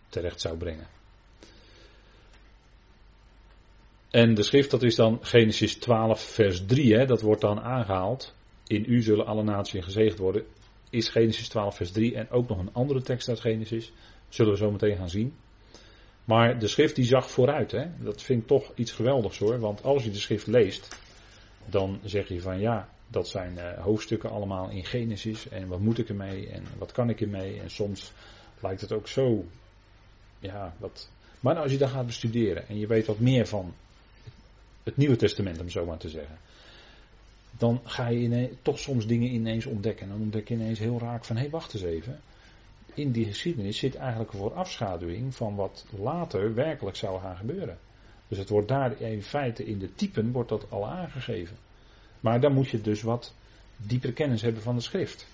terecht 0.08 0.40
zou 0.40 0.56
brengen. 0.56 0.86
En 4.16 4.34
de 4.34 4.42
schrift, 4.42 4.70
dat 4.70 4.82
is 4.82 4.94
dan 4.94 5.18
Genesis 5.22 5.74
12, 5.74 6.20
vers 6.20 6.66
3, 6.66 6.94
hè, 6.94 7.06
dat 7.06 7.20
wordt 7.20 7.40
dan 7.40 7.60
aangehaald. 7.60 8.34
In 8.66 8.84
u 8.88 9.02
zullen 9.02 9.26
alle 9.26 9.42
naties 9.42 9.84
gezegend 9.84 10.18
worden. 10.18 10.44
Is 10.90 11.08
Genesis 11.08 11.48
12, 11.48 11.76
vers 11.76 11.92
3 11.92 12.14
en 12.14 12.30
ook 12.30 12.48
nog 12.48 12.58
een 12.58 12.72
andere 12.72 13.02
tekst 13.02 13.28
uit 13.28 13.40
Genesis. 13.40 13.92
Zullen 14.28 14.52
we 14.52 14.58
zo 14.58 14.70
meteen 14.70 14.96
gaan 14.96 15.08
zien. 15.08 15.34
Maar 16.24 16.58
de 16.58 16.66
schrift 16.66 16.94
die 16.94 17.04
zag 17.04 17.30
vooruit. 17.30 17.70
Hè? 17.70 17.86
Dat 17.98 18.22
vind 18.22 18.42
ik 18.42 18.46
toch 18.46 18.72
iets 18.74 18.92
geweldigs 18.92 19.38
hoor. 19.38 19.58
Want 19.58 19.82
als 19.82 20.04
je 20.04 20.10
de 20.10 20.18
schrift 20.18 20.46
leest, 20.46 20.98
dan 21.66 22.00
zeg 22.04 22.28
je 22.28 22.40
van 22.40 22.60
ja, 22.60 22.88
dat 23.08 23.28
zijn 23.28 23.52
uh, 23.52 23.84
hoofdstukken 23.84 24.30
allemaal 24.30 24.70
in 24.70 24.84
Genesis. 24.84 25.48
En 25.48 25.68
wat 25.68 25.80
moet 25.80 25.98
ik 25.98 26.08
ermee? 26.08 26.48
En 26.48 26.62
wat 26.78 26.92
kan 26.92 27.08
ik 27.08 27.20
ermee? 27.20 27.60
En 27.60 27.70
soms 27.70 28.12
lijkt 28.60 28.80
het 28.80 28.92
ook 28.92 29.08
zo. 29.08 29.44
Ja, 30.38 30.74
wat. 30.78 31.10
Maar 31.40 31.56
als 31.56 31.72
je 31.72 31.78
dan 31.78 31.88
gaat 31.88 32.06
bestuderen 32.06 32.68
en 32.68 32.78
je 32.78 32.86
weet 32.86 33.06
wat 33.06 33.18
meer 33.18 33.46
van 33.46 33.74
het 34.86 34.96
Nieuwe 34.96 35.16
Testament, 35.16 35.60
om 35.60 35.70
zo 35.70 35.86
maar 35.86 35.98
te 35.98 36.08
zeggen. 36.08 36.38
Dan 37.58 37.80
ga 37.84 38.08
je 38.08 38.18
ineens, 38.18 38.52
toch 38.62 38.78
soms 38.78 39.06
dingen 39.06 39.34
ineens 39.34 39.66
ontdekken. 39.66 40.06
En 40.06 40.12
dan 40.12 40.20
ontdek 40.20 40.48
je 40.48 40.54
ineens 40.54 40.78
heel 40.78 40.98
raak 40.98 41.24
van 41.24 41.36
hé, 41.36 41.42
hey, 41.42 41.50
wacht 41.50 41.74
eens 41.74 41.82
even 41.82 42.20
in 42.96 43.10
die 43.10 43.24
geschiedenis 43.24 43.78
zit 43.78 43.94
eigenlijk 43.94 44.32
voor 44.32 44.54
afschaduwing 44.54 45.34
van 45.34 45.54
wat 45.54 45.86
later 45.98 46.54
werkelijk 46.54 46.96
zou 46.96 47.20
gaan 47.20 47.36
gebeuren. 47.36 47.78
Dus 48.28 48.38
het 48.38 48.48
wordt 48.48 48.68
daar 48.68 49.00
in 49.00 49.22
feite 49.22 49.64
in 49.64 49.78
de 49.78 49.94
typen 49.94 50.32
wordt 50.32 50.48
dat 50.48 50.70
al 50.70 50.86
aangegeven. 50.86 51.56
Maar 52.20 52.40
dan 52.40 52.52
moet 52.52 52.68
je 52.68 52.80
dus 52.80 53.02
wat 53.02 53.34
diepere 53.76 54.12
kennis 54.12 54.42
hebben 54.42 54.62
van 54.62 54.74
de 54.74 54.80
schrift. 54.80 55.26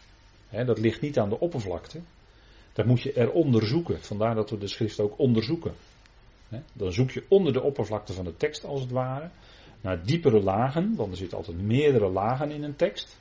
dat 0.50 0.78
ligt 0.78 1.00
niet 1.00 1.18
aan 1.18 1.28
de 1.28 1.40
oppervlakte. 1.40 2.00
Dat 2.72 2.86
moet 2.86 3.02
je 3.02 3.12
er 3.12 3.30
onderzoeken. 3.30 4.02
Vandaar 4.02 4.34
dat 4.34 4.50
we 4.50 4.58
de 4.58 4.68
schrift 4.68 5.00
ook 5.00 5.18
onderzoeken. 5.18 5.72
Dan 6.72 6.92
zoek 6.92 7.10
je 7.10 7.24
onder 7.28 7.52
de 7.52 7.62
oppervlakte 7.62 8.12
van 8.12 8.24
de 8.24 8.36
tekst 8.36 8.64
als 8.64 8.80
het 8.80 8.90
ware. 8.90 9.30
Naar 9.80 10.04
diepere 10.04 10.42
lagen, 10.42 10.94
want 10.96 11.10
er 11.10 11.16
zitten 11.16 11.38
altijd 11.38 11.62
meerdere 11.62 12.08
lagen 12.08 12.50
in 12.50 12.62
een 12.62 12.76
tekst. 12.76 13.20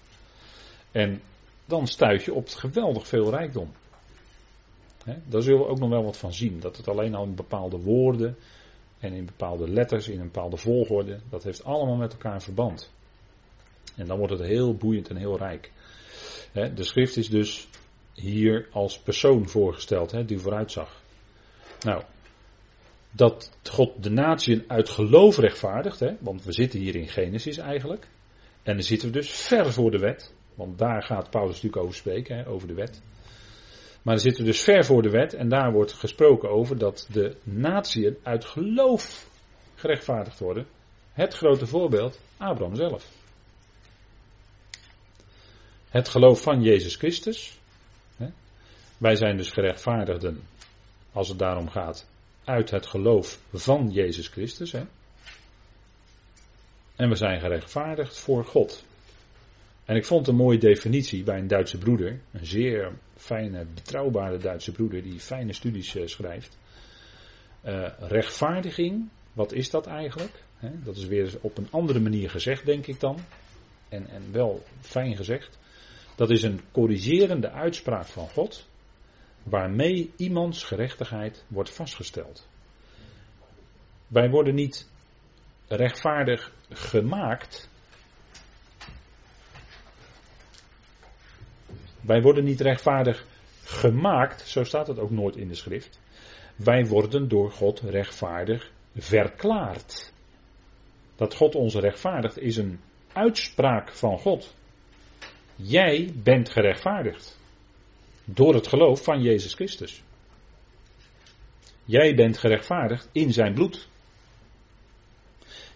En 0.91 1.21
dan 1.65 1.87
stuit 1.87 2.23
je 2.23 2.33
op 2.33 2.47
geweldig 2.47 3.07
veel 3.07 3.29
rijkdom. 3.29 3.71
daar 5.25 5.41
zullen 5.41 5.59
we 5.59 5.67
ook 5.67 5.79
nog 5.79 5.89
wel 5.89 6.03
wat 6.03 6.17
van 6.17 6.33
zien. 6.33 6.59
Dat 6.59 6.77
het 6.77 6.87
alleen 6.87 7.15
al 7.15 7.23
in 7.23 7.35
bepaalde 7.35 7.77
woorden 7.77 8.35
en 8.99 9.13
in 9.13 9.25
bepaalde 9.25 9.69
letters, 9.69 10.07
in 10.07 10.19
een 10.19 10.31
bepaalde 10.31 10.57
volgorde, 10.57 11.19
dat 11.29 11.43
heeft 11.43 11.63
allemaal 11.63 11.95
met 11.95 12.11
elkaar 12.11 12.41
verband. 12.41 12.91
En 13.95 14.05
dan 14.05 14.17
wordt 14.17 14.33
het 14.33 14.47
heel 14.47 14.75
boeiend 14.75 15.09
en 15.09 15.15
heel 15.15 15.37
rijk. 15.37 15.71
De 16.53 16.83
schrift 16.83 17.17
is 17.17 17.29
dus 17.29 17.67
hier 18.13 18.67
als 18.71 18.99
persoon 18.99 19.47
voorgesteld, 19.47 20.27
die 20.27 20.39
vooruitzag. 20.39 21.01
Nou, 21.79 22.03
dat 23.11 23.57
God 23.63 24.03
de 24.03 24.09
natie 24.09 24.63
uit 24.67 24.89
geloof 24.89 25.37
rechtvaardigt, 25.37 26.03
want 26.19 26.43
we 26.43 26.51
zitten 26.51 26.79
hier 26.79 26.95
in 26.95 27.07
Genesis 27.07 27.57
eigenlijk. 27.57 28.07
En 28.63 28.73
dan 28.73 28.83
zitten 28.83 29.07
we 29.07 29.13
dus 29.13 29.31
ver 29.31 29.73
voor 29.73 29.91
de 29.91 29.99
wet, 29.99 30.33
want 30.55 30.77
daar 30.77 31.03
gaat 31.03 31.29
Paulus 31.29 31.53
natuurlijk 31.53 31.83
over 31.83 31.95
spreken, 31.95 32.45
over 32.45 32.67
de 32.67 32.73
wet. 32.73 33.01
Maar 34.01 34.13
dan 34.13 34.23
zitten 34.23 34.43
we 34.43 34.49
dus 34.49 34.61
ver 34.61 34.85
voor 34.85 35.01
de 35.01 35.09
wet 35.09 35.33
en 35.33 35.49
daar 35.49 35.71
wordt 35.71 35.93
gesproken 35.93 36.49
over 36.49 36.77
dat 36.77 37.07
de 37.11 37.35
natieën 37.43 38.17
uit 38.23 38.45
geloof 38.45 39.29
gerechtvaardigd 39.75 40.39
worden. 40.39 40.65
Het 41.13 41.33
grote 41.33 41.67
voorbeeld, 41.67 42.19
Abraham 42.37 42.75
zelf. 42.75 43.09
Het 45.89 46.07
geloof 46.07 46.41
van 46.41 46.61
Jezus 46.61 46.95
Christus. 46.95 47.59
Wij 48.97 49.15
zijn 49.15 49.37
dus 49.37 49.49
gerechtvaardigden, 49.49 50.41
als 51.11 51.27
het 51.27 51.39
daarom 51.39 51.69
gaat, 51.69 52.07
uit 52.51 52.69
het 52.69 52.85
geloof 52.85 53.39
van 53.53 53.89
Jezus 53.91 54.27
Christus. 54.27 54.73
En 56.95 57.09
we 57.09 57.15
zijn 57.15 57.39
gerechtvaardigd 57.39 58.19
voor 58.19 58.45
God. 58.45 58.83
En 59.85 59.95
ik 59.95 60.05
vond 60.05 60.27
een 60.27 60.35
mooie 60.35 60.57
definitie 60.57 61.23
bij 61.23 61.37
een 61.37 61.47
Duitse 61.47 61.77
broeder, 61.77 62.19
een 62.31 62.45
zeer 62.45 62.91
fijne, 63.15 63.65
betrouwbare 63.73 64.37
Duitse 64.37 64.71
broeder 64.71 65.03
die 65.03 65.19
fijne 65.19 65.53
studies 65.53 65.95
uh, 65.95 66.07
schrijft. 66.07 66.57
Uh, 67.65 67.87
rechtvaardiging, 67.99 69.09
wat 69.33 69.53
is 69.53 69.69
dat 69.69 69.87
eigenlijk? 69.87 70.43
dat 70.83 70.95
is 70.95 71.05
weer 71.05 71.37
op 71.41 71.57
een 71.57 71.67
andere 71.71 71.99
manier 71.99 72.29
gezegd, 72.29 72.65
denk 72.65 72.87
ik 72.87 72.99
dan. 72.99 73.17
En, 73.89 74.07
en 74.07 74.31
wel 74.31 74.63
fijn 74.79 75.15
gezegd. 75.15 75.57
Dat 76.15 76.29
is 76.29 76.43
een 76.43 76.59
corrigerende 76.71 77.51
uitspraak 77.51 78.05
van 78.05 78.29
God, 78.29 78.67
waarmee 79.43 80.11
iemands 80.17 80.63
gerechtigheid 80.63 81.45
wordt 81.47 81.69
vastgesteld. 81.69 82.47
Wij 84.11 84.29
worden 84.29 84.55
niet 84.55 84.89
rechtvaardig 85.67 86.53
gemaakt, 86.69 87.69
Wij 92.01 92.21
worden 92.21 92.43
niet 92.43 92.61
rechtvaardig 92.61 93.25
gemaakt, 93.63 94.41
zo 94.41 94.63
staat 94.63 94.87
het 94.87 94.99
ook 94.99 95.11
nooit 95.11 95.35
in 95.35 95.47
de 95.47 95.55
schrift. 95.55 95.99
Wij 96.55 96.85
worden 96.85 97.27
door 97.27 97.51
God 97.51 97.79
rechtvaardig 97.79 98.71
verklaard. 98.95 100.13
Dat 101.15 101.35
God 101.35 101.55
ons 101.55 101.75
rechtvaardigt 101.75 102.39
is 102.39 102.57
een 102.57 102.79
uitspraak 103.13 103.91
van 103.91 104.19
God. 104.19 104.55
Jij 105.55 106.13
bent 106.23 106.49
gerechtvaardigd. 106.49 107.39
Door 108.25 108.53
het 108.53 108.67
geloof 108.67 109.03
van 109.03 109.21
Jezus 109.21 109.53
Christus. 109.53 110.03
Jij 111.85 112.15
bent 112.15 112.37
gerechtvaardigd 112.37 113.09
in 113.11 113.33
zijn 113.33 113.53
bloed. 113.53 113.89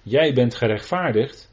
Jij 0.08 0.34
bent 0.34 0.56
gerechtvaardigd 0.56 1.52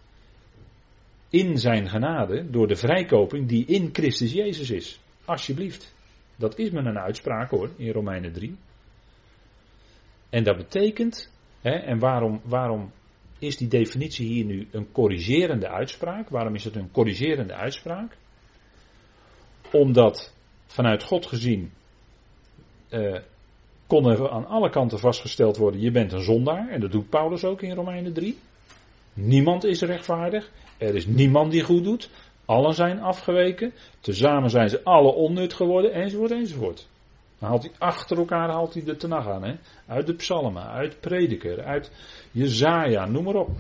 in 1.29 1.59
zijn 1.59 1.89
genade 1.89 2.51
door 2.51 2.67
de 2.67 2.77
vrijkoping 2.77 3.49
die 3.49 3.67
in 3.67 3.89
Christus 3.93 4.33
Jezus 4.33 4.71
is. 4.71 5.01
Alsjeblieft. 5.25 5.95
Dat 6.37 6.59
is 6.59 6.71
men 6.71 6.87
een 6.87 6.99
uitspraak 6.99 7.51
hoor, 7.51 7.71
in 7.77 7.93
Romeinen 7.93 8.33
3. 8.33 8.57
En 10.31 10.45
dat 10.45 10.57
betekent, 10.57 11.33
hè, 11.61 11.71
en 11.71 11.99
waarom, 11.99 12.41
waarom 12.45 12.93
is 13.39 13.57
die 13.57 13.69
definitie 13.69 14.27
hier 14.27 14.45
nu 14.45 14.69
een 14.71 14.93
corrigerende 14.93 15.69
uitspraak? 15.69 16.29
Waarom 16.29 16.55
is 16.55 16.65
het 16.65 16.77
een 16.77 16.91
corrigerende 16.91 17.55
uitspraak? 17.55 18.17
Omdat 19.73 20.35
vanuit 20.67 21.03
God 21.03 21.27
gezien 21.27 21.73
eh, 22.89 23.21
kon 23.93 24.31
aan 24.31 24.47
alle 24.47 24.71
kanten 24.71 24.99
vastgesteld 24.99 25.57
worden: 25.57 25.81
je 25.81 25.91
bent 25.91 26.13
een 26.13 26.23
zondaar. 26.23 26.69
En 26.69 26.81
dat 26.81 26.93
doet 26.93 27.09
Paulus 27.09 27.45
ook 27.45 27.63
in 27.63 27.75
Romeinen 27.75 28.13
3. 28.13 28.39
Niemand 29.15 29.65
is 29.65 29.81
rechtvaardig. 29.83 30.51
Er 30.79 30.95
is 30.95 31.07
niemand 31.07 31.53
die 31.53 31.63
goed 31.63 31.85
doet. 31.85 32.11
Allen 32.45 32.75
zijn 32.75 33.01
afgeweken. 33.01 33.73
Tezamen 34.01 34.51
zijn 34.51 34.69
ze 34.69 34.85
alle 34.85 35.13
onnut 35.13 35.53
geworden. 35.53 35.93
Enzovoort, 35.93 36.31
enzovoort. 36.31 36.87
Dan 37.39 37.49
haalt 37.49 37.63
hij 37.63 37.73
achter 37.79 38.19
elkaar 38.19 38.51
haalt 38.51 38.75
hij 38.75 38.85
de 38.85 38.97
tenag 38.97 39.29
aan. 39.29 39.45
Hè? 39.45 39.55
Uit 39.87 40.07
de 40.07 40.15
psalmen, 40.15 40.67
uit 40.67 41.01
prediker, 41.01 41.65
uit 41.65 41.91
Jezaja, 42.31 43.07
noem 43.07 43.25
maar 43.25 43.35
op. 43.35 43.51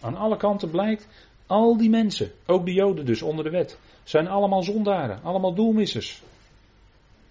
Aan 0.00 0.16
alle 0.16 0.36
kanten 0.36 0.70
blijkt, 0.70 1.08
al 1.46 1.76
die 1.76 1.90
mensen, 1.90 2.30
ook 2.46 2.64
de 2.64 2.72
joden 2.72 3.06
dus 3.06 3.22
onder 3.22 3.44
de 3.44 3.50
wet, 3.50 3.78
zijn 4.04 4.28
allemaal 4.28 4.62
zondaren, 4.62 5.20
allemaal 5.22 5.54
doelmissers. 5.54 6.22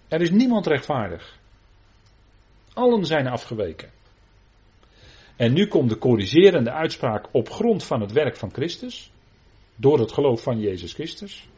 Er 0.08 0.20
is 0.20 0.30
niemand 0.30 0.66
rechtvaardig. 0.66 1.38
Allen 2.76 3.04
zijn 3.04 3.26
afgeweken. 3.26 3.90
En 5.36 5.52
nu 5.52 5.68
komt 5.68 5.88
de 5.88 5.98
corrigerende 5.98 6.70
uitspraak 6.70 7.28
op 7.32 7.50
grond 7.50 7.84
van 7.84 8.00
het 8.00 8.12
werk 8.12 8.36
van 8.36 8.52
Christus, 8.52 9.12
door 9.76 9.98
het 9.98 10.12
geloof 10.12 10.42
van 10.42 10.60
Jezus 10.60 10.92
Christus. 10.92 11.48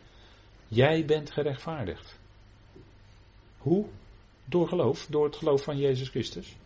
Jij 0.68 1.04
bent 1.04 1.30
gerechtvaardigd. 1.30 2.18
Hoe? 3.58 3.86
Door 4.44 4.68
geloof, 4.68 5.06
door 5.06 5.24
het 5.24 5.36
geloof 5.36 5.62
van 5.62 5.78
Jezus 5.78 6.08
Christus. 6.08 6.56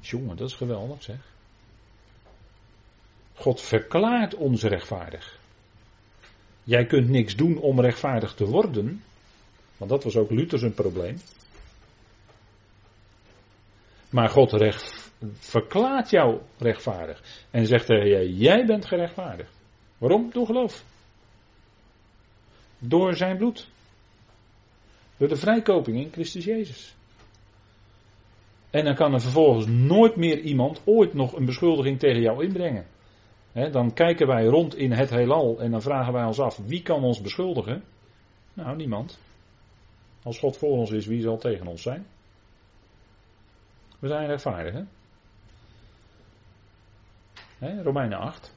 Jongen, 0.00 0.36
dat 0.36 0.48
is 0.48 0.54
geweldig 0.54 1.02
zeg. 1.02 1.20
God 3.34 3.60
verklaart 3.60 4.34
ons 4.34 4.62
rechtvaardig. 4.62 5.38
Jij 6.64 6.86
kunt 6.86 7.08
niks 7.08 7.36
doen 7.36 7.58
om 7.58 7.80
rechtvaardig 7.80 8.34
te 8.34 8.44
worden, 8.44 9.02
want 9.76 9.90
dat 9.90 10.04
was 10.04 10.16
ook 10.16 10.30
Luther 10.30 10.58
zijn 10.58 10.74
probleem. 10.74 11.18
Maar 14.16 14.28
God 14.28 14.52
recht, 14.52 15.12
verklaart 15.32 16.10
jou 16.10 16.40
rechtvaardig 16.58 17.46
en 17.50 17.66
zegt 17.66 17.86
tegen 17.86 18.08
jij, 18.08 18.26
jij 18.26 18.66
bent 18.66 18.86
gerechtvaardigd. 18.86 19.52
Waarom? 19.98 20.30
Door 20.32 20.46
geloof. 20.46 20.84
Door 22.78 23.16
zijn 23.16 23.36
bloed. 23.36 23.68
Door 25.16 25.28
de 25.28 25.36
vrijkoping 25.36 26.00
in 26.00 26.12
Christus 26.12 26.44
Jezus. 26.44 26.94
En 28.70 28.84
dan 28.84 28.94
kan 28.94 29.12
er 29.12 29.20
vervolgens 29.20 29.66
nooit 29.66 30.16
meer 30.16 30.38
iemand 30.38 30.80
ooit 30.84 31.14
nog 31.14 31.32
een 31.32 31.44
beschuldiging 31.44 31.98
tegen 31.98 32.20
jou 32.20 32.44
inbrengen. 32.44 32.86
dan 33.52 33.92
kijken 33.92 34.26
wij 34.26 34.44
rond 34.44 34.76
in 34.76 34.92
het 34.92 35.10
heelal 35.10 35.60
en 35.60 35.70
dan 35.70 35.82
vragen 35.82 36.12
wij 36.12 36.24
ons 36.24 36.40
af: 36.40 36.56
wie 36.56 36.82
kan 36.82 37.04
ons 37.04 37.20
beschuldigen? 37.20 37.84
Nou, 38.52 38.76
niemand. 38.76 39.18
Als 40.22 40.38
God 40.38 40.56
voor 40.56 40.78
ons 40.78 40.90
is, 40.90 41.06
wie 41.06 41.22
zal 41.22 41.38
tegen 41.38 41.66
ons 41.66 41.82
zijn? 41.82 42.06
We 43.98 44.08
zijn 44.08 44.26
rechtvaardig, 44.26 44.74
hè? 44.74 44.82
hè? 47.58 47.82
Romeinen 47.82 48.18
8. 48.18 48.54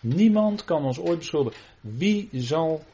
Niemand 0.00 0.64
kan 0.64 0.84
ons 0.84 0.98
ooit 0.98 1.18
beschuldigen. 1.18 1.60
Wie 1.80 2.28
zal 2.32 2.84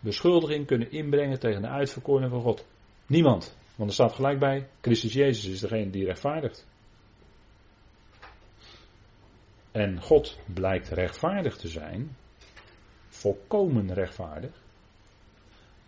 beschuldiging 0.00 0.66
kunnen 0.66 0.90
inbrengen 0.90 1.38
tegen 1.38 1.62
de 1.62 1.68
uitverkorenen 1.68 2.30
van 2.30 2.40
God? 2.40 2.66
Niemand. 3.06 3.56
Want 3.76 3.88
er 3.88 3.94
staat 3.94 4.12
gelijk 4.12 4.38
bij, 4.38 4.68
Christus 4.80 5.12
Jezus 5.12 5.52
is 5.52 5.60
degene 5.60 5.90
die 5.90 6.04
rechtvaardigt. 6.04 6.66
En 9.72 10.02
God 10.02 10.38
blijkt 10.46 10.88
rechtvaardig 10.88 11.56
te 11.56 11.68
zijn, 11.68 12.16
volkomen 13.08 13.94
rechtvaardig. 13.94 14.62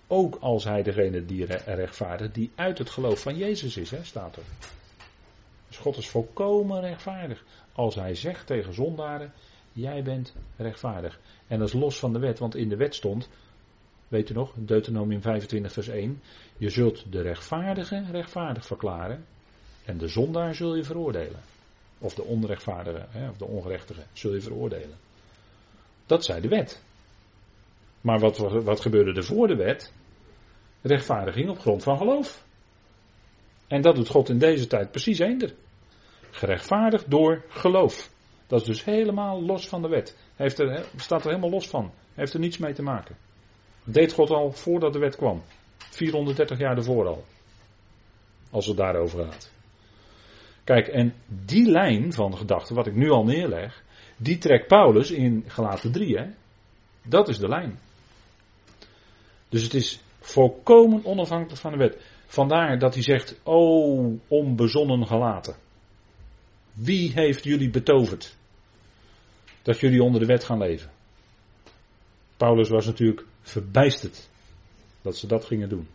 Ook 0.06 0.36
als 0.40 0.64
hij 0.64 0.82
degene 0.82 1.24
die 1.24 1.44
rechtvaardigt, 1.64 2.34
die 2.34 2.50
uit 2.54 2.78
het 2.78 2.90
geloof 2.90 3.20
van 3.20 3.36
Jezus 3.36 3.76
is, 3.76 3.90
hè, 3.90 4.04
staat 4.04 4.36
er. 4.36 4.42
God 5.78 5.96
is 5.96 6.08
volkomen 6.08 6.80
rechtvaardig. 6.80 7.44
Als 7.72 7.94
hij 7.94 8.14
zegt 8.14 8.46
tegen 8.46 8.74
zondaren, 8.74 9.32
jij 9.72 10.02
bent 10.02 10.34
rechtvaardig. 10.56 11.20
En 11.46 11.58
dat 11.58 11.68
is 11.68 11.74
los 11.74 11.98
van 11.98 12.12
de 12.12 12.18
wet, 12.18 12.38
want 12.38 12.54
in 12.54 12.68
de 12.68 12.76
wet 12.76 12.94
stond, 12.94 13.28
weet 14.08 14.30
u 14.30 14.34
nog, 14.34 14.52
Deuteronomium 14.56 15.22
25 15.22 15.72
vers 15.72 15.88
1, 15.88 16.20
je 16.56 16.70
zult 16.70 17.12
de 17.12 17.20
rechtvaardige 17.22 18.04
rechtvaardig 18.10 18.66
verklaren 18.66 19.24
en 19.84 19.98
de 19.98 20.08
zondaar 20.08 20.54
zul 20.54 20.74
je 20.76 20.84
veroordelen. 20.84 21.40
Of 21.98 22.14
de 22.14 22.22
onrechtvaardige, 22.22 23.06
hè, 23.08 23.28
of 23.28 23.36
de 23.36 23.44
ongerechtige 23.44 24.02
zul 24.12 24.34
je 24.34 24.40
veroordelen. 24.40 24.96
Dat 26.06 26.24
zei 26.24 26.40
de 26.40 26.48
wet. 26.48 26.82
Maar 28.00 28.18
wat, 28.18 28.38
wat 28.38 28.80
gebeurde 28.80 29.12
er 29.12 29.24
voor 29.24 29.46
de 29.46 29.56
wet? 29.56 29.92
Rechtvaardiging 30.82 31.48
op 31.48 31.58
grond 31.58 31.82
van 31.82 31.96
geloof. 31.96 32.44
En 33.66 33.82
dat 33.82 33.94
doet 33.94 34.08
God 34.08 34.28
in 34.28 34.38
deze 34.38 34.66
tijd 34.66 34.90
precies 34.90 35.18
eender. 35.18 35.54
Gerechtvaardigd 36.36 37.10
door 37.10 37.44
geloof. 37.48 38.10
Dat 38.46 38.60
is 38.60 38.66
dus 38.66 38.84
helemaal 38.84 39.42
los 39.42 39.68
van 39.68 39.82
de 39.82 39.88
wet. 39.88 40.16
Heeft 40.34 40.58
er, 40.58 40.86
staat 40.96 41.24
er 41.24 41.28
helemaal 41.28 41.50
los 41.50 41.68
van. 41.68 41.92
Heeft 42.14 42.34
er 42.34 42.40
niets 42.40 42.58
mee 42.58 42.72
te 42.72 42.82
maken. 42.82 43.16
Deed 43.84 44.12
God 44.12 44.30
al 44.30 44.52
voordat 44.52 44.92
de 44.92 44.98
wet 44.98 45.16
kwam. 45.16 45.42
430 45.78 46.58
jaar 46.58 46.76
ervoor 46.76 47.06
al. 47.06 47.24
Als 48.50 48.66
het 48.66 48.76
daarover 48.76 49.24
gaat. 49.24 49.52
Kijk, 50.64 50.88
en 50.88 51.14
die 51.26 51.70
lijn 51.70 52.12
van 52.12 52.36
gedachten, 52.36 52.74
wat 52.74 52.86
ik 52.86 52.94
nu 52.94 53.10
al 53.10 53.24
neerleg, 53.24 53.82
die 54.16 54.38
trekt 54.38 54.66
Paulus 54.66 55.10
in 55.10 55.44
Galaten 55.46 55.92
3. 55.92 56.18
Hè? 56.18 56.26
Dat 57.02 57.28
is 57.28 57.38
de 57.38 57.48
lijn. 57.48 57.78
Dus 59.48 59.62
het 59.62 59.74
is 59.74 60.00
volkomen 60.20 61.04
onafhankelijk 61.04 61.60
van 61.60 61.70
de 61.72 61.78
wet. 61.78 62.02
Vandaar 62.26 62.78
dat 62.78 62.94
hij 62.94 63.02
zegt, 63.02 63.40
o 63.42 64.18
onbezonnen 64.28 65.06
gelaten. 65.06 65.64
Wie 66.76 67.12
heeft 67.12 67.44
jullie 67.44 67.70
betoverd? 67.70 68.36
Dat 69.62 69.80
jullie 69.80 70.02
onder 70.02 70.20
de 70.20 70.26
wet 70.26 70.44
gaan 70.44 70.58
leven. 70.58 70.90
Paulus 72.36 72.68
was 72.68 72.86
natuurlijk 72.86 73.24
verbijsterd 73.42 74.28
dat 75.02 75.16
ze 75.16 75.26
dat 75.26 75.44
gingen 75.44 75.68
doen. 75.68 75.88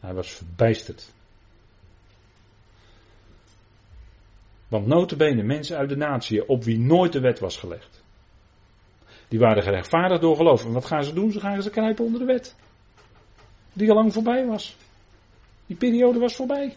Hij 0.00 0.14
was 0.14 0.30
verbijsterd. 0.30 1.12
Want 4.68 4.86
notabene 4.86 5.42
mensen 5.42 5.76
uit 5.76 5.88
de 5.88 5.96
natie 5.96 6.48
op 6.48 6.64
wie 6.64 6.78
nooit 6.78 7.12
de 7.12 7.20
wet 7.20 7.38
was 7.38 7.56
gelegd. 7.56 8.02
Die 9.28 9.38
waren 9.38 9.62
gerechtvaardigd 9.62 10.20
door 10.20 10.36
geloof. 10.36 10.64
En 10.64 10.72
wat 10.72 10.84
gaan 10.84 11.04
ze 11.04 11.12
doen? 11.12 11.32
Ze 11.32 11.40
gaan 11.40 11.62
ze 11.62 11.70
kruipen 11.70 12.04
onder 12.04 12.20
de 12.20 12.26
wet. 12.26 12.54
Die 13.72 13.90
al 13.90 13.94
lang 13.94 14.12
voorbij 14.12 14.46
was. 14.46 14.76
Die 15.66 15.76
periode 15.76 16.18
was 16.18 16.34
voorbij. 16.34 16.76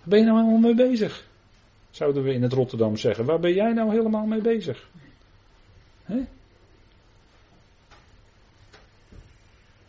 Waar 0.00 0.08
ben 0.08 0.18
je 0.18 0.24
nou 0.24 0.38
helemaal 0.38 0.60
mee 0.60 0.74
bezig? 0.74 1.28
Zouden 1.90 2.22
we 2.22 2.32
in 2.32 2.42
het 2.42 2.52
Rotterdam 2.52 2.96
zeggen. 2.96 3.24
Waar 3.24 3.40
ben 3.40 3.54
jij 3.54 3.72
nou 3.72 3.90
helemaal 3.90 4.26
mee 4.26 4.40
bezig? 4.40 4.88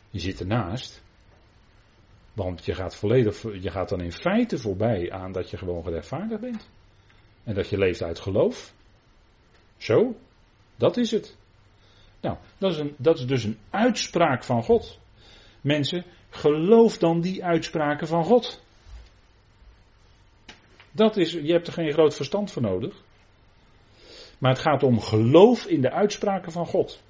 Je 0.09 0.19
zit 0.19 0.39
ernaast. 0.39 1.03
Want 2.33 2.65
je 2.65 2.73
gaat, 2.73 2.95
volledig, 2.95 3.41
je 3.41 3.71
gaat 3.71 3.89
dan 3.89 4.01
in 4.01 4.11
feite 4.11 4.57
voorbij 4.57 5.11
aan 5.11 5.31
dat 5.31 5.49
je 5.49 5.57
gewoon 5.57 5.83
gerechtvaardigd 5.83 6.41
bent. 6.41 6.69
En 7.43 7.53
dat 7.53 7.69
je 7.69 7.77
leeft 7.77 8.03
uit 8.03 8.19
geloof. 8.19 8.73
Zo, 9.77 10.15
dat 10.75 10.97
is 10.97 11.11
het. 11.11 11.37
Nou, 12.21 12.37
dat 12.57 12.71
is, 12.71 12.77
een, 12.77 12.95
dat 12.97 13.17
is 13.17 13.25
dus 13.25 13.43
een 13.43 13.57
uitspraak 13.69 14.43
van 14.43 14.63
God. 14.63 14.99
Mensen, 15.61 16.05
geloof 16.29 16.97
dan 16.97 17.21
die 17.21 17.43
uitspraken 17.43 18.07
van 18.07 18.23
God. 18.23 18.61
Dat 20.91 21.17
is, 21.17 21.31
je 21.31 21.51
hebt 21.51 21.67
er 21.67 21.73
geen 21.73 21.93
groot 21.93 22.15
verstand 22.15 22.51
voor 22.51 22.61
nodig. 22.61 23.03
Maar 24.37 24.51
het 24.51 24.61
gaat 24.61 24.83
om 24.83 24.99
geloof 24.99 25.65
in 25.65 25.81
de 25.81 25.91
uitspraken 25.91 26.51
van 26.51 26.65
God. 26.65 27.01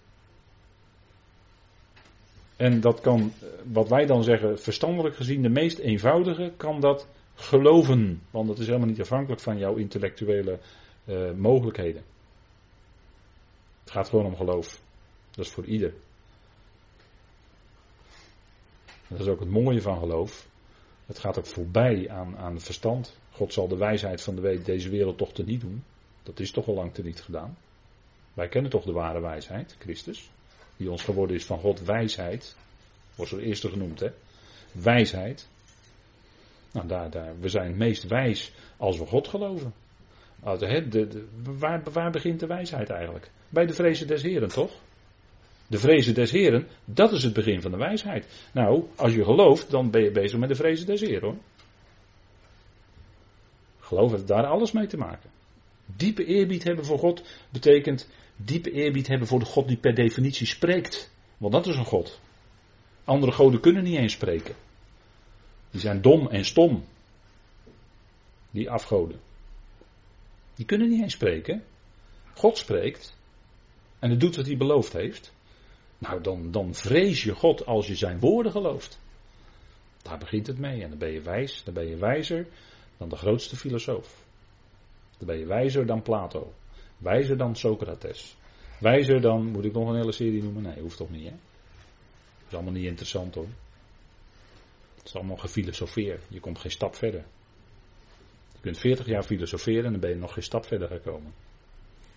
En 2.56 2.82
dat 2.82 3.02
kan, 3.02 3.34
wat 3.64 3.90
wij 3.90 4.06
dan 4.06 4.24
zeggen, 4.24 4.60
verstandelijk 4.60 5.16
gezien, 5.16 5.42
de 5.42 5.50
meest 5.50 5.78
eenvoudige, 5.80 6.54
kan 6.58 6.80
dat 6.80 7.08
geloven. 7.36 8.22
Want 8.32 8.48
dat 8.48 8.60
is 8.60 8.66
helemaal 8.66 8.88
niet 8.88 9.02
afhankelijk 9.02 9.42
van 9.42 9.58
jouw 9.58 9.76
intellectuele 9.76 10.60
uh, 11.06 11.32
mogelijkheden. 11.32 12.04
Het 13.82 13.92
gaat 13.92 14.10
gewoon 14.10 14.26
om 14.26 14.36
geloof. 14.36 14.82
Dat 15.32 15.46
is 15.46 15.52
voor 15.52 15.66
ieder. 15.66 15.94
Dat 19.08 19.20
is 19.20 19.28
ook 19.28 19.40
het 19.40 19.50
mooie 19.50 19.82
van 19.82 20.00
geloof. 20.00 20.48
Het 21.06 21.20
gaat 21.20 21.38
ook 21.38 21.46
voorbij 21.46 22.10
aan, 22.10 22.38
aan 22.38 22.60
verstand. 22.60 23.20
God 23.42 23.54
zal 23.54 23.68
de 23.68 23.78
wijsheid 23.78 24.22
van 24.22 24.36
de, 24.36 24.62
deze 24.62 24.90
wereld 24.90 25.18
toch 25.18 25.34
te 25.34 25.44
niet 25.44 25.62
doen. 25.62 25.84
Dat 26.24 26.40
is 26.40 26.52
toch 26.52 26.68
al 26.68 26.74
lang 26.74 26.94
te 26.94 27.04
niet 27.04 27.22
gedaan. 27.22 27.58
Wij 28.34 28.48
kennen 28.48 28.72
toch 28.72 28.84
de 28.84 28.92
ware 28.92 29.22
wijsheid, 29.22 29.76
Christus. 29.80 30.30
Die 30.78 30.92
ons 30.92 31.04
geworden 31.04 31.36
is 31.36 31.46
van 31.46 31.60
God 31.60 31.82
wijsheid. 31.82 32.56
Wordt 33.16 33.32
er 33.32 33.40
eerste 33.40 33.70
genoemd, 33.70 34.00
hè? 34.00 34.10
Wijsheid. 34.72 35.48
Nou, 36.72 36.88
daar, 36.88 37.10
daar, 37.10 37.40
we 37.40 37.50
zijn 37.50 37.68
het 37.68 37.78
meest 37.78 38.08
wijs 38.08 38.52
als 38.78 38.98
we 38.98 39.06
God 39.06 39.28
geloven. 39.28 39.74
De, 40.60 40.88
de, 40.88 41.28
waar, 41.44 41.84
waar 41.92 42.12
begint 42.12 42.40
de 42.40 42.48
wijsheid 42.48 42.90
eigenlijk? 42.90 43.32
Bij 43.50 43.66
de 43.66 43.74
vrezen 43.74 44.08
des 44.08 44.22
Heren, 44.22 44.50
toch? 44.50 44.72
De 45.68 45.78
vrezen 45.78 46.14
des 46.14 46.32
Heren, 46.32 46.68
dat 46.86 47.12
is 47.12 47.24
het 47.24 47.34
begin 47.34 47.62
van 47.62 47.72
de 47.72 47.78
wijsheid. 47.78 48.50
Nou, 48.54 48.84
als 48.96 49.14
je 49.14 49.24
gelooft, 49.24 49.70
dan 49.70 49.92
ben 49.92 50.04
je 50.04 50.12
bezig 50.12 50.40
met 50.40 50.50
de 50.50 50.56
vrezen 50.56 50.86
des 50.86 51.02
Heren 51.02 51.22
hoor. 51.22 51.38
Geloof 53.92 54.12
heeft 54.12 54.28
daar 54.28 54.46
alles 54.46 54.72
mee 54.72 54.88
te 54.88 54.98
maken. 54.98 55.30
Diepe 55.86 56.26
eerbied 56.26 56.64
hebben 56.64 56.86
voor 56.86 57.00
God 57.00 57.24
betekent 57.50 58.08
diepe 58.36 58.72
eerbied 58.72 59.08
hebben 59.08 59.28
voor 59.28 59.40
de 59.40 59.46
God 59.46 59.68
die 59.68 59.78
per 59.78 59.96
definitie 59.96 60.48
spreekt. 60.48 61.12
Want 61.38 61.54
dat 61.54 61.68
is 61.68 61.76
een 61.76 61.86
God. 61.86 62.20
Andere 63.04 63.32
goden 63.32 63.60
kunnen 63.60 63.84
niet 63.84 63.98
eens 63.98 64.14
spreken. 64.14 64.56
Die 65.72 65.82
zijn 65.82 66.02
dom 66.02 66.28
en 66.28 66.46
stom. 66.46 66.84
Die 68.52 68.70
afgoden. 68.70 69.20
Die 70.56 70.66
kunnen 70.66 70.90
niet 70.90 71.02
eens 71.02 71.14
spreken. 71.14 71.64
God 72.34 72.58
spreekt. 72.58 73.18
En 74.00 74.10
het 74.10 74.20
doet 74.20 74.36
wat 74.36 74.46
hij 74.46 74.58
beloofd 74.58 74.94
heeft. 74.94 75.34
Nou, 75.98 76.22
dan, 76.22 76.52
dan 76.52 76.76
vrees 76.76 77.24
je 77.24 77.36
God 77.36 77.66
als 77.66 77.88
je 77.88 77.96
zijn 77.96 78.20
woorden 78.20 78.52
gelooft. 78.52 79.00
Daar 80.02 80.18
begint 80.18 80.48
het 80.48 80.58
mee. 80.58 80.84
En 80.84 80.90
dan 80.90 80.98
ben 80.98 81.12
je 81.12 81.22
wijs, 81.22 81.64
dan 81.64 81.74
ben 81.74 81.88
je 81.88 81.98
wijzer 81.98 82.48
dan 83.02 83.10
de 83.10 83.16
grootste 83.16 83.56
filosoof. 83.56 84.24
Dan 85.18 85.28
ben 85.28 85.38
je 85.38 85.46
wijzer 85.46 85.86
dan 85.86 86.02
Plato. 86.02 86.54
Wijzer 86.98 87.38
dan 87.38 87.56
Socrates. 87.56 88.36
Wijzer 88.80 89.22
dan, 89.22 89.46
moet 89.46 89.66
ik 89.66 89.74
nog 89.74 89.90
een 89.90 89.96
hele 89.96 90.12
serie 90.12 90.44
noemen? 90.44 90.62
Nee, 90.62 90.82
hoeft 90.82 90.98
toch 90.98 91.10
niet, 91.10 91.30
hè? 91.30 91.34
Is 92.48 92.54
allemaal 92.54 92.74
niet 92.74 92.86
interessant 92.86 93.36
hoor. 93.36 93.48
Het 94.96 95.06
is 95.06 95.16
allemaal 95.16 95.38
gefilosofeerd. 95.38 96.24
Je 96.28 96.40
komt 96.40 96.60
geen 96.60 96.72
stap 96.72 96.96
verder. 96.96 97.24
Je 98.54 98.60
kunt 98.62 98.78
40 98.78 99.06
jaar 99.06 99.24
filosoferen 99.24 99.86
en 99.86 99.92
dan 99.92 100.00
ben 100.00 100.10
je 100.10 100.16
nog 100.16 100.34
geen 100.34 100.44
stap 100.44 100.66
verder 100.66 100.88
gekomen. 100.88 101.34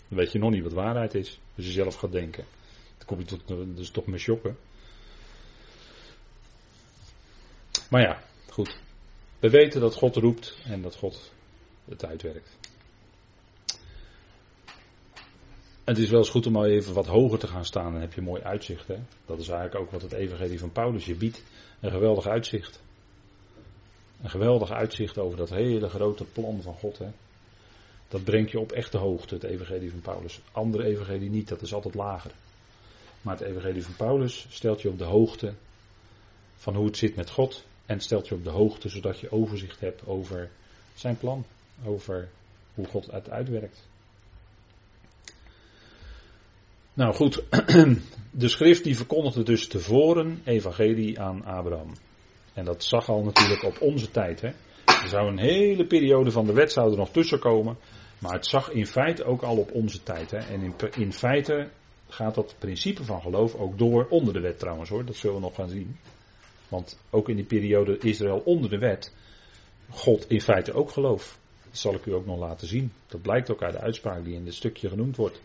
Dan 0.09 0.18
weet 0.18 0.32
je 0.32 0.39
nog 0.39 0.51
niet 0.51 0.62
wat 0.62 0.72
waarheid 0.72 1.14
is. 1.14 1.41
Als 1.57 1.66
je 1.66 1.72
zelf 1.72 1.95
gaat 1.95 2.12
denken. 2.12 2.45
Dan 2.99 3.07
kom 3.07 3.18
je 3.18 3.24
tot, 3.24 3.93
toch 3.93 4.07
meer 4.07 4.18
shocken. 4.18 4.57
Maar 7.91 8.01
ja, 8.01 8.22
goed. 8.49 8.82
We 9.45 9.51
weten 9.51 9.80
dat 9.80 9.95
God 9.95 10.16
roept 10.16 10.57
en 10.66 10.82
dat 10.82 10.97
God 10.97 11.32
het 11.84 12.05
uitwerkt. 12.05 12.57
Het 15.84 15.99
is 15.99 16.11
wel 16.11 16.18
eens 16.18 16.28
goed 16.28 16.47
om 16.47 16.57
al 16.57 16.66
even 16.66 16.95
wat 16.95 17.07
hoger 17.07 17.38
te 17.38 17.47
gaan 17.47 17.64
staan. 17.64 17.92
Dan 17.92 18.01
heb 18.01 18.12
je 18.12 18.20
mooi 18.20 18.42
uitzicht. 18.42 18.88
Hè? 18.88 18.97
Dat 19.26 19.38
is 19.38 19.49
eigenlijk 19.49 19.80
ook 19.80 19.90
wat 19.90 20.03
het 20.03 20.12
evangelie 20.12 20.59
van 20.59 20.72
Paulus 20.72 21.05
je 21.05 21.14
biedt. 21.14 21.42
Een 21.80 21.90
geweldig 21.90 22.26
uitzicht. 22.26 22.82
Een 24.22 24.30
geweldig 24.30 24.70
uitzicht 24.70 25.18
over 25.18 25.38
dat 25.38 25.51
hele 25.51 25.88
grote 25.88 26.24
plan 26.24 26.62
van 26.62 26.74
God. 26.74 26.99
Hè? 26.99 27.09
Dat 28.09 28.24
brengt 28.24 28.51
je 28.51 28.61
op 28.61 28.72
echte 28.72 28.99
hoogte, 28.99 29.34
het 29.34 29.45
evangelie 29.45 29.90
van 29.90 30.01
Paulus. 30.01 30.40
Andere 30.53 30.84
evangelie 30.84 31.30
niet, 31.30 31.49
dat 31.49 31.62
is 31.62 31.74
altijd 31.74 31.95
lager. 31.95 32.30
Maar 33.22 33.36
het 33.38 33.47
evangelie 33.47 33.84
van 33.84 33.97
Paulus 33.97 34.47
stelt 34.51 34.82
je 34.82 34.88
op 34.88 34.99
de 34.99 35.05
hoogte 35.05 35.55
van 36.57 36.74
hoe 36.74 36.86
het 36.86 36.97
zit 36.97 37.16
met 37.16 37.30
God. 37.30 37.64
En 37.87 38.01
stelt 38.01 38.28
je 38.28 38.35
op 38.35 38.45
de 38.45 38.51
hoogte 38.51 38.89
zodat 38.89 39.20
je 39.20 39.32
overzicht 39.32 39.80
hebt 39.80 40.07
over 40.07 40.51
zijn 40.95 41.16
plan. 41.16 41.45
Over 41.85 42.28
hoe 42.74 42.87
God 42.87 43.07
het 43.11 43.30
uitwerkt. 43.30 43.89
Nou 46.95 47.14
goed, 47.14 47.43
de 48.30 48.49
schrift 48.49 48.85
die 48.85 48.97
verkondigde 48.97 49.43
dus 49.43 49.68
tevoren 49.68 50.41
evangelie 50.45 51.20
aan 51.20 51.45
Abraham. 51.45 51.93
En 52.53 52.64
dat 52.64 52.85
zag 52.85 53.09
al 53.09 53.22
natuurlijk 53.22 53.62
op 53.62 53.80
onze 53.80 54.11
tijd. 54.11 54.41
Hè. 54.41 54.49
Er 54.85 55.09
zou 55.09 55.28
een 55.28 55.39
hele 55.39 55.87
periode 55.87 56.30
van 56.30 56.47
de 56.47 56.53
wet 56.53 56.72
zou 56.72 56.91
er 56.91 56.97
nog 56.97 57.11
tussen 57.11 57.39
komen. 57.39 57.76
Maar 58.18 58.32
het 58.32 58.47
zag 58.47 58.70
in 58.70 58.87
feite 58.87 59.24
ook 59.24 59.43
al 59.43 59.57
op 59.57 59.72
onze 59.72 60.03
tijd. 60.03 60.30
Hè. 60.30 60.39
En 60.39 60.61
in, 60.61 60.74
in 60.97 61.12
feite 61.12 61.68
gaat 62.09 62.35
dat 62.35 62.55
principe 62.59 63.05
van 63.05 63.20
geloof 63.20 63.55
ook 63.55 63.78
door 63.78 64.07
onder 64.09 64.32
de 64.32 64.41
wet 64.41 64.59
trouwens 64.59 64.91
hoor. 64.91 65.05
Dat 65.05 65.16
zullen 65.16 65.37
we 65.37 65.43
nog 65.43 65.55
gaan 65.55 65.68
zien. 65.68 65.97
Want 66.68 66.98
ook 67.10 67.28
in 67.28 67.36
die 67.36 67.44
periode 67.44 67.98
Israël 67.98 68.42
onder 68.44 68.70
de 68.70 68.78
wet, 68.78 69.12
God 69.90 70.30
in 70.30 70.40
feite 70.40 70.72
ook 70.72 70.90
geloof. 70.90 71.38
Dat 71.64 71.78
zal 71.78 71.94
ik 71.94 72.06
u 72.06 72.12
ook 72.12 72.26
nog 72.26 72.38
laten 72.38 72.68
zien. 72.68 72.92
Dat 73.06 73.22
blijkt 73.22 73.50
ook 73.50 73.62
uit 73.62 73.72
de 73.72 73.80
uitspraak 73.80 74.24
die 74.24 74.34
in 74.34 74.44
dit 74.44 74.54
stukje 74.54 74.88
genoemd 74.88 75.16
wordt. 75.16 75.40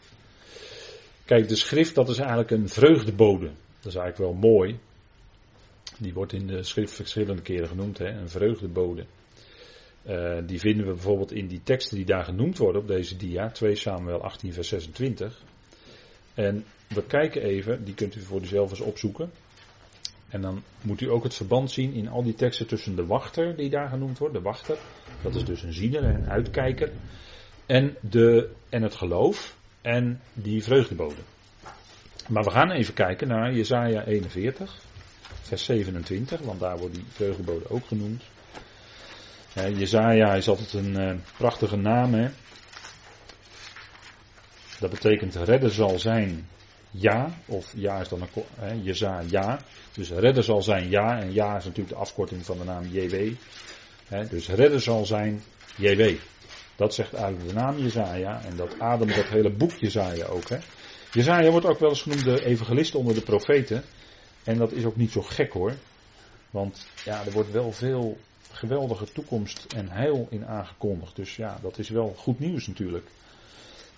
Kijk, 1.25 1.47
de 1.47 1.55
schrift 1.55 1.95
dat 1.95 2.09
is 2.09 2.17
eigenlijk 2.17 2.51
een 2.51 2.69
vreugdebode. 2.69 3.45
Dat 3.79 3.93
is 3.93 3.95
eigenlijk 3.95 4.17
wel 4.17 4.51
mooi. 4.51 4.79
Die 5.97 6.13
wordt 6.13 6.33
in 6.33 6.47
de 6.47 6.63
schrift 6.63 6.93
verschillende 6.93 7.41
keren 7.41 7.67
genoemd, 7.67 7.97
hè? 7.97 8.07
een 8.07 8.29
vreugdebode. 8.29 9.05
Uh, 10.07 10.37
die 10.45 10.59
vinden 10.59 10.85
we 10.85 10.91
bijvoorbeeld 10.91 11.31
in 11.31 11.47
die 11.47 11.61
teksten 11.63 11.97
die 11.97 12.05
daar 12.05 12.23
genoemd 12.23 12.57
worden 12.57 12.81
op 12.81 12.87
deze 12.87 13.15
dia, 13.15 13.51
2 13.51 13.75
Samuel 13.75 14.21
18 14.21 14.53
vers 14.53 14.67
26. 14.67 15.43
En 16.33 16.65
we 16.87 17.03
kijken 17.03 17.41
even, 17.41 17.83
die 17.85 17.93
kunt 17.93 18.15
u 18.15 18.21
voor 18.21 18.41
uzelf 18.41 18.69
eens 18.69 18.79
opzoeken. 18.79 19.31
En 20.29 20.41
dan 20.41 20.63
moet 20.81 21.01
u 21.01 21.09
ook 21.09 21.23
het 21.23 21.33
verband 21.33 21.71
zien 21.71 21.93
in 21.93 22.09
al 22.09 22.23
die 22.23 22.33
teksten 22.33 22.67
tussen 22.67 22.95
de 22.95 23.05
wachter 23.05 23.55
die 23.55 23.69
daar 23.69 23.89
genoemd 23.89 24.17
wordt, 24.17 24.33
de 24.33 24.41
wachter, 24.41 24.77
dat 25.21 25.35
is 25.35 25.45
dus 25.45 25.63
een 25.63 25.73
ziener 25.73 26.03
en 26.03 26.29
uitkijker, 26.29 26.91
en, 27.65 27.95
de, 28.01 28.49
en 28.69 28.81
het 28.81 28.95
geloof 28.95 29.57
en 29.81 30.21
die 30.33 30.63
vreugdebode. 30.63 31.21
Maar 32.27 32.43
we 32.43 32.51
gaan 32.51 32.71
even 32.71 32.93
kijken 32.93 33.27
naar 33.27 33.53
Jesaja 33.53 34.05
41, 34.05 34.81
vers 35.41 35.63
27, 35.63 36.39
want 36.39 36.59
daar 36.59 36.77
wordt 36.77 36.95
die 36.95 37.05
vreugdebode 37.07 37.69
ook 37.69 37.85
genoemd. 37.85 38.23
Jezaja 39.53 40.33
is 40.33 40.47
altijd 40.47 40.73
een 40.73 41.01
uh, 41.01 41.15
prachtige 41.37 41.75
naam. 41.75 42.13
Hè? 42.13 42.29
Dat 44.79 44.89
betekent 44.89 45.35
redder 45.35 45.71
zal 45.71 45.99
zijn 45.99 46.47
ja, 46.91 47.37
of 47.45 47.73
ja 47.75 47.99
is 47.99 48.09
dan 48.09 48.21
een, 48.21 48.43
hè, 48.55 48.73
Jezaja 48.81 49.25
ja. 49.29 49.59
Dus 49.93 50.09
redder 50.09 50.43
zal 50.43 50.61
zijn 50.61 50.89
ja, 50.89 51.19
en 51.19 51.33
ja 51.33 51.57
is 51.57 51.63
natuurlijk 51.63 51.89
de 51.89 52.01
afkorting 52.01 52.45
van 52.45 52.57
de 52.57 52.63
naam 52.63 52.85
JW. 52.91 53.33
Dus 54.29 54.47
redder 54.47 54.81
zal 54.81 55.05
zijn 55.05 55.41
JW. 55.75 56.15
Dat 56.75 56.93
zegt 56.93 57.13
eigenlijk 57.13 57.47
de 57.47 57.53
naam 57.53 57.77
Jezaja 57.77 58.41
en 58.43 58.55
dat 58.55 58.79
ademt 58.79 59.15
dat 59.15 59.27
hele 59.27 59.49
boek 59.49 59.71
Jezaja 59.71 60.25
ook. 60.25 60.49
Hè. 60.49 60.57
Jezaja 61.11 61.51
wordt 61.51 61.65
ook 61.65 61.79
wel 61.79 61.89
eens 61.89 62.01
genoemd 62.01 62.23
de 62.23 62.45
evangelist 62.45 62.95
onder 62.95 63.13
de 63.13 63.21
profeten. 63.21 63.83
En 64.43 64.57
dat 64.57 64.71
is 64.71 64.85
ook 64.85 64.95
niet 64.95 65.11
zo 65.11 65.21
gek 65.21 65.53
hoor. 65.53 65.73
Want 66.51 66.85
ja, 67.05 67.25
er 67.25 67.31
wordt 67.31 67.51
wel 67.51 67.71
veel 67.71 68.17
geweldige 68.51 69.11
toekomst 69.11 69.65
en 69.75 69.89
heil 69.89 70.27
in 70.29 70.45
aangekondigd. 70.45 71.15
Dus 71.15 71.35
ja, 71.35 71.59
dat 71.61 71.77
is 71.77 71.89
wel 71.89 72.13
goed 72.17 72.39
nieuws 72.39 72.67
natuurlijk. 72.67 73.07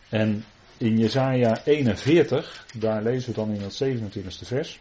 En 0.09 0.45
in 0.81 0.97
Jesaja 0.97 1.65
41, 1.65 2.65
daar 2.77 3.03
lezen 3.03 3.29
we 3.29 3.35
dan 3.35 3.51
in 3.51 3.61
het 3.61 3.83
27e 3.83 4.47
vers. 4.47 4.79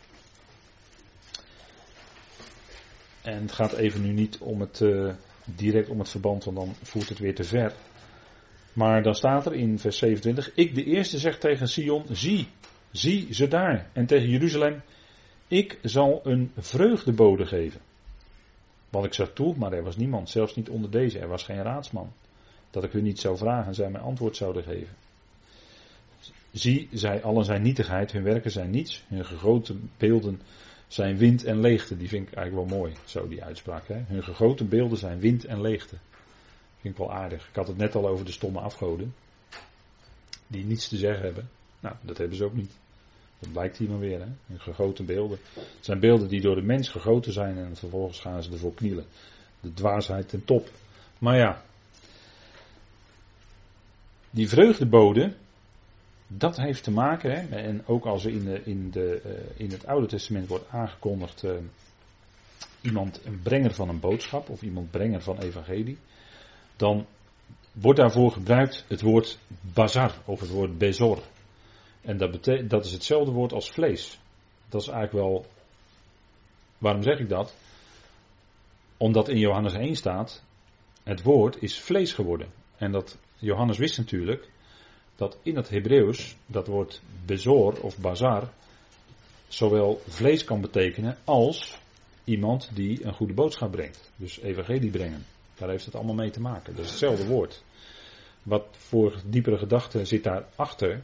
En 3.23 3.43
het 3.43 3.53
gaat 3.53 3.73
even 3.73 4.03
nu 4.03 4.13
niet 4.13 4.39
om 4.39 4.61
het, 4.61 4.81
uh, 4.81 5.13
direct 5.45 5.89
om 5.89 5.99
het 5.99 6.09
verband, 6.09 6.45
want 6.45 6.57
dan 6.57 6.75
voert 6.83 7.09
het 7.09 7.19
weer 7.19 7.35
te 7.35 7.45
ver. 7.45 7.75
Maar 8.73 9.03
dan 9.03 9.15
staat 9.15 9.47
er 9.47 9.55
in 9.55 9.79
vers 9.79 9.99
27, 9.99 10.55
ik 10.55 10.75
de 10.75 10.85
eerste 10.85 11.19
zeg 11.19 11.39
tegen 11.39 11.69
Sion, 11.69 12.05
zie, 12.11 12.49
zie 12.91 13.35
ze 13.35 13.49
daar. 13.49 13.91
En 13.93 14.07
tegen 14.07 14.29
Jeruzalem, 14.29 14.83
ik 15.49 15.79
zal 15.83 16.21
een 16.25 16.53
vreugdebode 16.59 17.47
geven. 17.47 17.81
Want 18.91 19.05
ik 19.05 19.15
zag 19.15 19.33
toe, 19.33 19.57
maar 19.57 19.73
er 19.73 19.83
was 19.83 19.97
niemand, 19.97 20.31
zelfs 20.31 20.57
niet 20.57 20.69
onder 20.69 20.91
deze, 20.91 21.19
er 21.19 21.29
was 21.29 21.43
geen 21.43 21.63
raadsman. 21.63 22.13
Dat 22.71 22.85
ik 22.85 22.93
hun 22.93 23.03
niet 23.03 23.21
zou 23.21 23.37
vragen 23.37 23.67
en 23.67 23.75
zij 23.75 23.91
mij 23.91 24.01
antwoord 24.01 24.37
zouden 24.37 24.63
geven. 24.63 24.97
Zie, 26.53 26.89
zij 26.93 27.23
allen 27.23 27.45
zijn 27.45 27.63
nietigheid, 27.63 28.13
hun 28.13 28.23
werken 28.23 28.51
zijn 28.51 28.71
niets, 28.71 29.05
hun 29.09 29.25
gegoten 29.25 29.91
beelden 29.97 30.41
zijn 30.89 31.17
wind 31.17 31.45
en 31.45 31.61
leegte. 31.61 31.97
Die 31.97 32.09
vind 32.09 32.29
ik 32.29 32.35
eigenlijk 32.35 32.69
wel 32.69 32.79
mooi, 32.79 32.95
zo 33.05 33.29
die 33.29 33.45
uitspraak. 33.45 33.85
Hun 33.89 34.23
gegoten 34.23 34.69
beelden 34.69 34.99
zijn 34.99 35.21
wind 35.21 35.45
en 35.45 35.61
leegte. 35.61 35.97
Vind 36.81 36.95
ik 36.95 37.01
wel 37.01 37.13
aardig. 37.13 37.49
Ik 37.49 37.55
had 37.55 37.67
het 37.67 37.77
net 37.77 37.95
al 37.95 38.09
over 38.09 38.25
de 38.25 38.33
stomme 38.33 38.61
afgoden. 38.61 39.15
Die 40.47 40.65
niets 40.65 40.89
te 40.89 40.97
zeggen 40.97 41.25
hebben. 41.25 41.49
Nou, 41.81 41.97
dat 42.01 42.19
hebben 42.19 42.37
ze 42.37 42.45
ook 42.45 42.55
niet. 42.55 42.73
Dat 43.39 43.53
blijkt 43.53 43.77
hier 43.77 43.89
maar 43.89 43.99
weer. 43.99 44.21
Hè? 44.21 44.27
Hun 44.47 44.61
gegoten 44.61 45.07
beelden. 45.07 45.39
Het 45.55 45.85
zijn 45.85 46.01
beelden 46.01 46.29
die 46.29 46.41
door 46.41 46.55
de 46.55 46.63
mens 46.63 46.89
gegoten 46.89 47.33
zijn 47.33 47.59
en 47.59 47.77
vervolgens 47.77 48.21
gaan 48.21 48.43
ze 48.43 48.53
ervoor 48.53 48.75
knielen. 48.75 49.05
De 49.61 49.73
dwaasheid 49.73 50.29
ten 50.29 50.45
top. 50.45 50.69
Maar 51.19 51.37
ja. 51.37 51.65
Die 54.31 54.49
vreugdeboden, 54.49 55.37
dat 56.33 56.57
heeft 56.57 56.85
te 56.85 56.91
maken, 56.91 57.31
hè, 57.31 57.57
en 57.57 57.87
ook 57.87 58.05
als 58.05 58.25
er 58.25 58.33
in, 58.33 58.45
de, 58.45 58.63
in, 58.65 58.91
de, 58.91 59.23
uh, 59.25 59.61
in 59.65 59.71
het 59.71 59.87
Oude 59.87 60.07
Testament 60.07 60.49
wordt 60.49 60.69
aangekondigd 60.69 61.45
uh, 61.45 61.53
iemand 62.81 63.21
een 63.25 63.41
brenger 63.43 63.75
van 63.75 63.89
een 63.89 64.01
boodschap 64.01 64.49
of 64.49 64.63
iemand 64.63 64.91
brenger 64.91 65.23
van 65.23 65.39
evangelie, 65.39 65.99
dan 66.77 67.07
wordt 67.73 67.99
daarvoor 67.99 68.33
gebruikt 68.33 68.85
het 68.89 69.01
woord 69.01 69.39
bazar 69.61 70.15
of 70.25 70.41
het 70.41 70.51
woord 70.51 70.79
bezor. 70.79 71.23
En 72.01 72.17
dat, 72.17 72.45
dat 72.69 72.85
is 72.85 72.93
hetzelfde 72.93 73.33
woord 73.33 73.53
als 73.53 73.71
vlees. 73.71 74.19
Dat 74.69 74.81
is 74.81 74.89
eigenlijk 74.89 75.27
wel. 75.27 75.47
Waarom 76.79 77.03
zeg 77.03 77.19
ik 77.19 77.29
dat? 77.29 77.55
Omdat 78.97 79.29
in 79.29 79.39
Johannes 79.39 79.73
1 79.73 79.97
staat: 79.97 80.45
het 81.03 81.23
woord 81.23 81.63
is 81.63 81.81
vlees 81.81 82.13
geworden. 82.13 82.49
En 82.77 82.93
dat 82.93 83.19
Johannes 83.39 83.79
wist 83.79 83.99
natuurlijk 83.99 84.51
dat 85.21 85.39
in 85.43 85.57
het 85.57 85.69
Hebreeuws 85.69 86.37
dat 86.47 86.67
woord 86.67 87.01
bezor 87.25 87.81
of 87.81 87.99
bazar 87.99 88.49
zowel 89.49 90.01
vlees 90.07 90.45
kan 90.45 90.61
betekenen 90.61 91.17
als 91.25 91.79
iemand 92.25 92.71
die 92.75 93.05
een 93.05 93.15
goede 93.15 93.33
boodschap 93.33 93.71
brengt. 93.71 94.13
Dus 94.17 94.41
evangelie 94.41 94.91
brengen. 94.91 95.25
Daar 95.55 95.69
heeft 95.69 95.85
het 95.85 95.95
allemaal 95.95 96.15
mee 96.15 96.31
te 96.31 96.41
maken. 96.41 96.75
Dat 96.75 96.85
is 96.85 96.91
hetzelfde 96.91 97.27
woord. 97.27 97.63
Wat 98.43 98.67
voor 98.71 99.21
diepere 99.27 99.59
gedachte 99.59 100.05
zit 100.05 100.25
daarachter? 100.25 101.03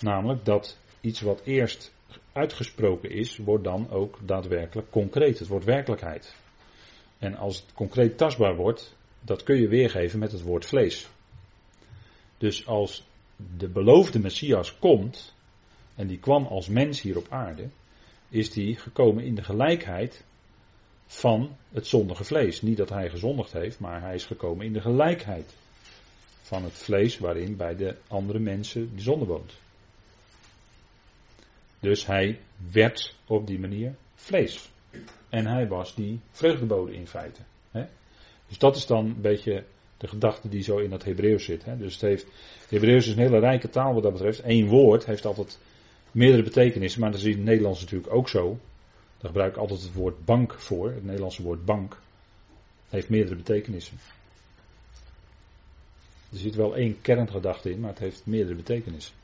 Namelijk 0.00 0.44
dat 0.44 0.78
iets 1.00 1.20
wat 1.20 1.40
eerst 1.44 1.92
uitgesproken 2.32 3.10
is, 3.10 3.36
wordt 3.36 3.64
dan 3.64 3.90
ook 3.90 4.18
daadwerkelijk 4.22 4.90
concreet. 4.90 5.38
Het 5.38 5.48
wordt 5.48 5.64
werkelijkheid. 5.64 6.34
En 7.18 7.36
als 7.36 7.56
het 7.56 7.72
concreet 7.74 8.18
tastbaar 8.18 8.56
wordt, 8.56 8.96
dat 9.20 9.42
kun 9.42 9.60
je 9.60 9.68
weergeven 9.68 10.18
met 10.18 10.32
het 10.32 10.42
woord 10.42 10.66
vlees. 10.66 11.08
Dus 12.38 12.66
als 12.66 13.04
de 13.56 13.68
beloofde 13.68 14.18
Messias 14.18 14.78
komt, 14.78 15.34
en 15.94 16.06
die 16.06 16.18
kwam 16.18 16.46
als 16.46 16.68
mens 16.68 17.00
hier 17.00 17.16
op 17.16 17.26
aarde, 17.30 17.68
is 18.28 18.50
die 18.50 18.76
gekomen 18.76 19.24
in 19.24 19.34
de 19.34 19.44
gelijkheid 19.44 20.24
van 21.06 21.56
het 21.70 21.86
zondige 21.86 22.24
vlees. 22.24 22.62
Niet 22.62 22.76
dat 22.76 22.88
hij 22.88 23.10
gezondigd 23.10 23.52
heeft, 23.52 23.78
maar 23.78 24.00
hij 24.00 24.14
is 24.14 24.24
gekomen 24.24 24.66
in 24.66 24.72
de 24.72 24.80
gelijkheid 24.80 25.54
van 26.42 26.64
het 26.64 26.72
vlees 26.72 27.18
waarin 27.18 27.56
bij 27.56 27.76
de 27.76 27.96
andere 28.08 28.38
mensen 28.38 28.96
de 28.96 29.02
zonde 29.02 29.24
woont. 29.24 29.52
Dus 31.80 32.06
hij 32.06 32.40
werd 32.72 33.14
op 33.26 33.46
die 33.46 33.58
manier 33.58 33.94
vlees. 34.14 34.70
En 35.28 35.46
hij 35.46 35.68
was 35.68 35.94
die 35.94 36.20
vreugdebode 36.30 36.94
in 36.94 37.06
feite. 37.06 37.40
Dus 38.48 38.58
dat 38.58 38.76
is 38.76 38.86
dan 38.86 39.04
een 39.04 39.20
beetje 39.20 39.64
de 40.04 40.10
gedachte 40.10 40.48
die 40.48 40.62
zo 40.62 40.78
in 40.78 40.90
dat 40.90 41.04
Hebreeuws 41.04 41.44
zit. 41.44 41.64
Dus 41.78 41.92
het 41.92 42.02
heeft, 42.02 42.26
Hebreeuws 42.68 43.06
is 43.06 43.12
een 43.12 43.22
hele 43.22 43.38
rijke 43.38 43.68
taal 43.68 43.94
wat 43.94 44.02
dat 44.02 44.12
betreft. 44.12 44.40
Eén 44.44 44.68
woord 44.68 45.06
heeft 45.06 45.24
altijd 45.24 45.58
meerdere 46.10 46.42
betekenissen, 46.42 47.00
maar 47.00 47.10
dat 47.10 47.20
is 47.20 47.26
in 47.26 47.32
het 47.32 47.44
Nederlands 47.44 47.80
natuurlijk 47.80 48.12
ook 48.12 48.28
zo. 48.28 48.58
Daar 49.18 49.30
gebruik 49.30 49.52
ik 49.52 49.58
altijd 49.58 49.82
het 49.82 49.92
woord 49.92 50.24
bank 50.24 50.54
voor. 50.54 50.90
Het 50.90 51.04
Nederlandse 51.04 51.42
woord 51.42 51.64
bank 51.64 51.98
heeft 52.88 53.08
meerdere 53.08 53.36
betekenissen. 53.36 53.96
Er 56.32 56.38
zit 56.38 56.54
wel 56.54 56.76
één 56.76 57.00
kerngedachte 57.00 57.70
in, 57.70 57.80
maar 57.80 57.90
het 57.90 57.98
heeft 57.98 58.26
meerdere 58.26 58.54
betekenissen. 58.54 59.14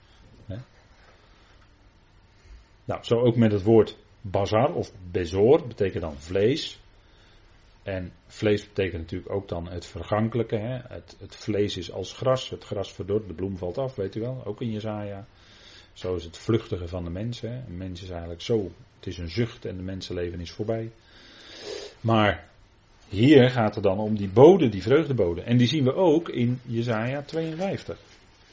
Nou, 2.84 3.04
zo 3.04 3.14
ook 3.14 3.36
met 3.36 3.52
het 3.52 3.62
woord 3.62 3.96
bazar 4.20 4.74
of 4.74 4.92
bezor, 5.10 5.66
betekent 5.66 6.02
dan 6.02 6.16
vlees. 6.16 6.80
En 7.82 8.12
vlees 8.26 8.66
betekent 8.66 9.00
natuurlijk 9.00 9.32
ook 9.32 9.48
dan 9.48 9.68
het 9.68 9.86
vergankelijke. 9.86 10.56
Hè? 10.56 10.78
Het, 10.94 11.16
het, 11.18 11.36
vlees 11.36 11.76
is 11.76 11.92
als 11.92 12.12
gras, 12.12 12.50
het 12.50 12.64
gras 12.64 12.92
verdort, 12.92 13.28
de 13.28 13.34
bloem 13.34 13.56
valt 13.56 13.78
af, 13.78 13.94
weet 13.94 14.14
u 14.14 14.20
wel, 14.20 14.42
ook 14.44 14.60
in 14.60 14.70
Jezaja. 14.70 15.26
Zo 15.92 16.14
is 16.14 16.24
het 16.24 16.38
vluchtige 16.38 16.88
van 16.88 17.04
de 17.04 17.10
mens. 17.10 17.40
Hè? 17.40 17.54
Een 17.66 17.76
mens 17.76 18.02
is 18.02 18.10
eigenlijk 18.10 18.42
zo, 18.42 18.70
het 18.96 19.06
is 19.06 19.18
een 19.18 19.30
zucht 19.30 19.64
en 19.64 19.76
de 19.76 19.82
mensenleven 19.82 20.40
is 20.40 20.50
voorbij. 20.50 20.90
Maar 22.00 22.48
hier 23.08 23.50
gaat 23.50 23.74
het 23.74 23.84
dan 23.84 23.98
om 23.98 24.16
die 24.16 24.28
bode, 24.28 24.68
die 24.68 24.82
vreugdebode. 24.82 25.42
En 25.42 25.56
die 25.56 25.68
zien 25.68 25.84
we 25.84 25.94
ook 25.94 26.28
in 26.28 26.60
Jezaja 26.66 27.22
52. 27.22 27.98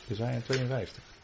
Jezaja 0.08 0.40
52. 0.40 1.17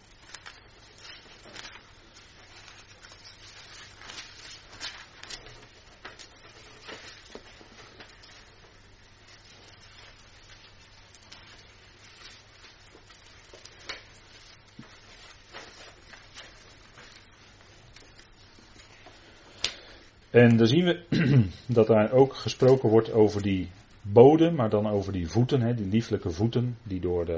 En 20.34 20.58
dan 20.58 20.68
zien 20.68 20.86
we 20.86 21.04
dat 21.78 21.88
daar 21.88 22.12
ook 22.12 22.34
gesproken 22.34 22.90
wordt 22.90 23.12
over 23.12 23.42
die 23.42 23.70
bodem, 24.02 24.56
maar 24.56 24.70
dan 24.70 24.88
over 24.88 25.14
die 25.14 25.28
voeten, 25.28 25.62
hè, 25.62 25.74
die 25.74 25.86
lieflijke 25.86 26.30
voeten, 26.30 26.78
die 26.84 27.00
door 27.00 27.26
de. 27.26 27.38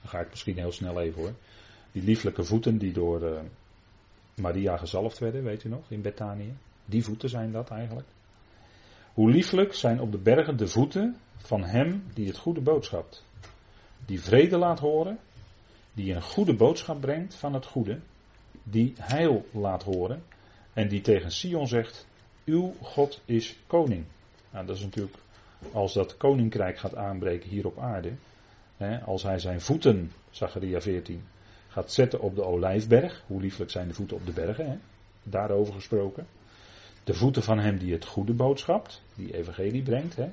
Dan 0.00 0.10
ga 0.10 0.18
ik 0.18 0.30
misschien 0.30 0.58
heel 0.58 0.72
snel 0.72 1.00
even 1.00 1.22
hoor. 1.22 1.32
Die 1.92 2.02
lieflijke 2.02 2.44
voeten 2.44 2.78
die 2.78 2.92
door 2.92 3.42
Maria 4.34 4.76
gezalfd 4.76 5.18
werden, 5.18 5.42
weet 5.42 5.64
u 5.64 5.68
nog, 5.68 5.90
in 5.90 6.02
Betanië. 6.02 6.54
Die 6.84 7.04
voeten 7.04 7.28
zijn 7.28 7.52
dat 7.52 7.70
eigenlijk. 7.70 8.08
Hoe 9.14 9.30
lieflijk 9.30 9.74
zijn 9.74 10.00
op 10.00 10.12
de 10.12 10.18
bergen 10.18 10.56
de 10.56 10.68
voeten 10.68 11.16
van 11.36 11.64
hem 11.64 12.04
die 12.14 12.26
het 12.26 12.38
goede 12.38 12.60
boodschapt. 12.60 13.24
Die 14.06 14.20
vrede 14.20 14.58
laat 14.58 14.78
horen, 14.78 15.18
die 15.92 16.14
een 16.14 16.22
goede 16.22 16.54
boodschap 16.54 17.00
brengt 17.00 17.34
van 17.34 17.54
het 17.54 17.66
goede, 17.66 17.98
die 18.62 18.94
heil 18.96 19.46
laat 19.52 19.82
horen 19.82 20.22
en 20.72 20.88
die 20.88 21.00
tegen 21.00 21.30
Sion 21.30 21.66
zegt: 21.66 22.06
Uw 22.44 22.74
God 22.82 23.20
is 23.24 23.56
koning. 23.66 24.04
Nou, 24.50 24.66
dat 24.66 24.76
is 24.76 24.82
natuurlijk 24.82 25.16
als 25.72 25.92
dat 25.94 26.16
koninkrijk 26.16 26.78
gaat 26.78 26.94
aanbreken 26.94 27.48
hier 27.48 27.66
op 27.66 27.78
aarde. 27.78 28.12
Hè, 28.76 29.00
als 29.00 29.22
hij 29.22 29.38
zijn 29.38 29.60
voeten, 29.60 30.12
Zacharia 30.30 30.80
14, 30.80 31.22
gaat 31.68 31.92
zetten 31.92 32.20
op 32.20 32.34
de 32.34 32.44
olijfberg. 32.44 33.22
Hoe 33.26 33.40
lieflijk 33.40 33.70
zijn 33.70 33.88
de 33.88 33.94
voeten 33.94 34.16
op 34.16 34.26
de 34.26 34.32
bergen, 34.32 34.70
hè, 34.70 34.76
daarover 35.22 35.74
gesproken. 35.74 36.26
De 37.04 37.14
voeten 37.14 37.42
van 37.42 37.58
hem 37.58 37.78
die 37.78 37.92
het 37.92 38.04
goede 38.04 38.32
boodschapt, 38.32 39.02
die 39.14 39.34
evangelie 39.34 39.82
brengt. 39.82 40.16
Hè. 40.16 40.30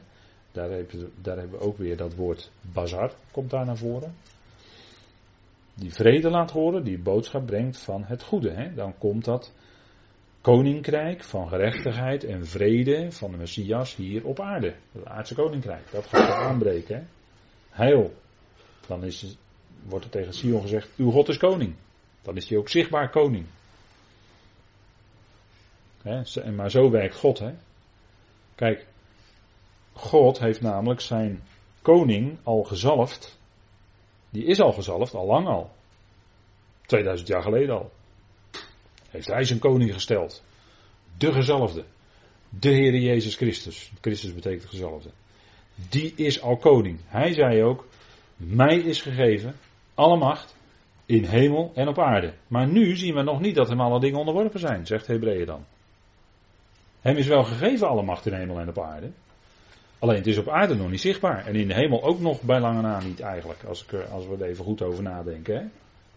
Daar, 0.52 0.70
hebben, 0.70 1.12
daar 1.22 1.38
hebben 1.38 1.60
we 1.60 1.66
ook 1.66 1.78
weer 1.78 1.98
dat 1.98 2.16
woord 2.16 2.52
bazar, 2.62 3.14
komt 3.32 3.50
daar 3.50 3.66
naar 3.66 3.78
voren. 3.78 4.16
Die 5.74 5.94
vrede 5.94 6.30
laat 6.30 6.52
horen, 6.52 6.84
die 6.84 7.00
boodschap 7.00 7.46
brengt 7.46 7.78
van 7.78 8.04
het 8.04 8.24
goede. 8.24 8.52
Hè. 8.52 8.74
Dan 8.74 8.98
komt 8.98 9.26
dat 9.26 9.54
koninkrijk 10.48 11.24
van 11.24 11.48
gerechtigheid 11.48 12.24
en 12.24 12.46
vrede 12.46 13.12
van 13.12 13.32
de 13.32 13.38
Messias 13.38 13.96
hier 13.96 14.26
op 14.26 14.40
aarde. 14.40 14.76
Het 14.92 15.06
aardse 15.06 15.36
koninkrijk, 15.36 15.92
dat 15.92 16.08
gaat 16.08 16.32
aanbreken. 16.32 16.96
Hè? 16.96 17.04
Heil. 17.70 18.14
Dan 18.88 19.04
is 19.04 19.38
wordt 19.84 20.06
er 20.06 20.12
tegen 20.12 20.34
Sion 20.34 20.62
gezegd, 20.62 20.90
uw 20.98 21.12
God 21.12 21.30
is 21.30 21.38
koning. 21.38 21.76
Dan 22.22 22.36
is 22.36 22.50
hij 22.50 22.58
ook 22.58 22.70
zichtbaar 22.70 23.10
koning. 23.10 23.46
Hè? 26.02 26.52
Maar 26.52 26.72
zo 26.72 26.90
werkt 26.90 27.16
God. 27.16 27.40
Hè? 27.40 27.54
Kijk, 28.56 28.86
God 29.94 30.40
heeft 30.40 30.62
namelijk 30.62 31.02
zijn 31.02 31.44
koning 31.82 32.38
al 32.44 32.64
gezalfd. 32.64 33.40
Die 34.30 34.46
is 34.46 34.60
al 34.60 34.72
gezalfd, 34.72 35.14
al 35.14 35.26
lang 35.26 35.48
al. 35.48 35.72
2000 36.86 37.28
jaar 37.28 37.42
geleden 37.42 37.78
al 37.78 37.92
heeft 39.18 39.30
hij 39.30 39.44
zijn 39.44 39.60
koning 39.60 39.94
gesteld. 39.94 40.44
De 41.18 41.32
gezalfde. 41.32 41.84
De 42.50 42.70
Heere 42.70 43.00
Jezus 43.00 43.36
Christus. 43.36 43.92
Christus 44.02 44.34
betekent 44.34 44.70
gezalfde. 44.70 45.10
Die 45.90 46.14
is 46.16 46.42
al 46.42 46.58
koning. 46.58 47.00
Hij 47.06 47.34
zei 47.34 47.64
ook, 47.64 47.88
mij 48.36 48.78
is 48.78 49.02
gegeven 49.02 49.56
alle 49.94 50.18
macht 50.18 50.56
in 51.06 51.24
hemel 51.24 51.72
en 51.74 51.88
op 51.88 52.00
aarde. 52.00 52.34
Maar 52.48 52.68
nu 52.68 52.96
zien 52.96 53.16
we 53.16 53.22
nog 53.22 53.40
niet 53.40 53.56
dat 53.56 53.68
hem 53.68 53.82
alle 53.82 54.00
dingen 54.00 54.20
onderworpen 54.20 54.60
zijn, 54.60 54.86
zegt 54.86 55.08
Hebreeën 55.08 55.46
dan. 55.46 55.66
Hem 57.02 57.16
is 57.16 57.28
wel 57.28 57.44
gegeven 57.44 57.88
alle 57.88 58.04
macht 58.04 58.26
in 58.26 58.34
hemel 58.34 58.60
en 58.60 58.70
op 58.70 58.80
aarde. 58.80 59.12
Alleen 60.00 60.16
het 60.16 60.28
is 60.28 60.38
op 60.38 60.50
aarde 60.50 60.76
nog 60.76 60.90
niet 60.90 61.02
zichtbaar. 61.02 61.46
En 61.46 61.56
in 61.56 61.68
de 61.68 61.74
hemel 61.74 62.04
ook 62.04 62.20
nog 62.20 62.42
bij 62.42 62.60
lange 62.60 62.82
na 62.82 63.00
niet 63.00 63.20
eigenlijk. 63.20 63.64
Als, 63.64 63.84
ik, 63.84 63.94
als 64.12 64.28
we 64.28 64.36
er 64.36 64.50
even 64.50 64.66
goed 64.66 64.82
over 64.82 65.04
nadenken. 65.04 65.56
Hè? 65.56 65.66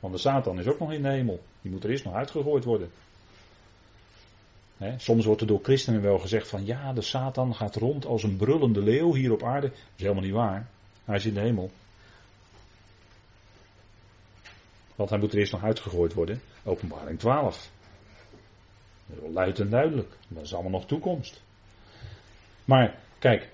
Want 0.00 0.14
de 0.14 0.20
Satan 0.20 0.58
is 0.58 0.66
ook 0.66 0.78
nog 0.78 0.92
in 0.92 1.02
de 1.02 1.08
hemel. 1.08 1.40
Die 1.62 1.70
moet 1.70 1.84
er 1.84 1.90
eerst 1.90 2.04
nog 2.04 2.14
uitgegooid 2.14 2.64
worden. 2.64 2.90
soms 4.96 5.24
wordt 5.24 5.40
er 5.40 5.46
door 5.46 5.62
christenen 5.62 6.02
wel 6.02 6.18
gezegd 6.18 6.48
van 6.48 6.66
ja, 6.66 6.92
de 6.92 7.02
Satan 7.02 7.54
gaat 7.54 7.76
rond 7.76 8.06
als 8.06 8.22
een 8.22 8.36
brullende 8.36 8.82
leeuw 8.82 9.14
hier 9.14 9.32
op 9.32 9.42
aarde. 9.42 9.68
Dat 9.68 9.76
is 9.96 10.02
helemaal 10.02 10.22
niet 10.22 10.32
waar. 10.32 10.68
Hij 11.04 11.16
is 11.16 11.26
in 11.26 11.34
de 11.34 11.40
hemel. 11.40 11.70
Want 14.94 15.10
hij 15.10 15.18
moet 15.18 15.32
er 15.32 15.38
eerst 15.38 15.52
nog 15.52 15.64
uitgegooid 15.64 16.14
worden. 16.14 16.40
Openbaring 16.64 17.18
12. 17.18 17.70
Dat 19.06 19.16
is 19.16 19.22
wel 19.22 19.32
luid 19.32 19.58
en 19.58 19.70
duidelijk. 19.70 20.16
Dat 20.28 20.42
is 20.42 20.54
allemaal 20.54 20.70
nog 20.70 20.86
toekomst. 20.86 21.42
Maar 22.64 22.98
kijk, 23.18 23.48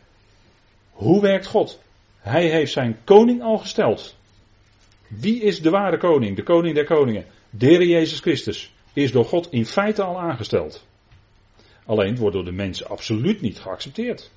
hoe 0.92 1.20
werkt 1.20 1.46
God? 1.46 1.80
Hij 2.18 2.48
heeft 2.48 2.72
zijn 2.72 2.98
koning 3.04 3.42
al 3.42 3.58
gesteld. 3.58 4.15
Wie 5.08 5.40
is 5.42 5.60
de 5.60 5.70
ware 5.70 5.98
koning, 5.98 6.36
de 6.36 6.42
koning 6.42 6.74
der 6.74 6.84
koningen? 6.84 7.24
De 7.50 7.86
Jezus 7.86 8.20
Christus 8.20 8.72
is 8.92 9.12
door 9.12 9.24
God 9.24 9.52
in 9.52 9.66
feite 9.66 10.02
al 10.02 10.20
aangesteld. 10.20 10.86
Alleen 11.84 12.16
wordt 12.16 12.34
door 12.34 12.44
de 12.44 12.52
mensen 12.52 12.86
absoluut 12.88 13.40
niet 13.40 13.58
geaccepteerd. 13.58 14.30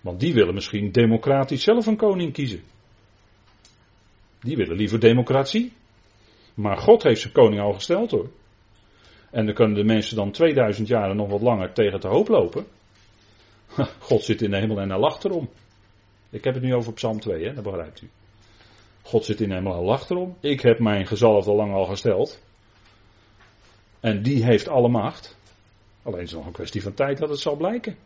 Want 0.00 0.20
die 0.20 0.34
willen 0.34 0.54
misschien 0.54 0.92
democratisch 0.92 1.62
zelf 1.62 1.86
een 1.86 1.96
koning 1.96 2.32
kiezen. 2.32 2.62
Die 4.40 4.56
willen 4.56 4.76
liever 4.76 5.00
democratie. 5.00 5.72
Maar 6.54 6.76
God 6.76 7.02
heeft 7.02 7.20
zijn 7.20 7.32
koning 7.32 7.60
al 7.60 7.72
gesteld 7.72 8.10
hoor. 8.10 8.30
En 9.30 9.46
dan 9.46 9.54
kunnen 9.54 9.76
de 9.76 9.84
mensen 9.84 10.16
dan 10.16 10.30
2000 10.30 10.88
jaar 10.88 11.14
nog 11.14 11.28
wat 11.28 11.40
langer 11.40 11.72
tegen 11.72 12.00
de 12.00 12.08
hoop 12.08 12.28
lopen. 12.28 12.66
God 13.98 14.22
zit 14.22 14.42
in 14.42 14.50
de 14.50 14.56
hemel 14.56 14.80
en 14.80 14.90
hij 14.90 14.98
lacht 14.98 15.24
erom. 15.24 15.48
Ik 16.30 16.44
heb 16.44 16.54
het 16.54 16.62
nu 16.62 16.74
over 16.74 16.92
Psalm 16.92 17.20
2, 17.20 17.44
hè? 17.44 17.54
dat 17.54 17.64
begrijpt 17.64 18.02
u. 18.02 18.08
God 19.08 19.24
zit 19.24 19.40
in 19.40 19.52
hemel 19.52 19.74
en 19.74 19.84
lacht 19.84 20.10
erom. 20.10 20.36
Ik 20.40 20.60
heb 20.60 20.78
mijn 20.78 21.06
gezalfde 21.06 21.52
lang 21.52 21.72
al 21.72 21.84
gesteld. 21.84 22.42
En 24.00 24.22
die 24.22 24.44
heeft 24.44 24.68
alle 24.68 24.88
macht. 24.88 25.36
Alleen 26.02 26.20
is 26.20 26.30
het 26.30 26.38
nog 26.38 26.46
een 26.46 26.52
kwestie 26.52 26.82
van 26.82 26.94
tijd 26.94 27.18
dat 27.18 27.28
het 27.28 27.38
zal 27.38 27.56
blijken. 27.56 27.96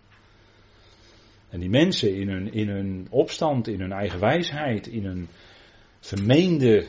En 1.48 1.60
die 1.60 1.70
mensen 1.70 2.14
in 2.14 2.28
hun, 2.28 2.52
in 2.52 2.68
hun 2.68 3.06
opstand, 3.10 3.68
in 3.68 3.80
hun 3.80 3.92
eigen 3.92 4.20
wijsheid, 4.20 4.86
in 4.86 5.04
hun 5.04 5.28
vermeende 6.00 6.86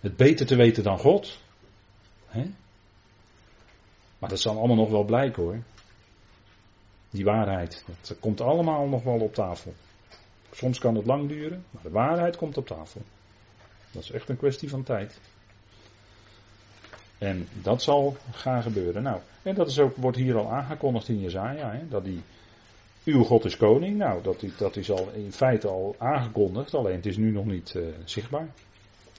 het 0.00 0.16
beter 0.16 0.46
te 0.46 0.56
weten 0.56 0.82
dan 0.82 0.98
God. 0.98 1.40
Hè? 2.26 2.44
Maar 4.18 4.28
dat 4.30 4.40
zal 4.40 4.58
allemaal 4.58 4.76
nog 4.76 4.90
wel 4.90 5.04
blijken 5.04 5.42
hoor. 5.42 5.62
Die 7.10 7.24
waarheid, 7.24 7.84
dat 7.86 8.16
komt 8.20 8.40
allemaal 8.40 8.88
nog 8.88 9.02
wel 9.02 9.18
op 9.20 9.34
tafel. 9.34 9.74
Soms 10.52 10.78
kan 10.78 10.94
het 10.94 11.06
lang 11.06 11.28
duren, 11.28 11.64
maar 11.70 11.82
de 11.82 11.90
waarheid 11.90 12.36
komt 12.36 12.56
op 12.56 12.66
tafel. 12.66 13.02
Dat 13.90 14.02
is 14.02 14.10
echt 14.10 14.28
een 14.28 14.36
kwestie 14.36 14.68
van 14.68 14.82
tijd. 14.82 15.20
En 17.18 17.48
dat 17.62 17.82
zal 17.82 18.16
gaan 18.30 18.62
gebeuren. 18.62 19.02
Nou, 19.02 19.20
en 19.42 19.54
dat 19.54 19.68
is 19.68 19.78
ook, 19.78 19.96
wordt 19.96 20.16
hier 20.16 20.36
al 20.36 20.52
aangekondigd 20.52 21.08
in 21.08 21.20
Jezaja, 21.20 21.70
hè, 21.70 21.88
dat 21.88 22.04
die, 22.04 22.22
uw 23.04 23.22
God 23.22 23.44
is 23.44 23.56
koning. 23.56 23.96
Nou, 23.96 24.22
dat, 24.22 24.44
dat 24.58 24.76
is 24.76 24.90
al 24.90 25.10
in 25.10 25.32
feite 25.32 25.68
al 25.68 25.94
aangekondigd, 25.98 26.74
alleen 26.74 26.96
het 26.96 27.06
is 27.06 27.16
nu 27.16 27.30
nog 27.30 27.44
niet 27.44 27.74
uh, 27.74 27.86
zichtbaar. 28.04 28.48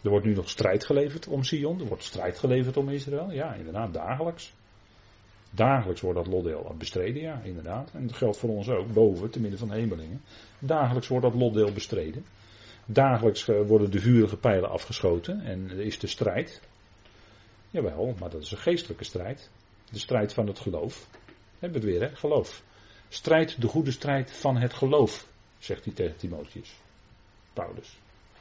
Er 0.01 0.09
wordt 0.09 0.25
nu 0.25 0.33
nog 0.33 0.49
strijd 0.49 0.85
geleverd 0.85 1.27
om 1.27 1.43
Sion, 1.43 1.79
er 1.79 1.85
wordt 1.85 2.03
strijd 2.03 2.39
geleverd 2.39 2.77
om 2.77 2.89
Israël. 2.89 3.31
Ja, 3.31 3.53
inderdaad, 3.53 3.93
dagelijks. 3.93 4.53
Dagelijks 5.55 6.01
wordt 6.01 6.17
dat 6.17 6.27
lotdeel 6.27 6.75
bestreden, 6.77 7.21
ja, 7.21 7.41
inderdaad. 7.43 7.91
En 7.93 8.07
dat 8.07 8.15
geldt 8.15 8.37
voor 8.37 8.49
ons 8.49 8.69
ook, 8.69 8.93
boven, 8.93 9.29
te 9.29 9.39
midden 9.39 9.59
van 9.59 9.67
de 9.67 9.73
hemelingen. 9.75 10.21
Dagelijks 10.59 11.07
wordt 11.07 11.25
dat 11.25 11.35
lotdeel 11.35 11.71
bestreden. 11.71 12.25
Dagelijks 12.85 13.47
eh, 13.47 13.61
worden 13.61 13.91
de 13.91 13.99
vurige 13.99 14.37
pijlen 14.37 14.69
afgeschoten 14.69 15.41
en 15.41 15.69
er 15.69 15.79
is 15.79 15.99
de 15.99 16.07
strijd. 16.07 16.61
Jawel, 17.69 18.15
maar 18.19 18.29
dat 18.29 18.41
is 18.41 18.51
een 18.51 18.57
geestelijke 18.57 19.03
strijd. 19.03 19.49
De 19.91 19.99
strijd 19.99 20.33
van 20.33 20.47
het 20.47 20.59
geloof. 20.59 21.07
Hebben 21.59 21.81
we 21.81 21.87
het 21.87 21.97
weer, 21.97 22.09
hè? 22.09 22.15
Geloof. 22.15 22.63
Strijd 23.09 23.61
de 23.61 23.67
goede 23.67 23.91
strijd 23.91 24.31
van 24.31 24.57
het 24.57 24.73
geloof, 24.73 25.27
zegt 25.59 25.85
hij 25.85 25.93
tegen 25.93 26.17
Timotheus. 26.17 26.75
Paulus. 27.53 27.99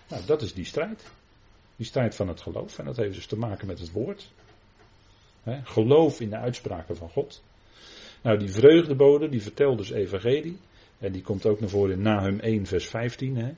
Nou, 0.08 0.26
dat 0.26 0.42
is 0.42 0.54
die 0.54 0.64
strijd. 0.64 1.10
Die 1.76 1.86
strijd 1.86 2.14
van 2.14 2.28
het 2.28 2.40
geloof. 2.40 2.78
En 2.78 2.84
dat 2.84 2.96
heeft 2.96 3.14
dus 3.14 3.26
te 3.26 3.36
maken 3.36 3.66
met 3.66 3.78
het 3.78 3.92
woord. 3.92 4.30
Geloof 5.64 6.20
in 6.20 6.30
de 6.30 6.36
uitspraken 6.36 6.96
van 6.96 7.08
God. 7.08 7.42
Nou, 8.22 8.38
die 8.38 8.52
vreugdebode, 8.52 9.28
die 9.28 9.42
vertelt 9.42 9.78
dus 9.78 9.90
evangelie. 9.90 10.58
En 10.98 11.12
die 11.12 11.22
komt 11.22 11.46
ook 11.46 11.60
naar 11.60 11.68
voren 11.68 11.92
in 11.92 12.02
Nahum 12.02 12.40
1, 12.40 12.66
vers 12.66 12.86
15. 12.86 13.36
Hè. 13.36 13.52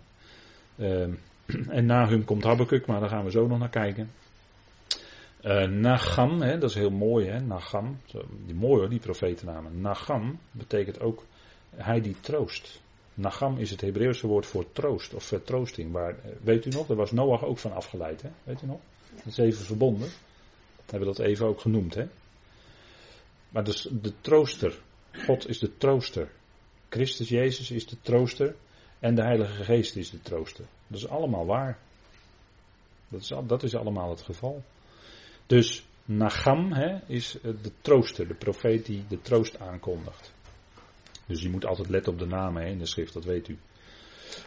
Uh, 0.76 1.14
en 1.78 1.86
Nahum 1.86 2.24
komt 2.24 2.44
Habakkuk, 2.44 2.86
maar 2.86 3.00
daar 3.00 3.08
gaan 3.08 3.24
we 3.24 3.30
zo 3.30 3.46
nog 3.46 3.58
naar 3.58 3.68
kijken. 3.68 4.10
Uh, 5.42 5.66
Nagam, 5.66 6.40
hè, 6.40 6.58
dat 6.58 6.70
is 6.70 6.76
heel 6.76 6.90
mooi, 6.90 7.26
hè, 7.26 7.40
Nagam. 7.40 8.00
Die 8.46 8.54
mooi 8.54 8.80
hoor, 8.80 8.88
die 8.88 8.98
profetennamen. 8.98 9.80
Nagam 9.80 10.38
betekent 10.50 11.00
ook 11.00 11.24
hij 11.76 12.00
die 12.00 12.16
troost. 12.20 12.80
Nagam 13.14 13.58
is 13.58 13.70
het 13.70 13.80
Hebreeuwse 13.80 14.26
woord 14.26 14.46
voor 14.46 14.72
troost 14.72 15.14
of 15.14 15.24
vertroosting. 15.24 15.92
Waar, 15.92 16.10
eh, 16.10 16.30
weet 16.42 16.66
u 16.66 16.70
nog, 16.70 16.86
daar 16.86 16.96
was 16.96 17.12
Noach 17.12 17.44
ook 17.44 17.58
van 17.58 17.72
afgeleid, 17.72 18.22
hè? 18.22 18.28
weet 18.44 18.62
u 18.62 18.66
nog? 18.66 18.80
Dat 19.14 19.26
is 19.26 19.38
even 19.38 19.64
verbonden. 19.64 20.08
We 20.84 20.90
hebben 20.96 21.08
dat 21.08 21.26
even 21.26 21.46
ook 21.46 21.60
genoemd, 21.60 21.94
hè? 21.94 22.06
Maar 23.48 23.64
dus 23.64 23.88
de 23.90 24.12
trooster. 24.20 24.78
God 25.12 25.48
is 25.48 25.58
de 25.58 25.76
trooster. 25.76 26.30
Christus 26.88 27.28
Jezus 27.28 27.70
is 27.70 27.86
de 27.86 27.96
trooster. 28.02 28.54
En 28.98 29.14
de 29.14 29.22
Heilige 29.22 29.64
Geest 29.64 29.96
is 29.96 30.10
de 30.10 30.20
trooster. 30.20 30.64
Dat 30.86 30.98
is 30.98 31.08
allemaal 31.08 31.46
waar. 31.46 31.78
Dat 33.08 33.20
is, 33.20 33.32
dat 33.46 33.62
is 33.62 33.74
allemaal 33.74 34.10
het 34.10 34.22
geval. 34.22 34.62
Dus 35.46 35.84
Nagam 36.04 36.72
hè, 36.72 36.98
is 37.06 37.38
de 37.42 37.70
trooster, 37.80 38.28
de 38.28 38.34
profeet 38.34 38.86
die 38.86 39.04
de 39.08 39.20
troost 39.20 39.58
aankondigt. 39.58 40.32
Dus 41.26 41.42
je 41.42 41.50
moet 41.50 41.66
altijd 41.66 41.88
letten 41.88 42.12
op 42.12 42.18
de 42.18 42.26
namen 42.26 42.62
hè, 42.62 42.68
in 42.68 42.78
de 42.78 42.86
schrift, 42.86 43.12
dat 43.12 43.24
weet 43.24 43.48
u. 43.48 43.58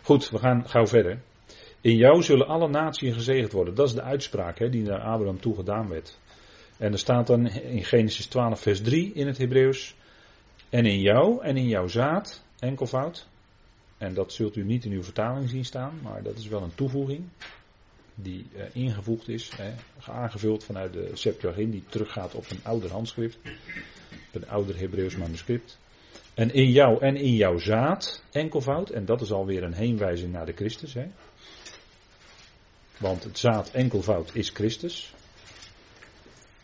Goed, 0.03 0.29
we 0.29 0.37
gaan 0.37 0.69
gauw 0.69 0.87
verder. 0.87 1.21
In 1.81 1.95
jou 1.95 2.23
zullen 2.23 2.47
alle 2.47 2.69
naties 2.69 3.13
gezegend 3.13 3.51
worden. 3.51 3.75
Dat 3.75 3.87
is 3.87 3.93
de 3.93 4.01
uitspraak 4.01 4.59
hè, 4.59 4.69
die 4.69 4.83
naar 4.83 5.01
Abraham 5.01 5.39
toe 5.39 5.55
gedaan 5.55 5.89
werd. 5.89 6.19
En 6.77 6.91
er 6.91 6.99
staat 6.99 7.27
dan 7.27 7.47
in 7.47 7.83
Genesis 7.83 8.25
12, 8.25 8.59
vers 8.59 8.81
3 8.81 9.13
in 9.13 9.27
het 9.27 9.37
Hebreeuws. 9.37 9.95
En 10.69 10.85
in 10.85 10.99
jou 10.99 11.43
en 11.43 11.57
in 11.57 11.67
jouw 11.67 11.87
zaad, 11.87 12.43
enkelvoud. 12.59 13.27
En 13.97 14.13
dat 14.13 14.33
zult 14.33 14.55
u 14.55 14.63
niet 14.63 14.85
in 14.85 14.91
uw 14.91 15.03
vertaling 15.03 15.49
zien 15.49 15.65
staan, 15.65 15.99
maar 16.03 16.23
dat 16.23 16.37
is 16.37 16.47
wel 16.47 16.61
een 16.61 16.75
toevoeging 16.75 17.23
die 18.19 18.45
uh, 18.55 18.63
ingevoegd 18.73 19.27
is, 19.27 19.51
hè, 19.55 19.73
aangevuld 20.11 20.63
vanuit 20.63 20.93
de 20.93 21.09
Septuagint, 21.13 21.71
die 21.71 21.83
teruggaat 21.89 22.35
op 22.35 22.49
een 22.49 22.59
ouder 22.63 22.91
handschrift, 22.91 23.37
een 24.31 24.49
ouder 24.49 24.77
Hebreeuws 24.77 25.15
manuscript. 25.15 25.77
En 26.33 26.53
in 26.53 26.71
jou 26.71 27.01
en 27.01 27.15
in 27.15 27.35
jouw 27.35 27.57
zaad, 27.57 28.23
enkelvoud, 28.31 28.89
en 28.89 29.05
dat 29.05 29.21
is 29.21 29.31
alweer 29.31 29.63
een 29.63 29.73
heenwijzing 29.73 30.31
naar 30.31 30.45
de 30.45 30.53
Christus. 30.53 30.93
Hè. 30.93 31.07
Want 32.97 33.23
het 33.23 33.37
zaad 33.37 33.71
enkelvoud 33.71 34.29
is 34.33 34.49
Christus. 34.49 35.13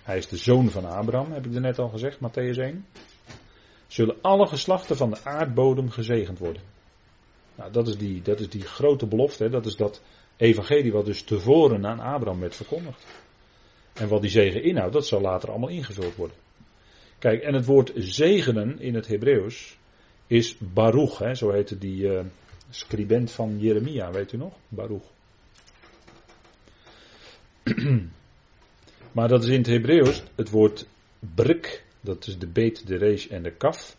Hij 0.04 0.18
is 0.18 0.28
de 0.28 0.38
zoon 0.38 0.70
van 0.70 0.86
Abraham, 0.86 1.32
heb 1.32 1.46
ik 1.46 1.54
er 1.54 1.62
net 1.62 1.80
al 1.80 1.90
gezegd, 1.90 2.18
Matthäus 2.18 2.58
1. 2.58 2.86
Zullen 3.88 4.22
alle 4.22 4.48
geslachten 4.48 4.98
van 4.98 5.10
de 5.10 5.24
aardbodem 5.24 5.90
gezegend 5.90 6.40
worden. 6.40 6.62
Nou, 7.56 7.72
dat 7.72 7.88
is 7.88 7.98
die, 7.98 8.22
dat 8.22 8.40
is 8.40 8.50
die 8.50 8.62
grote 8.62 9.08
belofte, 9.08 9.44
hè. 9.44 9.50
dat 9.50 9.66
is 9.66 9.76
dat 9.76 10.02
evangelie 10.38 10.92
wat 10.92 11.06
dus 11.06 11.22
tevoren 11.22 11.86
aan 11.86 12.00
Abraham 12.00 12.40
werd 12.40 12.56
verkondigd. 12.56 13.06
En 13.94 14.08
wat 14.08 14.22
die 14.22 14.30
zegen 14.30 14.64
inhoudt, 14.64 14.94
dat 14.94 15.08
zal 15.08 15.22
later 15.22 15.50
allemaal 15.50 15.70
ingevuld 15.70 16.16
worden. 16.16 16.38
Kijk, 17.20 17.42
en 17.42 17.54
het 17.54 17.66
woord 17.66 17.92
zegenen 17.96 18.80
in 18.80 18.96
het 18.96 19.08
Hebreeuws 19.08 19.78
is 20.28 20.58
Baruch, 20.58 21.18
hè, 21.18 21.36
zo 21.36 21.52
heette 21.52 21.78
die 21.78 22.04
uh, 22.04 22.20
scribent 22.70 23.32
van 23.32 23.60
Jeremia, 23.60 24.12
weet 24.12 24.32
u 24.32 24.38
nog? 24.38 24.54
Baruch. 24.68 25.12
maar 29.14 29.28
dat 29.28 29.44
is 29.44 29.50
in 29.50 29.58
het 29.58 29.68
Hebreeuws 29.68 30.24
het 30.36 30.50
woord 30.50 30.88
brik, 31.20 31.84
dat 32.02 32.28
is 32.28 32.40
de 32.40 32.48
beet, 32.48 32.88
de 32.88 32.98
rees 32.98 33.28
en 33.28 33.44
de 33.44 33.52
kaf. 33.52 33.98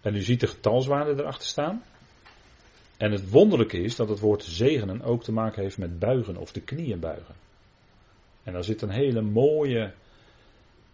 En 0.00 0.14
u 0.14 0.22
ziet 0.22 0.40
de 0.40 0.46
getalswaarde 0.46 1.22
erachter 1.22 1.48
staan. 1.48 1.82
En 2.96 3.12
het 3.12 3.30
wonderlijke 3.30 3.78
is 3.78 3.96
dat 3.96 4.08
het 4.08 4.20
woord 4.20 4.44
zegenen 4.44 5.02
ook 5.02 5.22
te 5.22 5.32
maken 5.32 5.62
heeft 5.62 5.78
met 5.78 5.98
buigen 5.98 6.36
of 6.36 6.52
de 6.52 6.60
knieën 6.60 7.00
buigen. 7.00 7.34
En 8.42 8.52
daar 8.52 8.64
zit 8.64 8.82
een 8.82 8.90
hele 8.90 9.20
mooie 9.20 9.92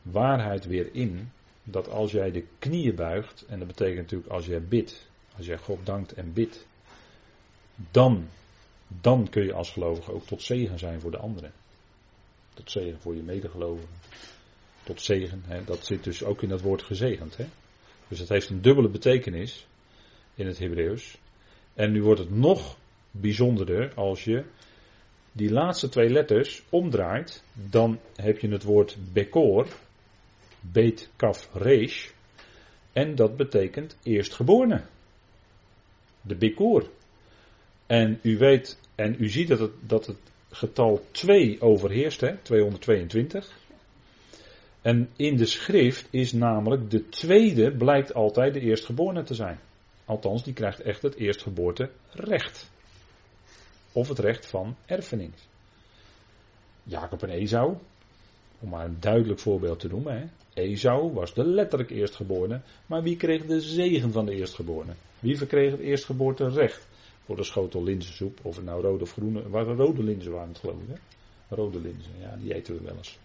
waarheid 0.03 0.67
weer 0.67 0.89
in. 0.95 1.31
Dat 1.63 1.89
als 1.89 2.13
jij 2.13 2.31
de 2.31 2.45
knieën 2.59 2.95
buigt, 2.95 3.45
en 3.49 3.59
dat 3.59 3.69
betekent 3.69 3.97
natuurlijk 3.97 4.31
als 4.31 4.47
jij 4.47 4.63
bidt, 4.63 5.09
als 5.37 5.47
jij 5.47 5.59
God 5.59 5.87
dankt 5.87 6.13
en 6.13 6.33
bidt, 6.33 6.67
dan, 7.91 8.29
dan 8.89 9.29
kun 9.29 9.45
je 9.45 9.53
als 9.53 9.71
gelovige 9.71 10.13
ook 10.13 10.27
tot 10.27 10.43
zegen 10.43 10.79
zijn 10.79 11.01
voor 11.01 11.11
de 11.11 11.19
anderen. 11.19 11.53
Tot 12.57 12.71
zegen 12.71 13.01
voor 13.01 13.15
je 13.15 13.23
medegelovigen. 13.23 13.89
Tot 14.83 15.01
zegen, 15.01 15.43
hè, 15.47 15.65
dat 15.65 15.87
zit 15.87 16.05
dus 16.05 16.25
ook 16.25 16.43
in 16.43 16.49
dat 16.49 16.61
woord 16.61 16.83
gezegend. 16.83 17.37
Hè. 17.37 17.47
Dus 18.09 18.19
het 18.19 18.29
heeft 18.29 18.49
een 18.49 18.63
dubbele 18.63 18.89
betekenis 18.89 19.67
in 20.35 20.47
het 20.47 20.59
Hebreeuws. 20.59 21.19
En 21.75 21.93
nu 21.93 22.03
wordt 22.03 22.21
het 22.21 22.31
nog 22.31 22.77
bijzonderder 23.11 23.95
als 23.95 24.25
je 24.25 24.45
die 25.33 25.51
laatste 25.51 25.89
twee 25.89 26.09
letters 26.09 26.63
omdraait. 26.69 27.45
Dan 27.53 28.01
heb 28.15 28.39
je 28.39 28.49
het 28.49 28.63
woord 28.63 28.97
bekor, 29.13 29.69
beet 30.61 31.11
kaf 31.17 31.49
resh. 31.53 32.09
En 32.93 33.15
dat 33.15 33.37
betekent 33.37 33.97
eerstgeborene. 34.03 34.85
De 36.21 36.37
bekor. 36.37 36.91
En 37.87 38.19
u 38.23 38.39
weet, 38.39 38.81
en 38.95 39.17
u 39.19 39.29
ziet 39.29 39.49
dat 39.49 39.59
het, 39.59 39.73
dat 39.81 40.07
het 40.07 40.19
getal 40.57 41.05
2 41.11 41.61
overheerst, 41.61 42.21
hè, 42.21 42.37
222. 42.43 43.59
En 44.83 45.09
in 45.17 45.37
de 45.37 45.47
schrift 45.47 46.09
is 46.11 46.33
namelijk 46.33 46.91
de 46.91 47.09
tweede 47.09 47.77
blijkt 47.77 48.15
altijd 48.15 48.55
de 48.55 48.61
eerstgeborene 48.61 49.23
te 49.23 49.35
zijn. 49.35 49.59
Althans, 50.05 50.45
die 50.45 50.55
krijgt 50.55 50.81
echt 50.81 51.03
het 51.03 51.15
eerstgeboorterecht. 51.15 52.71
Of 53.93 54.09
het 54.09 54.19
recht 54.19 54.47
van 54.47 54.77
erfenis. 54.87 55.49
Jacob 56.83 57.23
en 57.23 57.31
Esau. 57.31 57.77
Om 58.61 58.69
maar 58.69 58.85
een 58.85 59.01
duidelijk 59.01 59.41
voorbeeld 59.41 59.81
te 59.81 59.89
noemen. 59.89 60.19
Hè. 60.19 60.25
Esau 60.63 61.13
was 61.13 61.35
de 61.35 61.45
letterlijk 61.45 61.91
eerstgeborene. 61.91 62.61
Maar 62.87 63.03
wie 63.03 63.17
kreeg 63.17 63.47
de 63.47 63.61
zegen 63.61 64.13
van 64.13 64.27
de 64.27 64.35
eerstgeborene? 64.35 64.93
Wie 65.19 65.37
verkreeg 65.37 65.71
het 65.71 65.81
eerstgeboorterecht? 65.81 66.87
Voor 67.27 67.37
de 67.37 67.45
schotel 67.45 67.83
linzensoep. 67.83 68.39
Of 68.43 68.57
het 68.57 68.65
nou 68.65 68.83
rode 68.83 69.03
of 69.03 69.13
groene. 69.13 69.49
Waar 69.49 69.65
rode 69.65 70.03
linzen 70.03 70.33
waren 70.33 70.49
het 70.49 70.59
geloof 70.59 70.81
ik. 70.81 70.89
Hè? 70.89 71.55
Rode 71.55 71.81
linzen. 71.81 72.13
Ja, 72.21 72.37
die 72.37 72.55
eten 72.55 72.75
we 72.75 72.83
wel 72.83 72.97
eens. 72.97 73.19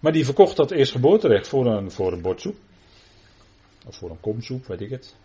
Maar 0.00 0.12
die 0.12 0.24
verkocht 0.24 0.56
dat 0.56 0.70
eerstgeboorterecht 0.70 1.48
voor 1.48 1.66
een, 1.66 1.90
voor 1.90 2.12
een 2.12 2.22
bordsoep. 2.22 2.56
Of 3.86 3.96
voor 3.96 4.10
een 4.10 4.20
komsoep, 4.20 4.66
weet 4.66 4.80
ik 4.80 4.90
het. 4.90 5.16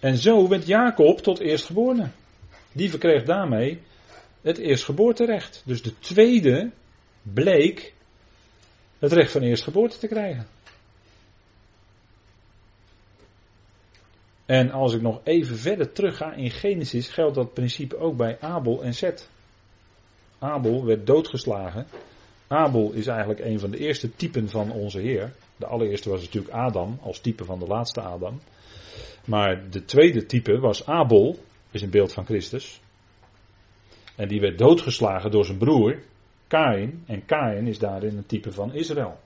En 0.00 0.16
zo 0.16 0.48
werd 0.48 0.66
Jacob 0.66 1.18
tot 1.18 1.38
eerstgeborene. 1.38 2.10
Die 2.72 2.90
verkreeg 2.90 3.24
daarmee 3.24 3.80
het 4.40 4.58
eerstgeboorterecht. 4.58 5.62
Dus 5.64 5.82
de 5.82 5.98
tweede 5.98 6.70
bleek 7.22 7.94
het 8.98 9.12
recht 9.12 9.32
van 9.32 9.42
eerstgeboorte 9.42 9.98
te 9.98 10.06
krijgen. 10.06 10.46
En 14.48 14.70
als 14.70 14.94
ik 14.94 15.02
nog 15.02 15.20
even 15.24 15.56
verder 15.56 15.92
terug 15.92 16.16
ga 16.16 16.32
in 16.32 16.50
Genesis, 16.50 17.08
geldt 17.08 17.34
dat 17.34 17.54
principe 17.54 17.98
ook 17.98 18.16
bij 18.16 18.40
Abel 18.40 18.82
en 18.82 18.94
Seth. 18.94 19.30
Abel 20.38 20.84
werd 20.84 21.06
doodgeslagen. 21.06 21.86
Abel 22.46 22.92
is 22.92 23.06
eigenlijk 23.06 23.40
een 23.40 23.58
van 23.58 23.70
de 23.70 23.78
eerste 23.78 24.16
typen 24.16 24.48
van 24.48 24.72
onze 24.72 24.98
Heer. 24.98 25.32
De 25.56 25.66
allereerste 25.66 26.10
was 26.10 26.20
natuurlijk 26.20 26.54
Adam, 26.54 26.98
als 27.02 27.20
type 27.20 27.44
van 27.44 27.58
de 27.58 27.66
laatste 27.66 28.00
Adam. 28.00 28.40
Maar 29.24 29.70
de 29.70 29.84
tweede 29.84 30.26
type 30.26 30.58
was 30.58 30.86
Abel, 30.86 31.38
is 31.70 31.82
een 31.82 31.90
beeld 31.90 32.12
van 32.12 32.24
Christus. 32.24 32.80
En 34.16 34.28
die 34.28 34.40
werd 34.40 34.58
doodgeslagen 34.58 35.30
door 35.30 35.44
zijn 35.44 35.58
broer, 35.58 35.98
Kain. 36.46 37.02
En 37.06 37.24
Kain 37.24 37.66
is 37.66 37.78
daarin 37.78 38.16
een 38.16 38.26
type 38.26 38.52
van 38.52 38.74
Israël. 38.74 39.20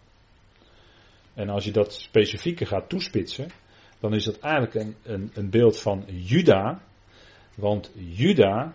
En 1.35 1.49
als 1.49 1.65
je 1.65 1.73
dat 1.73 1.95
specifieke 1.95 2.67
gaat 2.67 2.89
toespitsen, 2.89 3.51
dan 4.03 4.15
is 4.15 4.25
dat 4.25 4.39
eigenlijk 4.39 4.75
een, 4.75 4.95
een, 5.03 5.31
een 5.35 5.51
beeld 5.51 5.81
van 5.81 6.05
Juda. 6.07 6.81
Want 7.55 7.91
Juda, 7.95 8.75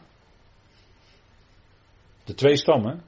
de 2.24 2.34
twee 2.34 2.58
stammen, 2.58 3.02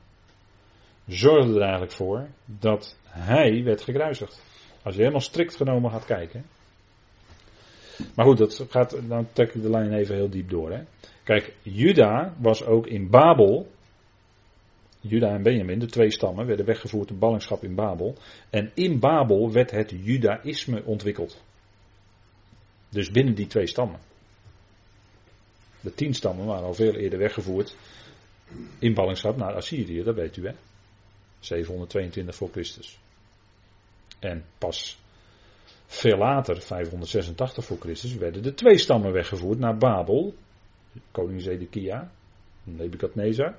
zorgden 1.08 1.56
er 1.56 1.62
eigenlijk 1.62 1.92
voor 1.92 2.28
dat 2.46 2.98
hij 3.04 3.64
werd 3.64 3.82
gekruisigd. 3.82 4.42
Als 4.84 4.94
je 4.94 5.00
helemaal 5.00 5.22
strikt 5.22 5.56
genomen 5.56 5.92
gaat 5.92 6.06
kijken. 6.06 6.46
Maar 8.16 8.26
goed, 8.26 8.38
dat 8.38 8.66
gaat, 8.70 8.98
dan 9.08 9.28
trek 9.34 9.54
ik 9.54 9.62
de 9.62 9.70
lijn 9.70 9.94
even 9.94 10.16
heel 10.16 10.30
diep 10.30 10.50
door. 10.50 10.72
Hè. 10.72 10.84
Kijk, 11.24 11.54
Juda 11.62 12.34
was 12.38 12.66
ook 12.66 12.88
in 12.88 13.10
Babel. 13.10 13.72
Juda 15.00 15.34
en 15.34 15.44
Benjamin, 15.44 15.80
de 15.80 15.86
twee 15.86 16.12
stammen, 16.12 16.46
werden 16.46 16.66
weggevoerd 16.66 17.10
in 17.10 17.20
ballingschap 17.20 17.64
in 17.64 17.76
Babel. 17.76 18.16
En 18.50 18.72
in 18.74 19.00
Babel 19.00 19.52
werd 19.52 19.72
het 19.72 19.94
Judaïsme 20.04 20.84
ontwikkeld. 20.86 21.48
Dus 22.90 23.12
binnen 23.12 23.36
die 23.36 23.48
twee 23.48 23.68
stammen. 23.68 24.00
De 25.82 25.94
tien 25.94 26.14
stammen 26.14 26.46
waren 26.46 26.66
al 26.66 26.74
veel 26.74 26.94
eerder 26.94 27.20
weggevoerd 27.20 27.76
in 28.80 28.94
ballingschap 28.94 29.38
naar 29.38 29.54
Assyrië, 29.54 30.04
dat 30.04 30.16
weet 30.16 30.38
u 30.38 30.48
hè. 30.48 30.54
722 31.40 32.36
voor 32.36 32.50
Christus. 32.52 33.00
En 34.20 34.46
pas 34.58 35.00
veel 35.86 36.18
later, 36.18 36.62
586 36.62 37.66
voor 37.66 37.78
Christus, 37.80 38.16
werden 38.16 38.44
de 38.44 38.54
twee 38.54 38.78
stammen 38.78 39.12
weggevoerd 39.12 39.60
naar 39.60 39.78
Babel. 39.78 40.34
Koning 41.12 41.42
Zedekia, 41.42 42.12
Nebukadnezar. 42.64 43.56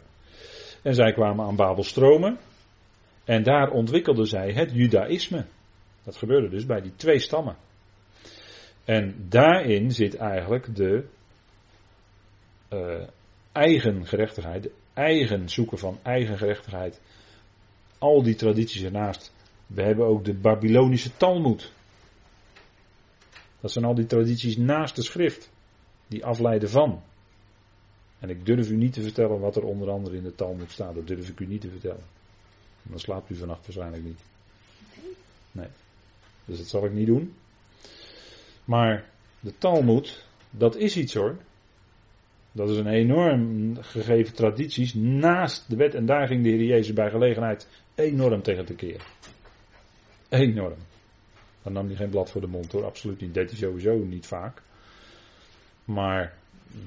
En 0.83 0.95
zij 0.95 1.12
kwamen 1.12 1.47
aan 1.47 1.57
Babel 1.57 1.85
stromen. 1.85 2.39
En 3.24 3.43
daar 3.43 3.70
ontwikkelden 3.70 4.26
zij 4.26 4.53
het 4.53 4.70
Judaïsme. 4.72 5.47
Dat 6.03 6.16
gebeurde 6.16 6.49
dus 6.49 6.66
bij 6.66 6.81
die 6.81 6.95
twee 6.97 7.18
stammen. 7.18 7.57
En 8.85 9.26
daarin 9.28 9.91
zit 9.91 10.16
eigenlijk 10.16 10.76
de 10.76 11.05
uh, 12.72 13.07
eigen 13.53 14.07
gerechtigheid, 14.07 14.62
de 14.62 14.72
eigen 14.93 15.49
zoeken 15.49 15.78
van 15.78 15.99
eigen 16.03 16.39
gerechtigheid. 16.39 17.01
Al 17.99 18.22
die 18.22 18.35
tradities 18.35 18.83
ernaast. 18.83 19.33
We 19.66 19.83
hebben 19.83 20.07
ook 20.07 20.24
de 20.24 20.35
Babylonische 20.35 21.16
Talmud. 21.16 21.72
Dat 23.61 23.72
zijn 23.72 23.85
al 23.85 23.95
die 23.95 24.07
tradities 24.07 24.57
naast 24.57 24.97
de 24.97 25.03
schrift, 25.03 25.51
die 26.07 26.24
afleiden 26.24 26.70
van. 26.70 27.03
En 28.18 28.31
ik 28.31 28.47
durf 28.47 28.70
u 28.70 28.76
niet 28.76 28.93
te 28.93 29.03
vertellen 29.03 29.41
wat 29.41 29.57
er 29.57 29.64
onder 29.64 29.91
andere 29.91 30.16
in 30.16 30.22
de 30.22 30.35
Talmud 30.35 30.70
staat. 30.70 30.95
Dat 30.95 31.07
durf 31.07 31.28
ik 31.28 31.41
u 31.41 31.47
niet 31.47 31.61
te 31.61 31.70
vertellen. 31.70 32.05
Dan 32.83 32.99
slaapt 32.99 33.31
u 33.31 33.35
vannacht 33.35 33.62
waarschijnlijk 33.62 34.05
niet. 34.05 34.20
Nee. 35.53 35.68
Dus 36.45 36.59
dat 36.59 36.66
zal 36.66 36.85
ik 36.85 36.93
niet 36.93 37.07
doen. 37.07 37.35
Maar 38.71 39.05
de 39.41 39.59
Talmud, 39.59 40.25
dat 40.51 40.77
is 40.77 40.97
iets 40.97 41.14
hoor. 41.14 41.37
Dat 42.53 42.71
is 42.71 42.77
een 42.77 42.87
enorm 42.87 43.77
gegeven 43.77 44.35
tradities 44.35 44.95
naast 44.95 45.68
de 45.68 45.77
wet. 45.77 45.95
En 45.95 46.07
daar 46.07 46.27
ging 46.27 46.43
de 46.43 46.49
Heer 46.49 46.64
Jezus 46.64 46.93
bij 46.93 47.11
gelegenheid 47.11 47.68
enorm 47.95 48.43
tegen 48.43 48.64
te 48.64 48.75
keren. 48.75 49.07
Enorm. 50.29 50.79
Dan 51.62 51.73
nam 51.73 51.87
hij 51.87 51.97
geen 51.97 52.11
blad 52.11 52.31
voor 52.31 52.41
de 52.41 52.47
mond 52.47 52.73
hoor, 52.73 52.85
absoluut 52.85 53.21
niet. 53.21 53.35
Deed 53.35 53.51
hij 53.51 53.59
sowieso 53.59 53.97
niet 53.97 54.27
vaak. 54.27 54.62
Maar 55.85 56.35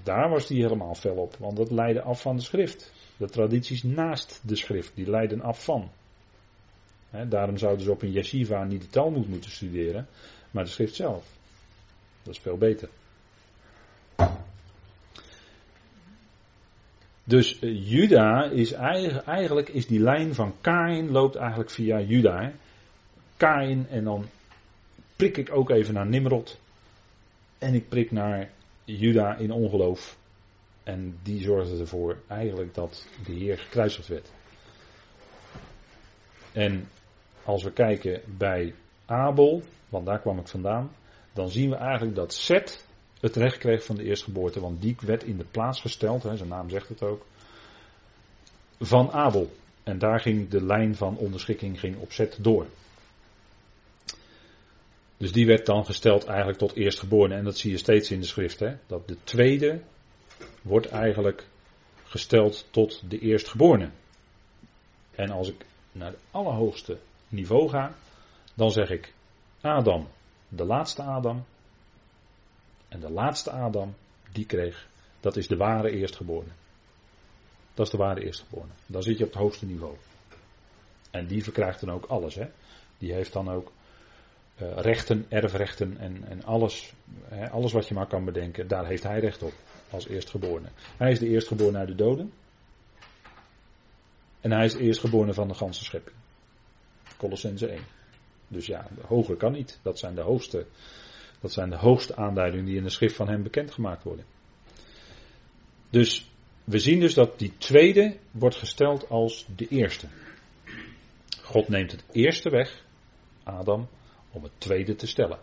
daar 0.04 0.30
was 0.30 0.48
hij 0.48 0.58
helemaal 0.58 0.96
fel 0.96 1.16
op, 1.16 1.36
want 1.36 1.58
dat 1.58 1.72
leidde 1.72 2.02
af 2.02 2.22
van 2.22 2.36
de 2.36 2.42
schrift. 2.42 2.94
De 3.18 3.30
tradities 3.30 3.84
naast 3.84 4.42
de 4.46 4.56
schrift, 4.56 4.92
die 4.96 5.10
leiden 5.10 5.42
af 5.42 5.64
van. 5.64 5.90
daarom 7.28 7.58
zouden 7.58 7.84
ze 7.84 7.92
op 7.92 8.02
een 8.02 8.12
yeshiva 8.12 8.64
niet 8.64 8.82
de 8.82 8.88
Talmud 8.88 9.28
moeten 9.28 9.52
studeren, 9.52 10.08
maar 10.52 10.64
de 10.64 10.70
schrift 10.70 10.96
zelf. 10.96 11.42
Dat 12.24 12.34
is 12.34 12.40
veel 12.40 12.58
beter. 12.58 12.90
Dus 17.24 17.62
uh, 17.62 17.90
Juda 17.90 18.44
is 18.44 18.72
eigenlijk, 18.72 19.28
eigenlijk 19.28 19.70
is 19.70 19.88
die 19.88 20.00
lijn 20.00 20.34
van 20.36 20.56
Kain 20.62 21.12
loopt 21.12 21.36
eigenlijk 21.36 21.70
via 21.70 22.00
Juda. 22.00 22.52
Kain 23.38 23.88
en 23.90 24.04
dan 24.04 24.26
prik 25.16 25.38
ik 25.38 25.56
ook 25.56 25.70
even 25.70 25.94
naar 25.94 26.06
Nimrod. 26.06 26.60
En 27.58 27.74
ik 27.74 27.90
prik 27.90 28.12
naar 28.12 28.50
Juda 28.84 29.36
in 29.36 29.52
ongeloof. 29.52 30.18
En 30.84 31.18
die 31.24 31.42
zorgde 31.42 31.80
ervoor 31.80 32.18
eigenlijk 32.28 32.74
dat 32.74 33.08
de 33.26 33.32
Heer 33.32 33.58
gekruisigd 33.58 34.08
werd. 34.08 34.32
En 36.52 36.88
als 37.44 37.64
we 37.64 37.72
kijken 37.72 38.22
bij 38.38 38.74
Abel, 39.06 39.62
want 39.90 40.06
daar 40.06 40.20
kwam 40.20 40.40
ik 40.40 40.48
vandaan, 40.48 40.92
dan 41.34 41.50
zien 41.50 41.70
we 41.70 41.76
eigenlijk 41.76 42.16
dat 42.16 42.34
Seth 42.34 42.86
het 43.20 43.36
recht 43.36 43.58
kreeg 43.58 43.86
van 43.86 43.96
de 43.96 44.04
eerstgeboorte, 44.04 44.60
want 44.60 44.82
die 44.82 44.96
werd 45.00 45.24
in 45.24 45.38
de 45.38 45.46
plaats 45.52 45.82
gesteld, 45.82 46.24
hè, 46.24 46.38
zijn 46.38 46.50
naam 46.50 46.70
zegt 46.70 46.90
het 46.90 47.04
ook, 47.04 47.26
van 48.80 49.12
Abel. 49.12 49.52
En 49.84 50.00
daar 50.00 50.20
ging 50.20 50.50
de 50.50 50.66
lijn 50.66 50.96
van 50.96 51.18
onderschikking 51.18 51.80
ging 51.80 51.98
op 51.98 52.12
Seth 52.12 52.44
door. 52.44 52.68
Dus 55.18 55.32
die 55.32 55.46
werd 55.46 55.66
dan 55.66 55.86
gesteld 55.86 56.26
eigenlijk 56.26 56.58
tot 56.58 56.76
eerstgeborene. 56.76 57.36
En 57.36 57.44
dat 57.44 57.58
zie 57.58 57.72
je 57.72 57.78
steeds 57.78 58.12
in 58.12 58.20
de 58.20 58.26
schrift. 58.26 58.60
Hè? 58.60 58.76
Dat 58.88 59.08
de 59.08 59.18
tweede 59.24 59.82
wordt 60.62 60.88
eigenlijk 60.88 61.48
gesteld 62.04 62.68
tot 62.70 63.02
de 63.10 63.20
eerstgeborene. 63.20 63.90
En 65.16 65.30
als 65.30 65.50
ik 65.50 65.66
naar 65.92 66.12
het 66.12 66.20
allerhoogste 66.32 66.98
niveau 67.30 67.70
ga, 67.70 67.96
dan 68.54 68.72
zeg 68.72 68.90
ik 68.90 69.14
Adam, 69.62 70.08
de 70.56 70.66
laatste 70.66 71.02
Adam. 71.02 71.46
En 72.88 73.00
de 73.00 73.12
laatste 73.12 73.52
Adam, 73.52 73.96
die 74.32 74.46
kreeg, 74.46 74.88
dat 75.20 75.36
is 75.38 75.48
de 75.48 75.58
ware 75.58 75.92
eerstgeborene. 75.92 76.52
Dat 77.74 77.86
is 77.86 77.92
de 77.92 77.98
ware 77.98 78.24
eerstgeborene. 78.24 78.72
Dan 78.86 79.04
zit 79.04 79.18
je 79.18 79.24
op 79.24 79.30
het 79.30 79.40
hoogste 79.40 79.66
niveau. 79.66 79.96
En 81.12 81.28
die 81.28 81.44
verkrijgt 81.44 81.80
dan 81.80 81.92
ook 81.92 82.06
alles. 82.06 82.36
Hè? 82.36 82.50
Die 82.98 83.14
heeft 83.14 83.34
dan 83.34 83.50
ook 83.50 83.72
uh, 84.62 84.76
rechten, 84.76 85.26
erfrechten 85.30 85.98
en, 85.98 86.24
en 86.28 86.44
alles, 86.44 86.94
hè, 87.24 87.50
alles 87.50 87.72
wat 87.72 87.88
je 87.88 87.94
maar 87.94 88.08
kan 88.08 88.26
bedenken, 88.26 88.68
daar 88.68 88.86
heeft 88.86 89.04
hij 89.04 89.20
recht 89.20 89.44
op 89.44 89.54
als 89.90 90.08
eerstgeborene. 90.08 90.68
Hij 90.98 91.12
is 91.12 91.20
de 91.20 91.28
eerstgeborene 91.28 91.78
uit 91.78 91.88
de 91.88 91.96
doden. 91.96 92.34
En 94.42 94.52
hij 94.52 94.66
is 94.66 94.74
de 94.74 94.80
eerstgeborene 94.80 95.34
van 95.34 95.48
de 95.48 95.54
ganse 95.54 95.84
schepping. 95.84 96.16
Colossense 97.18 97.68
1. 97.68 97.82
Dus 98.54 98.66
ja, 98.66 98.88
hoger 99.08 99.36
kan 99.36 99.52
niet. 99.52 99.80
Dat 99.82 100.00
zijn 100.00 100.16
de 100.16 100.22
hoogste, 100.22 100.66
dat 101.40 101.52
zijn 101.54 101.70
de 101.70 101.76
hoogste 101.78 102.16
aanduidingen 102.16 102.66
die 102.66 102.78
in 102.78 102.84
de 102.84 102.90
schrift 102.90 103.16
van 103.16 103.28
hem 103.28 103.44
bekendgemaakt 103.44 104.04
worden. 104.04 104.26
Dus 105.90 106.32
we 106.64 106.80
zien 106.80 107.00
dus 107.00 107.14
dat 107.14 107.40
die 107.40 107.54
tweede 107.58 108.18
wordt 108.32 108.56
gesteld 108.56 109.10
als 109.10 109.46
de 109.56 109.68
eerste. 109.68 110.08
God 111.42 111.68
neemt 111.68 111.92
het 111.92 112.04
eerste 112.12 112.50
weg, 112.50 112.86
Adam, 113.44 113.88
om 114.32 114.44
het 114.44 114.52
tweede 114.58 114.96
te 114.96 115.08
stellen. 115.08 115.40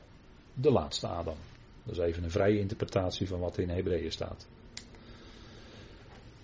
De 0.54 0.70
laatste 0.70 1.06
Adam. 1.06 1.36
Dat 1.84 1.98
is 1.98 2.04
even 2.04 2.24
een 2.24 2.30
vrije 2.30 2.58
interpretatie 2.58 3.28
van 3.28 3.40
wat 3.40 3.58
in 3.58 3.68
Hebreeën 3.68 4.12
staat. 4.12 4.46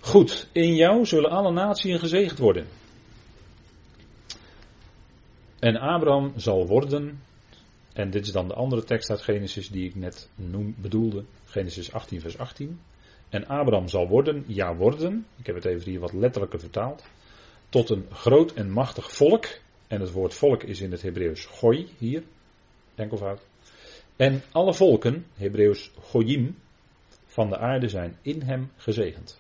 Goed, 0.00 0.48
in 0.52 0.74
jou 0.74 1.04
zullen 1.04 1.30
alle 1.30 1.52
naties 1.52 1.98
gezegend 1.98 2.38
worden. 2.38 2.66
En 5.66 5.76
Abraham 5.76 6.32
zal 6.36 6.66
worden, 6.66 7.22
en 7.92 8.10
dit 8.10 8.26
is 8.26 8.32
dan 8.32 8.48
de 8.48 8.54
andere 8.54 8.84
tekst 8.84 9.10
uit 9.10 9.22
Genesis 9.22 9.68
die 9.68 9.84
ik 9.84 9.94
net 9.94 10.28
noem, 10.34 10.74
bedoelde, 10.78 11.24
Genesis 11.44 11.92
18, 11.92 12.20
vers 12.20 12.38
18. 12.38 12.80
En 13.28 13.46
Abraham 13.46 13.88
zal 13.88 14.08
worden, 14.08 14.44
ja 14.46 14.76
worden, 14.76 15.26
ik 15.36 15.46
heb 15.46 15.54
het 15.54 15.64
even 15.64 15.90
hier 15.90 16.00
wat 16.00 16.12
letterlijker 16.12 16.60
vertaald, 16.60 17.04
tot 17.68 17.90
een 17.90 18.06
groot 18.10 18.52
en 18.52 18.70
machtig 18.70 19.12
volk. 19.12 19.46
En 19.86 20.00
het 20.00 20.10
woord 20.10 20.34
volk 20.34 20.62
is 20.62 20.80
in 20.80 20.90
het 20.90 21.02
Hebreeuws 21.02 21.44
gooi, 21.44 21.88
hier, 21.98 22.22
enkelvoud. 22.94 23.40
En 24.16 24.42
alle 24.52 24.74
volken, 24.74 25.26
Hebreeuws 25.34 25.90
goyim, 26.00 26.56
van 27.26 27.48
de 27.48 27.58
aarde 27.58 27.88
zijn 27.88 28.18
in 28.22 28.42
hem 28.42 28.70
gezegend. 28.76 29.38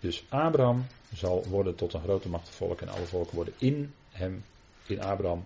Dus 0.00 0.24
Abraham 0.28 0.86
zal 1.14 1.44
worden 1.48 1.74
tot 1.74 1.94
een 1.94 2.02
grote 2.02 2.28
machtig 2.28 2.54
volk 2.54 2.80
en 2.80 2.88
alle 2.88 3.06
volken 3.06 3.34
worden 3.34 3.54
in 3.58 3.92
hem, 4.10 4.44
in 4.90 5.02
Abraham 5.02 5.44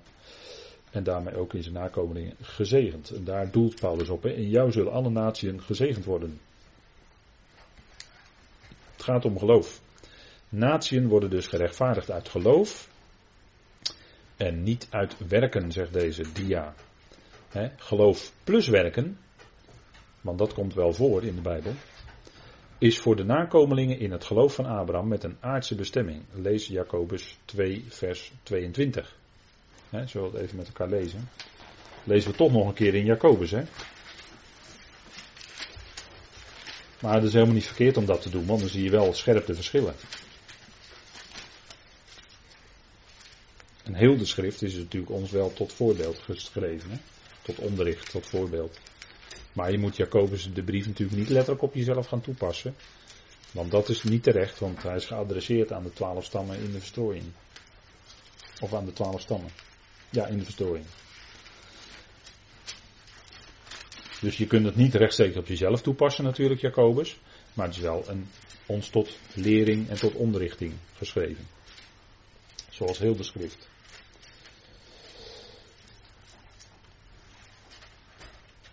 en 0.91 1.03
daarmee 1.03 1.36
ook 1.36 1.55
in 1.55 1.62
zijn 1.62 1.74
nakomelingen 1.74 2.36
gezegend. 2.41 3.11
En 3.11 3.24
daar 3.24 3.51
doelt 3.51 3.80
Paulus 3.80 4.09
op. 4.09 4.22
Hè. 4.22 4.30
In 4.30 4.49
jou 4.49 4.72
zullen 4.72 4.93
alle 4.93 5.11
naties 5.11 5.53
gezegend 5.57 6.05
worden. 6.05 6.41
Het 8.93 9.03
gaat 9.03 9.24
om 9.24 9.38
geloof. 9.38 9.80
Natieën 10.49 11.09
worden 11.09 11.30
dus 11.30 11.47
gerechtvaardigd 11.47 12.11
uit 12.11 12.28
geloof. 12.28 12.88
En 14.36 14.62
niet 14.62 14.86
uit 14.91 15.28
werken, 15.28 15.72
zegt 15.72 15.93
deze 15.93 16.32
dia. 16.32 16.74
geloof 17.76 18.32
plus 18.45 18.68
werken, 18.68 19.18
want 20.20 20.38
dat 20.38 20.53
komt 20.55 20.74
wel 20.74 20.93
voor 20.93 21.24
in 21.24 21.34
de 21.34 21.41
Bijbel, 21.41 21.72
is 22.78 22.99
voor 22.99 23.16
de 23.16 23.24
nakomelingen 23.24 23.99
in 23.99 24.12
het 24.12 24.24
geloof 24.24 24.55
van 24.55 24.66
Abraham 24.66 25.09
met 25.09 25.24
een 25.24 25.36
aardse 25.41 25.74
bestemming. 25.74 26.22
Lees 26.32 26.66
Jacobus 26.66 27.38
2, 27.45 27.84
vers 27.88 28.32
22. 28.43 29.18
He, 29.91 30.07
zullen 30.07 30.30
we 30.30 30.36
het 30.36 30.47
even 30.47 30.57
met 30.57 30.66
elkaar 30.66 30.88
lezen. 30.88 31.28
Lezen 32.05 32.30
we 32.30 32.36
toch 32.36 32.53
nog 32.53 32.66
een 32.66 32.74
keer 32.74 32.95
in 32.95 33.05
Jacobus. 33.05 33.51
Hè? 33.51 33.62
Maar 37.01 37.14
het 37.14 37.24
is 37.24 37.32
helemaal 37.32 37.55
niet 37.55 37.66
verkeerd 37.66 37.97
om 37.97 38.07
dat 38.07 38.22
te 38.22 38.30
doen, 38.30 38.47
want 38.47 38.61
dan 38.61 38.68
zie 38.68 38.82
je 38.82 38.91
wel 38.91 39.14
scherp 39.14 39.47
de 39.47 39.55
verschillen. 39.55 39.95
En 43.84 43.95
heel 43.95 44.16
de 44.16 44.24
schrift 44.24 44.62
is 44.62 44.74
natuurlijk 44.74 45.12
ons 45.12 45.30
wel 45.30 45.53
tot 45.53 45.72
voorbeeld 45.72 46.18
geschreven. 46.18 46.91
Hè? 46.91 46.97
Tot 47.43 47.59
onderricht, 47.59 48.11
tot 48.11 48.26
voorbeeld. 48.26 48.78
Maar 49.53 49.70
je 49.70 49.78
moet 49.78 49.97
Jacobus 49.97 50.53
de 50.53 50.62
brief 50.62 50.86
natuurlijk 50.86 51.18
niet 51.18 51.28
letterlijk 51.28 51.62
op 51.62 51.74
jezelf 51.74 52.07
gaan 52.07 52.20
toepassen. 52.20 52.74
Want 53.53 53.70
dat 53.70 53.88
is 53.88 54.03
niet 54.03 54.22
terecht, 54.22 54.59
want 54.59 54.82
hij 54.82 54.97
is 54.97 55.07
geadresseerd 55.07 55.72
aan 55.72 55.82
de 55.82 55.93
twaalf 55.93 56.24
stammen 56.24 56.59
in 56.59 56.72
de 56.72 56.78
verstrooiing. 56.78 57.32
Of 58.61 58.74
aan 58.74 58.84
de 58.84 58.93
twaalf 58.93 59.20
stammen. 59.20 59.51
Ja, 60.11 60.26
in 60.26 60.38
de 60.38 60.44
verstoring. 60.44 60.84
Dus 64.20 64.36
je 64.36 64.46
kunt 64.46 64.64
het 64.64 64.76
niet 64.76 64.94
rechtstreeks 64.94 65.36
op 65.36 65.46
jezelf 65.46 65.82
toepassen 65.82 66.24
natuurlijk, 66.24 66.61
Jacobus. 66.61 67.18
Maar 67.54 67.66
het 67.66 67.74
is 67.74 67.82
wel 67.82 68.08
een, 68.08 68.28
ons 68.66 68.88
tot 68.88 69.18
lering 69.34 69.88
en 69.88 69.96
tot 69.96 70.14
onderrichting 70.14 70.72
geschreven. 70.96 71.46
Zoals 72.70 72.98
heel 72.98 73.16
de 73.16 73.22
schrift. 73.22 73.68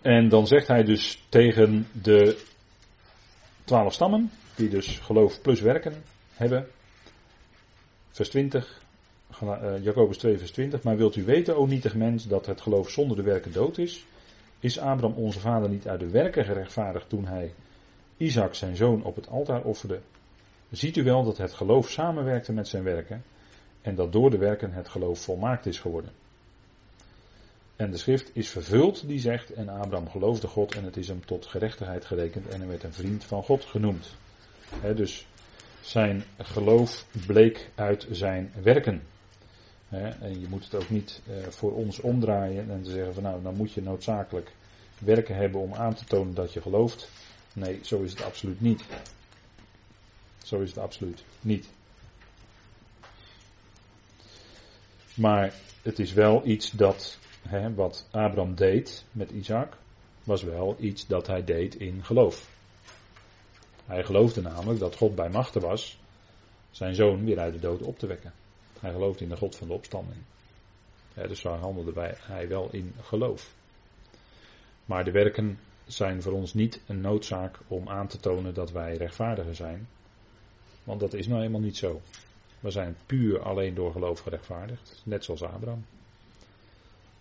En 0.02 0.28
dan 0.28 0.46
zegt 0.46 0.66
hij 0.66 0.84
dus 0.84 1.22
tegen 1.28 1.88
de 1.92 2.44
twaalf 3.64 3.92
stammen, 3.92 4.30
die 4.54 4.68
dus 4.68 4.98
geloof 4.98 5.40
plus 5.40 5.60
werken 5.60 6.02
hebben. 6.34 6.68
Vers 8.10 8.28
20. 8.28 8.80
Eh, 9.40 9.84
Jacobus 9.84 10.16
2, 10.16 10.38
vers 10.38 10.50
20. 10.50 10.82
Maar 10.82 10.96
wilt 10.96 11.16
u 11.16 11.24
weten, 11.24 11.56
o 11.56 11.66
nietig 11.66 11.94
mens, 11.94 12.26
dat 12.26 12.46
het 12.46 12.60
geloof 12.60 12.90
zonder 12.90 13.16
de 13.16 13.22
werken 13.22 13.52
dood 13.52 13.78
is? 13.78 14.06
Is 14.60 14.78
Abraham 14.78 15.16
onze 15.16 15.40
vader 15.40 15.68
niet 15.68 15.88
uit 15.88 16.00
de 16.00 16.10
werken 16.10 16.44
gerechtvaardigd 16.44 17.08
toen 17.08 17.26
hij 17.26 17.52
Isaac 18.16 18.54
zijn 18.54 18.76
zoon 18.76 19.04
op 19.04 19.16
het 19.16 19.28
altaar 19.28 19.62
offerde? 19.62 20.00
Ziet 20.70 20.96
u 20.96 21.02
wel 21.02 21.24
dat 21.24 21.36
het 21.36 21.52
geloof 21.52 21.88
samenwerkte 21.88 22.52
met 22.52 22.68
zijn 22.68 22.82
werken 22.82 23.22
en 23.82 23.94
dat 23.94 24.12
door 24.12 24.30
de 24.30 24.38
werken 24.38 24.72
het 24.72 24.88
geloof 24.88 25.20
volmaakt 25.20 25.66
is 25.66 25.78
geworden? 25.78 26.10
En 27.76 27.90
de 27.90 27.96
schrift 27.96 28.30
is 28.32 28.50
vervuld 28.50 29.08
die 29.08 29.18
zegt, 29.18 29.52
en 29.52 29.68
Abraham 29.68 30.08
geloofde 30.08 30.46
God 30.46 30.74
en 30.74 30.84
het 30.84 30.96
is 30.96 31.08
hem 31.08 31.24
tot 31.24 31.46
gerechtigheid 31.46 32.04
gerekend 32.04 32.48
en 32.48 32.58
hij 32.58 32.68
werd 32.68 32.82
een 32.82 32.92
vriend 32.92 33.24
van 33.24 33.42
God 33.42 33.64
genoemd. 33.64 34.14
dus 34.94 35.26
zijn 35.80 36.24
geloof 36.38 37.06
bleek 37.26 37.70
uit 37.74 38.06
zijn 38.10 38.52
werken. 38.62 39.02
En 39.90 40.40
je 40.40 40.46
moet 40.48 40.64
het 40.64 40.74
ook 40.74 40.90
niet 40.90 41.20
eh, 41.26 41.48
voor 41.48 41.72
ons 41.72 42.00
omdraaien 42.00 42.70
en 42.70 42.82
te 42.82 42.90
zeggen 42.90 43.14
van 43.14 43.22
nou, 43.22 43.42
dan 43.42 43.56
moet 43.56 43.72
je 43.72 43.82
noodzakelijk 43.82 44.52
werken 44.98 45.36
hebben 45.36 45.60
om 45.60 45.74
aan 45.74 45.94
te 45.94 46.04
tonen 46.04 46.34
dat 46.34 46.52
je 46.52 46.60
gelooft. 46.60 47.08
Nee, 47.52 47.80
zo 47.82 48.02
is 48.02 48.10
het 48.10 48.22
absoluut 48.22 48.60
niet. 48.60 48.84
Zo 50.44 50.60
is 50.60 50.68
het 50.68 50.78
absoluut 50.78 51.24
niet. 51.40 51.68
Maar 55.14 55.54
het 55.82 55.98
is 55.98 56.12
wel 56.12 56.46
iets 56.46 56.70
dat, 56.70 57.18
hè, 57.42 57.74
wat 57.74 58.06
Abraham 58.10 58.54
deed 58.54 59.04
met 59.12 59.30
Isaac, 59.30 59.76
was 60.24 60.42
wel 60.42 60.76
iets 60.78 61.06
dat 61.06 61.26
hij 61.26 61.44
deed 61.44 61.74
in 61.74 62.04
geloof. 62.04 62.48
Hij 63.86 64.04
geloofde 64.04 64.42
namelijk 64.42 64.80
dat 64.80 64.96
God 64.96 65.14
bij 65.14 65.28
machten 65.28 65.60
was 65.60 65.98
zijn 66.70 66.94
zoon 66.94 67.24
weer 67.24 67.38
uit 67.38 67.52
de 67.52 67.60
dood 67.60 67.82
op 67.82 67.98
te 67.98 68.06
wekken. 68.06 68.32
Hij 68.80 68.92
gelooft 68.92 69.20
in 69.20 69.28
de 69.28 69.36
God 69.36 69.56
van 69.56 69.66
de 69.68 69.74
opstanding. 69.74 70.22
Dus 71.14 71.42
daar 71.42 71.58
handelde 71.58 72.14
hij 72.18 72.48
wel 72.48 72.68
in 72.72 72.94
geloof. 73.00 73.54
Maar 74.84 75.04
de 75.04 75.10
werken 75.10 75.58
zijn 75.86 76.22
voor 76.22 76.32
ons 76.32 76.54
niet 76.54 76.82
een 76.86 77.00
noodzaak 77.00 77.58
om 77.68 77.88
aan 77.88 78.08
te 78.08 78.18
tonen 78.18 78.54
dat 78.54 78.70
wij 78.70 78.96
rechtvaardiger 78.96 79.54
zijn. 79.54 79.88
Want 80.84 81.00
dat 81.00 81.14
is 81.14 81.26
nou 81.26 81.42
eenmaal 81.42 81.60
niet 81.60 81.76
zo. 81.76 82.00
We 82.60 82.70
zijn 82.70 82.96
puur 83.06 83.42
alleen 83.42 83.74
door 83.74 83.92
geloof 83.92 84.20
gerechtvaardigd. 84.20 85.02
Net 85.04 85.24
zoals 85.24 85.42
Abraham. 85.42 85.84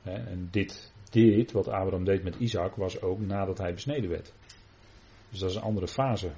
En 0.03 0.47
dit, 0.51 0.93
dit, 1.09 1.51
wat 1.51 1.67
Abraham 1.67 2.03
deed 2.03 2.23
met 2.23 2.35
Isaac, 2.35 2.75
was 2.75 3.01
ook 3.01 3.19
nadat 3.19 3.57
hij 3.57 3.73
besneden 3.73 4.09
werd. 4.09 4.33
Dus 5.29 5.39
dat 5.39 5.49
is 5.49 5.55
een 5.55 5.61
andere 5.61 5.87
fase. 5.87 6.31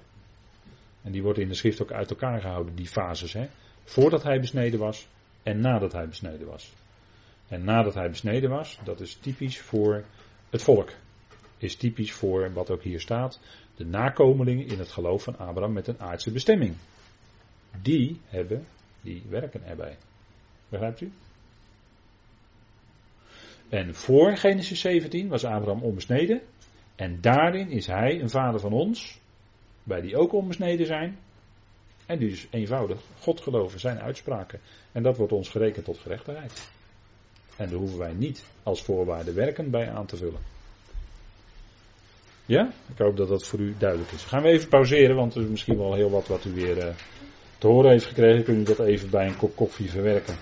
En 1.01 1.11
die 1.11 1.23
wordt 1.23 1.39
in 1.39 1.47
de 1.47 1.53
schrift 1.53 1.81
ook 1.81 1.91
uit 1.91 2.09
elkaar 2.09 2.41
gehouden, 2.41 2.75
die 2.75 2.87
fases. 2.87 3.33
Hè? 3.33 3.47
Voordat 3.89 4.23
hij 4.23 4.39
besneden 4.39 4.79
was 4.79 5.07
en 5.43 5.59
nadat 5.59 5.91
hij 5.91 6.07
besneden 6.07 6.47
was. 6.47 6.73
En 7.47 7.63
nadat 7.63 7.93
hij 7.93 8.09
besneden 8.09 8.49
was, 8.49 8.79
dat 8.83 8.99
is 8.99 9.15
typisch 9.15 9.59
voor 9.59 10.03
het 10.49 10.61
volk. 10.61 10.91
Is 11.57 11.75
typisch 11.75 12.11
voor 12.11 12.53
wat 12.53 12.69
ook 12.69 12.83
hier 12.83 12.99
staat. 12.99 13.39
De 13.75 13.85
nakomelingen 13.85 14.67
in 14.67 14.79
het 14.79 14.91
geloof 14.91 15.23
van 15.23 15.37
Abraham 15.37 15.73
met 15.73 15.87
een 15.87 15.99
aardse 15.99 16.31
bestemming. 16.31 16.75
Die 17.81 18.19
hebben, 18.25 18.65
die 19.01 19.23
werken 19.29 19.65
erbij. 19.65 19.97
Begrijpt 20.69 21.01
u? 21.01 21.11
En 23.69 23.95
voor 23.95 24.37
Genesis 24.37 24.79
17 24.79 25.27
was 25.27 25.45
Abraham 25.45 25.83
onbesneden. 25.83 26.41
En 26.95 27.21
daarin 27.21 27.69
is 27.69 27.87
hij 27.87 28.21
een 28.21 28.29
vader 28.29 28.59
van 28.59 28.73
ons. 28.73 29.19
Bij 29.83 30.01
die 30.01 30.17
ook 30.17 30.33
onbesneden 30.33 30.85
zijn. 30.85 31.17
En 32.09 32.19
dus 32.19 32.47
eenvoudig 32.49 32.97
God 33.19 33.41
geloven, 33.41 33.79
zijn 33.79 33.99
uitspraken. 33.99 34.59
En 34.91 35.03
dat 35.03 35.17
wordt 35.17 35.33
ons 35.33 35.49
gerekend 35.49 35.85
tot 35.85 35.97
gerechtigheid. 35.97 36.69
En 37.55 37.69
daar 37.69 37.77
hoeven 37.77 37.97
wij 37.97 38.13
niet 38.13 38.43
als 38.63 38.81
voorwaarde 38.81 39.33
werken 39.33 39.69
bij 39.69 39.91
aan 39.91 40.05
te 40.05 40.17
vullen. 40.17 40.39
Ja? 42.45 42.71
Ik 42.91 42.97
hoop 42.97 43.17
dat 43.17 43.27
dat 43.27 43.47
voor 43.47 43.59
u 43.59 43.75
duidelijk 43.77 44.11
is. 44.11 44.23
Gaan 44.23 44.41
we 44.41 44.49
even 44.49 44.69
pauzeren, 44.69 45.15
want 45.15 45.35
er 45.35 45.41
is 45.41 45.47
misschien 45.47 45.77
wel 45.77 45.93
heel 45.93 46.09
wat 46.09 46.27
wat 46.27 46.45
u 46.45 46.53
weer 46.53 46.77
uh, 46.77 46.93
te 47.57 47.67
horen 47.67 47.91
heeft 47.91 48.05
gekregen. 48.05 48.43
Kunt 48.43 48.69
u 48.69 48.75
dat 48.75 48.79
even 48.87 49.09
bij 49.09 49.27
een 49.27 49.37
kop 49.37 49.55
koffie 49.55 49.89
verwerken. 49.89 50.35